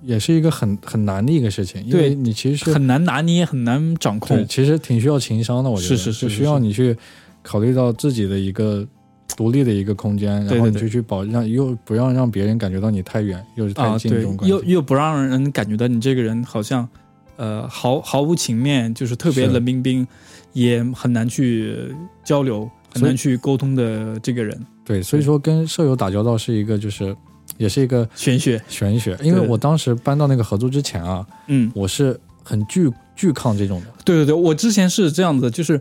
[0.01, 4.47] 也是一个很很难的一个事情，因为你其实是很难拿捏，很难掌对，控。
[4.47, 6.95] 其实挺需要情商的，我觉得是是是需要你去
[7.41, 8.87] 考虑到自己的一个
[9.35, 14.55] 独立的一个空间，然后你就去保让又不要让别人感觉到你太远又是太近这种，关系。
[14.55, 16.87] 又又不让人感觉到你这个人好像，
[17.35, 20.07] 呃，毫毫无情面，就是特别冷冰冰，
[20.53, 21.93] 也很难去
[22.23, 27.15] 交流，很难去沟通的这个人，对，所以说跟舍友打交道是一个就是
[27.57, 28.59] 也是一个玄学。
[28.67, 35.79] 玄学，因为我当时搬到那个合租之前啊，嗯，我是很惧惧抗这种的，对对对，我之前是这样子，就是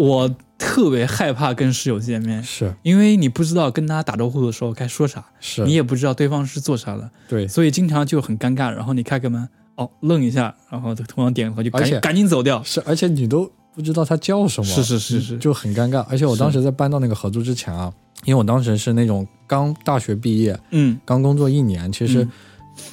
[0.00, 2.74] 我特别害怕跟室友见面，是。
[2.82, 7.46] 因为你不知道跟他打招呼的时候该说啥，是，你也不知道对方是做啥的，对。
[7.46, 8.70] 所以经常就很尴尬。
[8.70, 12.62] 然后你开个门，哦，愣一下，然后同样点个头，就赶而且赶紧走掉。
[12.62, 15.38] 是，而且你都不知道他叫什么，是是是是。
[15.38, 16.04] 就很尴尬。
[16.08, 17.92] 而且我当时在搬到那个合租之前啊，
[18.24, 22.30] 因为我当时是那种刚大学毕业，嗯，刚工作一年，其实嗯。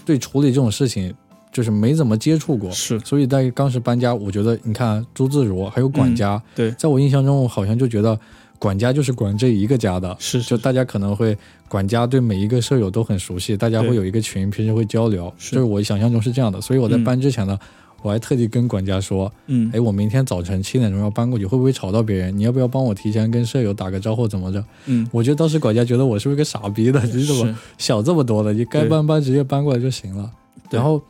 [0.03, 1.15] 对处理这种事情
[1.51, 8.19] 就是没怎么接触过，是所以在当时搬家，我觉得你看朱自如还有管家，嗯对，在我印象中，我好像就觉得
[8.59, 11.37] 管家就是管这一个家的，是就是大家可能会
[11.67, 16.61] 管家对每一个舍友都很熟悉，大家会有一个群，平时会交流，是就是我想象中是这样的。
[16.61, 17.57] 所以我在嗯搬之前呢，
[18.01, 22.37] 我还特地跟管家说，嗯哎，我明天早晨七点钟要搬过去，会不会吵到别人？
[22.37, 24.63] 你要不要帮我提前跟舍友打个招呼，怎么着？
[24.85, 27.01] 嗯，我觉得当时管家觉得我是不是个傻逼的？
[27.05, 28.53] 你怎么是想这么多的？
[28.53, 30.31] 你该搬搬直接搬过来就行了。
[30.69, 31.01] 然后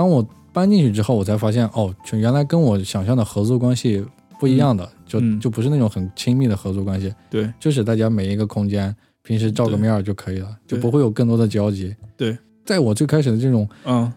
[0.00, 4.02] 当我搬进去之后，我才发现哦，就原来跟我想象的合作关系
[4.38, 11.94] 不一样的，就嗯就不是那种很亲密的合作关系，对就是大家每一个空间平时照个面儿就可以了，就不会有更多的交集。
[12.16, 14.10] 对，在我最开始的这种嗯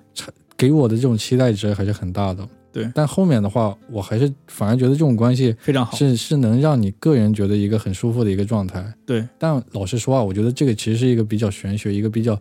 [0.56, 2.48] 给我的这种期待值还是很大的。
[2.72, 5.98] 对但后面的话，我还是反而觉得这种关系非常好。
[5.98, 8.82] 是是能让你个人觉得一个很舒服的一个状态。
[9.06, 12.40] 对，但老实说啊，我觉得这个其实是一个比较玄学，一个比较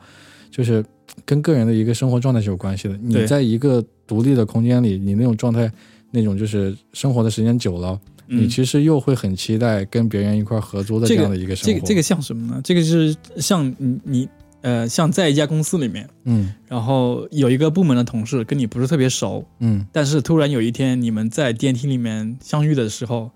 [0.52, 0.84] 就是
[1.24, 2.96] 跟个人的一个生活状态是有关系的。
[2.98, 5.68] 你在一个独立的空间里，你那种状态，
[6.10, 11.72] 那种就是生活的时间久了，你嗯，其实又会很期待跟别人一块儿合租的这这个样的一个生活。
[11.72, 12.60] 这个这个像什么呢？
[12.62, 14.28] 这个是像你你
[14.60, 23.30] 呃，像在一家公司里面，嗯然后有一个部门的同事跟你不是特别熟，嗯但是突然有一天你们在电梯里面相遇的时候，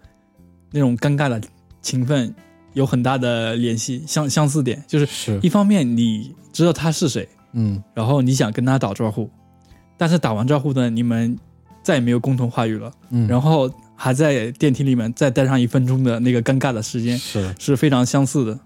[0.71, 1.41] 那种尴尬的
[1.81, 2.33] 情分
[2.77, 5.41] 有很大的联系相相似点，就是是。
[5.43, 7.83] 一方面你知道他是谁，嗯。
[7.95, 9.31] 然后你想跟他打招呼，
[9.97, 11.39] 但是打完招呼呢，你们
[11.83, 17.55] 再也没有共同话语了，嗯，然后还在电梯里面再待上一分钟的那个尴尬的时间，是。
[17.59, 18.59] 是非常相似的。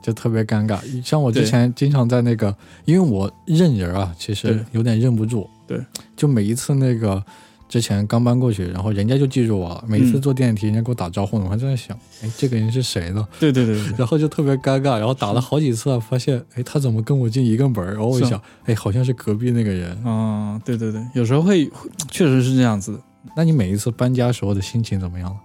[0.00, 0.78] 就特别尴尬。
[1.04, 5.50] 像我之前经常在那个，因为我认人啊，其实有点认不住。
[5.66, 5.84] 对，
[6.14, 7.20] 就每一次那个
[7.68, 9.84] 之前刚搬过去，然后人家就记住我了。
[9.88, 13.26] 每次嗯坐电梯，人家给我打招呼呢，我还在那想，哎，这个人是谁呢？
[13.40, 17.92] 对对对 然后就特别尴尬，然后打了好几次，发现，哎，他怎么跟我进一个门儿？
[17.92, 19.90] 然后我一想，哎，好像是隔壁那个人。
[20.04, 23.00] 啊、对对对，有时候会会确实是这样子的。
[23.36, 25.36] 那你每一次搬家时候的心情怎么样？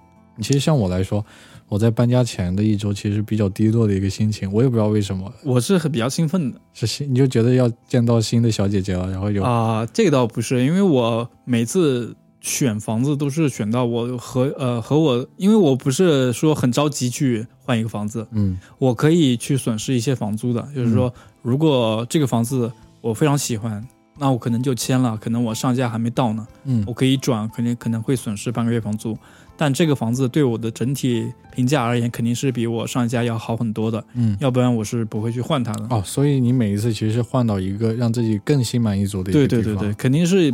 [0.41, 1.23] 其实像我来说，
[1.71, 18.59] 我在搬家前的一周其实比较低落的一个心情，我也不知道为什么，我是很比较兴奋的是新你就觉得要见到新的小姐姐了，然后有啊、这个倒不是，因为我每次选房子都是选到我和呃和我，因为我不是说很着急去换一个房子，嗯。
[18.77, 22.69] 我可以去损失一些房租的，就是说，如果这个房子
[22.99, 23.81] 我非常喜欢，
[24.21, 29.17] 那我可能就签了，可能我上架还没到呢，嗯我可以转，肯定可能会损失半个月房租，
[29.57, 35.87] 但这个房子对我的整体评价而言，肯定是比我上一家要好很多的，嗯要不然我是不会去换它的。
[35.89, 39.63] 哦，所以你每一次其实是换到一个让自己更心满意足的一个地方。
[39.63, 40.53] 对对对对，肯定是，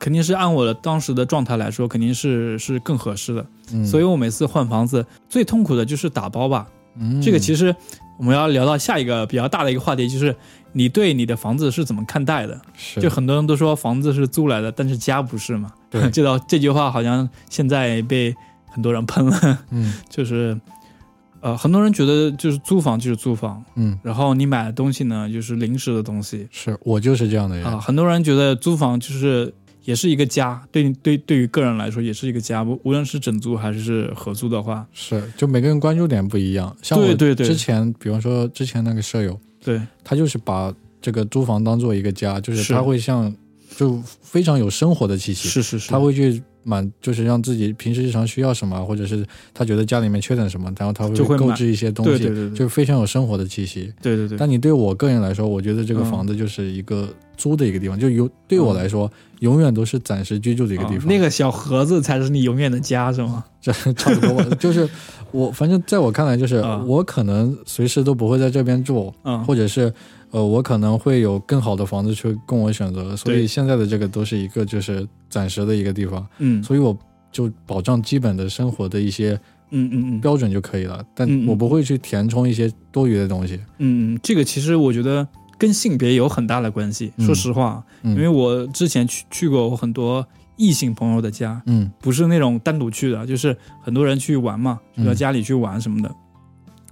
[0.00, 3.46] 肯定是按我的当时的状态来说，肯定是是更合适的。
[3.72, 6.66] 嗯，所以我每次换房子最痛苦的就是打包吧。
[6.98, 7.20] 嗯。
[7.20, 7.74] 这个其实
[8.18, 10.34] 我们要聊到下一个比较大的一个话题，就是
[10.72, 12.60] 你对你的房子是怎么看待的？
[12.76, 13.00] 是。
[13.00, 15.72] 就很多人都说房子是租来的，但是家不是嘛。
[15.90, 16.08] 对。
[16.10, 18.34] 这道这句话好像现在被
[18.66, 19.94] 很多人喷了，嗯。
[20.10, 20.58] 就是。
[21.42, 23.96] 呃，很多人觉得就是租房就是租房，嗯。
[24.02, 27.64] 然后你买的东西呢就是临时的东西，是我就是这样的人。
[27.64, 29.54] 啊，很多人觉得租房就是
[29.86, 36.76] 也是一个家，对对对于个人来说也是一个家，无无论是整租还是合租的话，是就每个人关注点不一样。
[36.82, 37.34] 像我对对。
[37.34, 39.80] 对之前，比方说之前那个舍友，对。
[40.04, 42.72] 他就是把这个租房当做一个家，就是是。
[42.72, 43.32] 他会像
[43.76, 49.24] 就非常有生活的气息，是是是，他会去满就是让自己平时日常需要什么，或者是
[49.54, 53.92] 他觉得家里面缺点什么，然后他购就会购置一些东西，对对对对就是非常有生活的气息。
[54.02, 59.10] 对对对，但你对我个人来说，我觉得这个嗯房子就是一个租的一个地方，就有对我来说，
[59.40, 61.02] 永远都是暂时居住的一个地方。
[61.02, 63.44] 啊那个小盒子才是你永远的家，是吗？
[63.62, 64.88] 这差不多吧，就是
[65.30, 69.92] 我反正在我看来，就是啊我可能随时都不会在这边住，嗯，或者是
[70.30, 76.96] 呃，我可能会有更好的房子去供我选择，所以现在的这个都是一个就是暂时的一个地方，嗯所以我
[77.32, 79.38] 就保障基本的生活的一些
[79.70, 83.58] 嗯嗯嗯标准就可以了，但嗯嗯我不会去填充一些多余的东西。
[83.78, 85.26] 嗯，这个其实我觉得
[85.58, 87.12] 跟性别有很大的关系。
[87.16, 90.26] 嗯说实话，嗯，因为我之前去去过我很多
[90.56, 96.14] 异性朋友的家，嗯不是那种单独去的，就是很多人去玩嘛，到家里去玩什么的。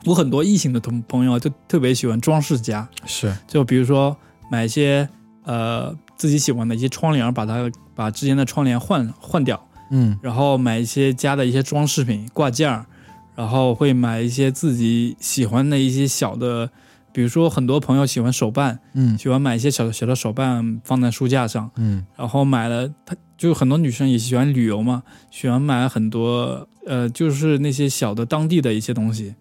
[0.06, 3.35] 我很多异性的同朋友就特别喜欢装饰家，是。
[3.47, 4.16] 就比如说
[4.51, 5.09] 买一些
[5.44, 10.18] 呃自己喜欢的一些窗帘，把它把之前的窗帘换换掉，嗯。
[10.22, 12.85] 然后买一些家的一些装饰品挂件儿，
[13.35, 16.70] 然后会买一些自己喜欢的一些小的，
[17.12, 19.16] 比如说很多朋友喜欢手办，嗯。
[19.16, 22.05] 喜欢买一些小小的手办放在书架上，嗯。
[22.16, 29.35] 然后买了，他就很多女生也喜欢旅游嘛，喜欢买很多呃，就是那些小的当地的一些东西，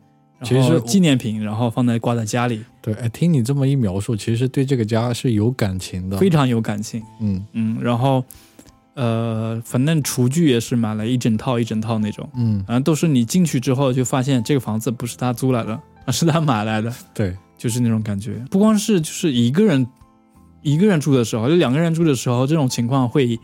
[0.43, 6.17] 其实我纪念品，然后放在挂在家里，对，哎，听你这么一描述，其实对这个家是有感情的。
[6.17, 7.01] 非常有感情。
[7.21, 8.23] 嗯嗯，然后
[8.95, 18.33] 呃，反正厨具也是买了一整套一整套那种，嗯，反正都是你进去之后就发现这个房子不是他租来的，而 是他买来的，对，就是那种感觉。
[18.51, 19.87] 不光是就是一个人
[20.61, 23.39] 一个人住的时候，就两个人住的时候，这种情况会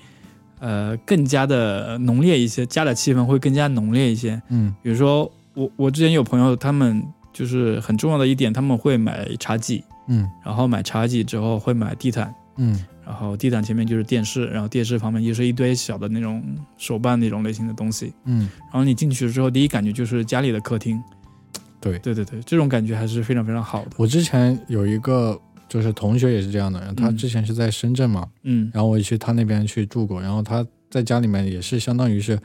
[0.60, 4.42] 呃更加的浓烈一些，家的气氛会更加浓烈一些。
[4.50, 7.04] 嗯比如说我我之前有朋友，他们
[7.34, 12.34] 就是很重要的一点，他们会买茶几，嗯然后买茶几之后会买地毯。
[12.58, 16.44] 嗯然后地毯前面就是电视，然后电视旁边就是一堆小的那种
[16.78, 18.14] 手办那种类型的东西。
[18.26, 21.02] 嗯，然后你进去之后，第一感觉就是家里的客厅。
[21.82, 21.98] 对。
[22.00, 23.92] 对对对，这种感觉还是非常非常好的。
[23.98, 32.38] 我之前有一个就是同学也是这样的人，他嗯之前是在深圳嘛，嗯然后我也去他那边去住过，然后他在家里面也是相当于是，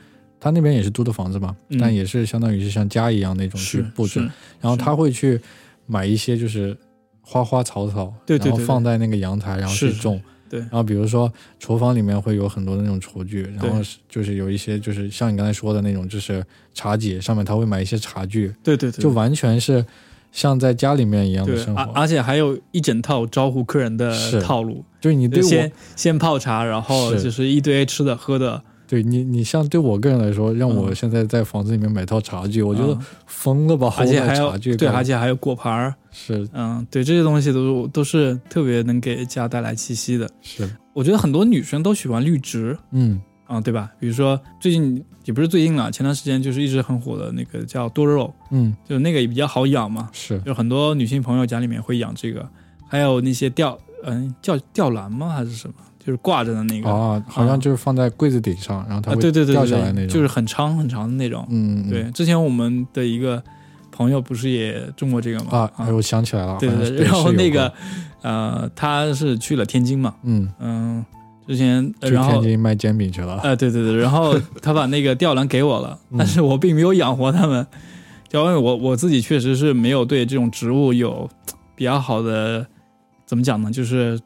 [0.45, 1.79] 他那边也是租的房子嘛，嗯。
[1.79, 4.21] 但也是相当于是像家一样那种去布置，
[4.61, 5.41] 然后他会去
[5.87, 6.77] 买一些就是
[7.23, 10.21] 花花草草，对对对然后放在那个阳台，然后去种。
[10.51, 10.61] 对。
[10.61, 16.45] 然后比如说厨房里面会有很多的那种厨具，然后就是有一些就是像你刚才说的那种，就是
[16.75, 19.85] 茶几上面他会买一些茶具，对对对，就完全是
[20.31, 21.81] 像在家里面一样的，生活。
[21.81, 30.95] 而而且还有一整套招呼客人的套路，就是你对我先先泡茶，然后就是一堆吃的喝的，对你，你像对我个人来说，让我嗯。
[30.95, 33.01] 现在在房子里面买套茶具，我觉得嗯。
[33.27, 36.49] 疯了吧，而且还有对，而且还有果盘儿，是。
[36.53, 40.29] 嗯，对，这些东西都是都是特别能给家带来气息的。
[40.43, 43.21] 是，我觉得很多女生都喜欢绿植嗯。
[43.47, 43.91] 啊、对吧？
[44.01, 48.75] 比如说最近也不是最近了，前段时间就是一直很火的那个叫多肉，嗯。
[48.89, 50.41] 就那个也比较好养嘛，是。
[50.41, 52.49] 就很多女性朋友家里面会养这个，
[52.89, 55.29] 还有那些吊嗯叫吊兰吗？
[55.29, 55.75] 还是什么？
[56.05, 56.91] 就是挂着的那个。
[56.91, 61.47] 啊，好像就是放在柜子顶上，然后它啊，会掉下来那种，就是很长很长的那种。
[61.51, 63.43] 嗯嗯对，之前我们的一个
[63.91, 65.59] 朋友不是也种过这个吗？
[65.59, 67.73] 啊，哎我想起来了，对对对，然后那个
[68.23, 71.05] 呃，他是去了天津嘛，嗯，嗯，
[71.47, 76.17] 之前呃去然后天津卖煎饼去了，呃，对对对，然后他把那个吊篮给我了， 嗯。
[76.19, 77.67] 但是我并没有养活他们，
[78.29, 81.29] 就因为我我自己确实是没有对这种植物有
[81.77, 82.67] 比较好的
[83.27, 84.19] 怎么讲呢，就是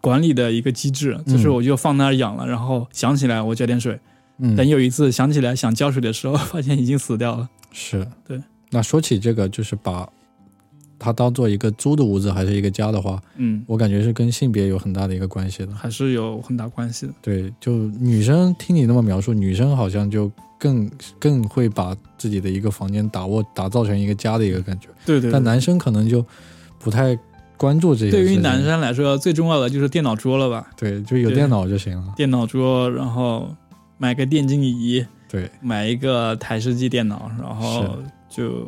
[0.00, 3.98] 管理的一个机制，就是嗯我就放那儿养了，然后想起来我浇点水，
[4.38, 7.48] 嗯，等有一次想起来想浇水的时候， 发现已经死掉了。
[7.72, 8.40] 是，对。
[8.70, 10.08] 那说起这个，就是把
[10.98, 15.74] 它当做一个租的屋子还是一个家的话，嗯，我感觉是跟性别有很大的一个关系的。
[15.74, 17.12] 还是有很大关系的。
[17.20, 25.32] 对，就女生听你那么描述，女生好像就更更会把自己的一个房间打握打造成一个家的一个感觉，对对对。
[25.32, 26.24] 但男生可能就
[26.78, 27.18] 不太
[27.60, 28.10] 关注这些。
[28.10, 30.66] 对于男，生来说，最重要的就是电脑桌了吧？
[30.78, 32.14] 对，就有电脑就行了。
[32.16, 33.54] 电脑桌，然后
[33.98, 37.98] 买个电竞椅，对，买一个台式机电脑，然后
[38.30, 38.66] 就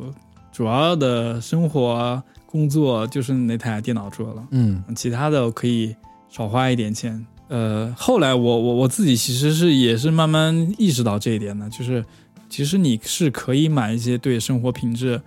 [0.53, 5.97] 主要的生活啊工作就是那台电脑桌了，嗯其他的可以
[6.29, 7.27] 少花一点钱。
[7.49, 12.05] 呃，后来我我我自己其实是也是慢慢意识到这一点的，就是
[12.51, 15.19] 其实你是可以买一些对生活品质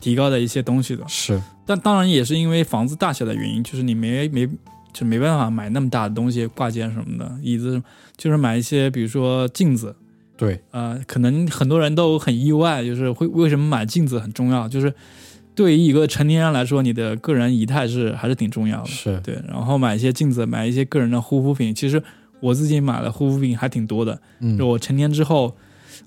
[0.00, 4.48] 提高的一些东西的，是，但当然也是因为房子大小的原因，就是你没没
[4.92, 7.82] 就没办法买那么大的东西挂件什么的，椅子
[8.16, 9.94] 就是买一些比如说镜子，
[10.36, 14.92] 对，呃，可能很多人都很意外，就是会为什么买镜子很重要，就是
[15.54, 18.86] 对于一个成年人来说，你的个人仪态是还是挺重要的。
[18.88, 21.74] 是，对，然后买一些镜子，买一些个人的护肤品。
[21.74, 22.02] 其实
[22.40, 25.54] 我自己买了护肤品还挺多的，嗯就我成年之后。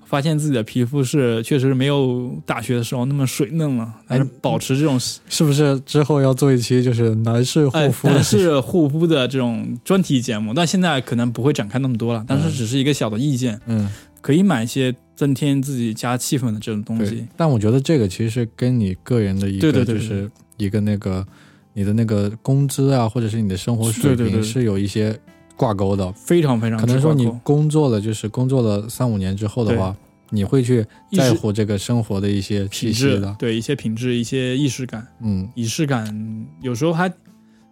[0.06, 8.22] 发现自己的皮肤是确实没有大学的时候那么水嫩了，但是哎保持这种是不是之后要做一期就是男士护哎，肤的男？
[8.22, 17.26] 士护肤的这种专题节目，但现在可能不会展开那么多了，但是嗯只是一个小的意见，嗯，可以买一些增添自己家气氛的这种东对西。。
[17.36, 21.26] 但我觉得这个其实是跟你个人的一个就是一个那个
[21.74, 25.18] 你的那个工资啊，或者是你的生活水平是有一些
[25.56, 26.12] 挂钩的。
[26.12, 29.96] 非常非常可能说你工作了，就是工作了三五年之后的话，
[30.30, 33.34] 你会去在乎这个生活的一些气品质的。
[33.38, 37.12] 对一些品质、一些仪式感、嗯，仪式感，有时候还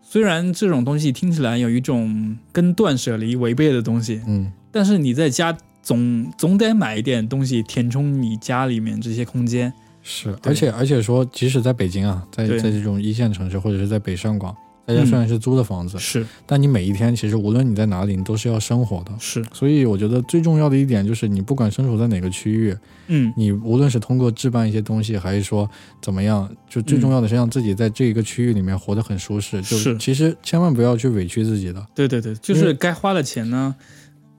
[0.02, 9.72] 虽然这种东西听起来有一种跟断舍离违背的东西，嗯，但是你在家总总得买一点东西填充你家里面这些空间。
[10.06, 14.54] 是，而且而且说，即使在北京啊，在在这种一线城市或者是在北上广，
[14.86, 19.12] 大家嗯虽然是租的房子，是但你每一天其实无论你在哪里，你都是要生活的。
[19.18, 25.68] 是，所以我觉得最重要的一点就是，你不管身处在哪个区域，嗯，你无论是通过置办一些东西，还是说
[26.02, 29.62] 怎么样，就最重要的是让自己在这一个区域里面活得很舒适。
[29.62, 31.86] 就是其实千万不要去委屈自己的。
[31.94, 33.74] 对对对，就是该花的钱呢，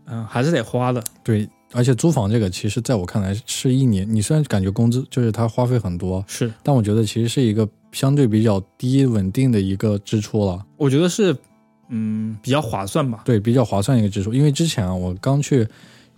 [0.05, 1.03] 嗯、还是得花的。
[1.23, 10.61] 对，而且租房这个，其实在我看来是一年，你虽然感觉工资就是它花费很多，是，但我觉得其实是一个相对比较低稳定的一个支出了。
[10.75, 11.33] 我觉得是，
[11.87, 13.21] 嗯，比较划算吧。
[13.23, 14.33] 对，比较划算一个支出。
[14.33, 15.65] 因为之前啊，我刚去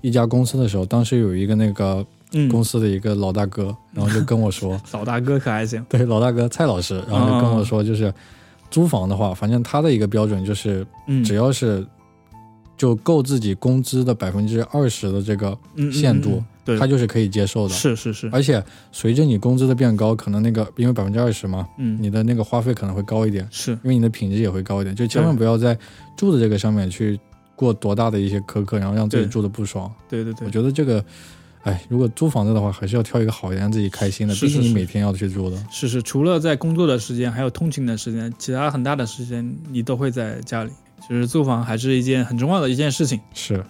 [0.02, 5.86] 一家公司的时候，当时有一个那个嗯，公司的一个老大哥，然后就跟我说， 老大哥可还行。
[5.88, 8.12] 对，老大哥蔡老师，然后就跟我说，就是
[8.72, 11.86] 租房的话，反正他的一个标准就是，嗯，只要是
[12.76, 15.56] 就够自己工资的百分之二十的这个，
[15.94, 17.74] 限度嗯嗯对，他就是可以接受的。
[17.74, 18.62] 是是是，而且
[18.92, 24.94] 随着你工资的变高，可能那个因为百分之二十嘛，嗯，你的那个花费可能会高一点，是因为你的品质也会高一点。
[24.94, 25.78] 就千万不要在
[26.18, 27.18] 住的这个上面去
[27.56, 29.90] 过多大的一些苛刻，然后让自己住的不爽。
[30.10, 31.02] 对对对我，觉得这个，
[31.64, 34.36] 哎，如果租房子的话，还是要挑一个好一点，让自己开心的。
[34.36, 35.58] 是毕竟你是是每天要去住的。
[35.72, 40.72] 是是，除了在工作的时间，还有通勤的时间，其他很大的时间你都会在家里。
[41.00, 43.22] 其实租房还是一件很重要的一件事情。
[43.34, 43.64] 是。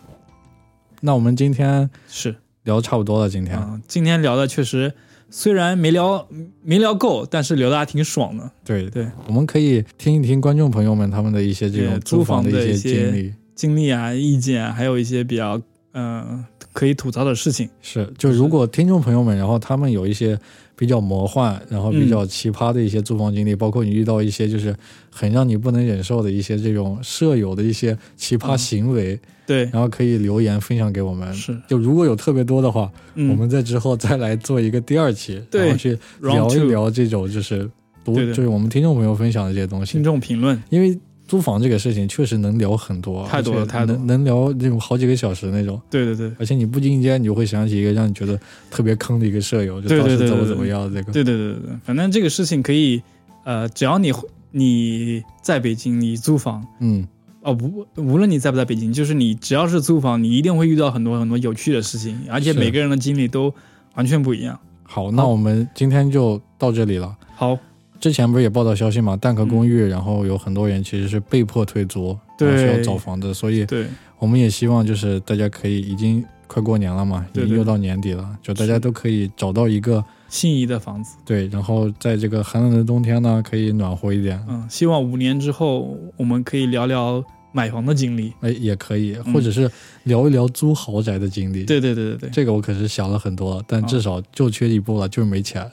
[1.00, 2.36] 那我们今天是
[2.68, 3.58] 聊差不多了，今天。
[3.58, 4.94] 啊、今天聊的确实
[5.30, 6.28] 虽然没聊
[6.62, 8.52] 没聊够，但是聊的还挺爽的。
[8.64, 13.34] 对对，我们可以听一听观众朋友们他们的一些这种租房的一些经历。
[13.56, 15.58] 经历啊、意见啊，还有一些比较
[15.94, 17.68] 嗯、呃可以吐槽的事情。
[17.82, 20.38] 是，就如果听众朋友们，然后他们有一些
[20.76, 24.76] 比较魔幻，然后比嗯较奇葩的一些租房经历，包括你遇到一些就是
[25.10, 31.34] 很让你不能忍受的一些这种舍友的一些奇葩嗯行为，对，然后可以留言分享给我们。
[31.34, 35.70] 是，就如果有特别多的话，嗯，我们在之后再来做一个第二期，对。
[35.70, 37.68] 然后去聊一聊这种就是
[38.06, 39.94] 就是我们听众朋友分享的这些东西。
[39.94, 40.04] 听。
[40.04, 40.96] 众评论，因为
[41.28, 45.82] 租房这个事情确实能聊很多，太多了太能能聊那种好几个小时那种。
[45.90, 46.32] 对对对。
[46.40, 51.12] 而且你不经意间，你就会想起一个让你觉得特别坑的一个舍友，就当时怎么怎么样，这个。
[51.12, 53.02] 对对对对对，反正这个事情可以，
[53.44, 54.14] 呃，只要你
[54.52, 56.66] 你在北京，你租房。
[56.80, 57.06] 嗯，
[57.48, 63.54] 哦，无无论你在不在北京，就是你只要是租房，你一定会遇到很多很多有趣的事情，而且每个人的经历都
[63.96, 64.60] 完全不一样。
[64.84, 67.16] 好，那我们今天就到这里了。
[67.36, 67.58] 好，
[68.02, 73.88] 之前不是也报道消息嘛，蛋壳公寓，然后有很多人其实是被迫退租，嗯对需要找房子，所以对
[74.20, 88.34] 我们也希望就是大家可以已经快过年了嘛，已经又到年底了，就大家都可以找到一个心仪的房子，对，然后在这个寒冷的冬天呢，可以暖和一点，嗯，希望五年之后我们可以聊聊买房的经历。
[88.42, 89.70] 哎，也可以，嗯或者是
[90.04, 91.64] 聊一聊租豪宅的经历。
[91.66, 95.70] 对对对对对，这个我可是想了很多，但至少就缺一步了，就是没钱。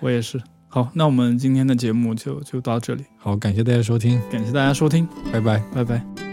[0.00, 0.40] 我也是。
[0.70, 5.62] 好，那我们今天的节目就就到这里，好，感谢大家收听，感谢大家收听，拜拜。
[5.74, 6.27] 拜拜。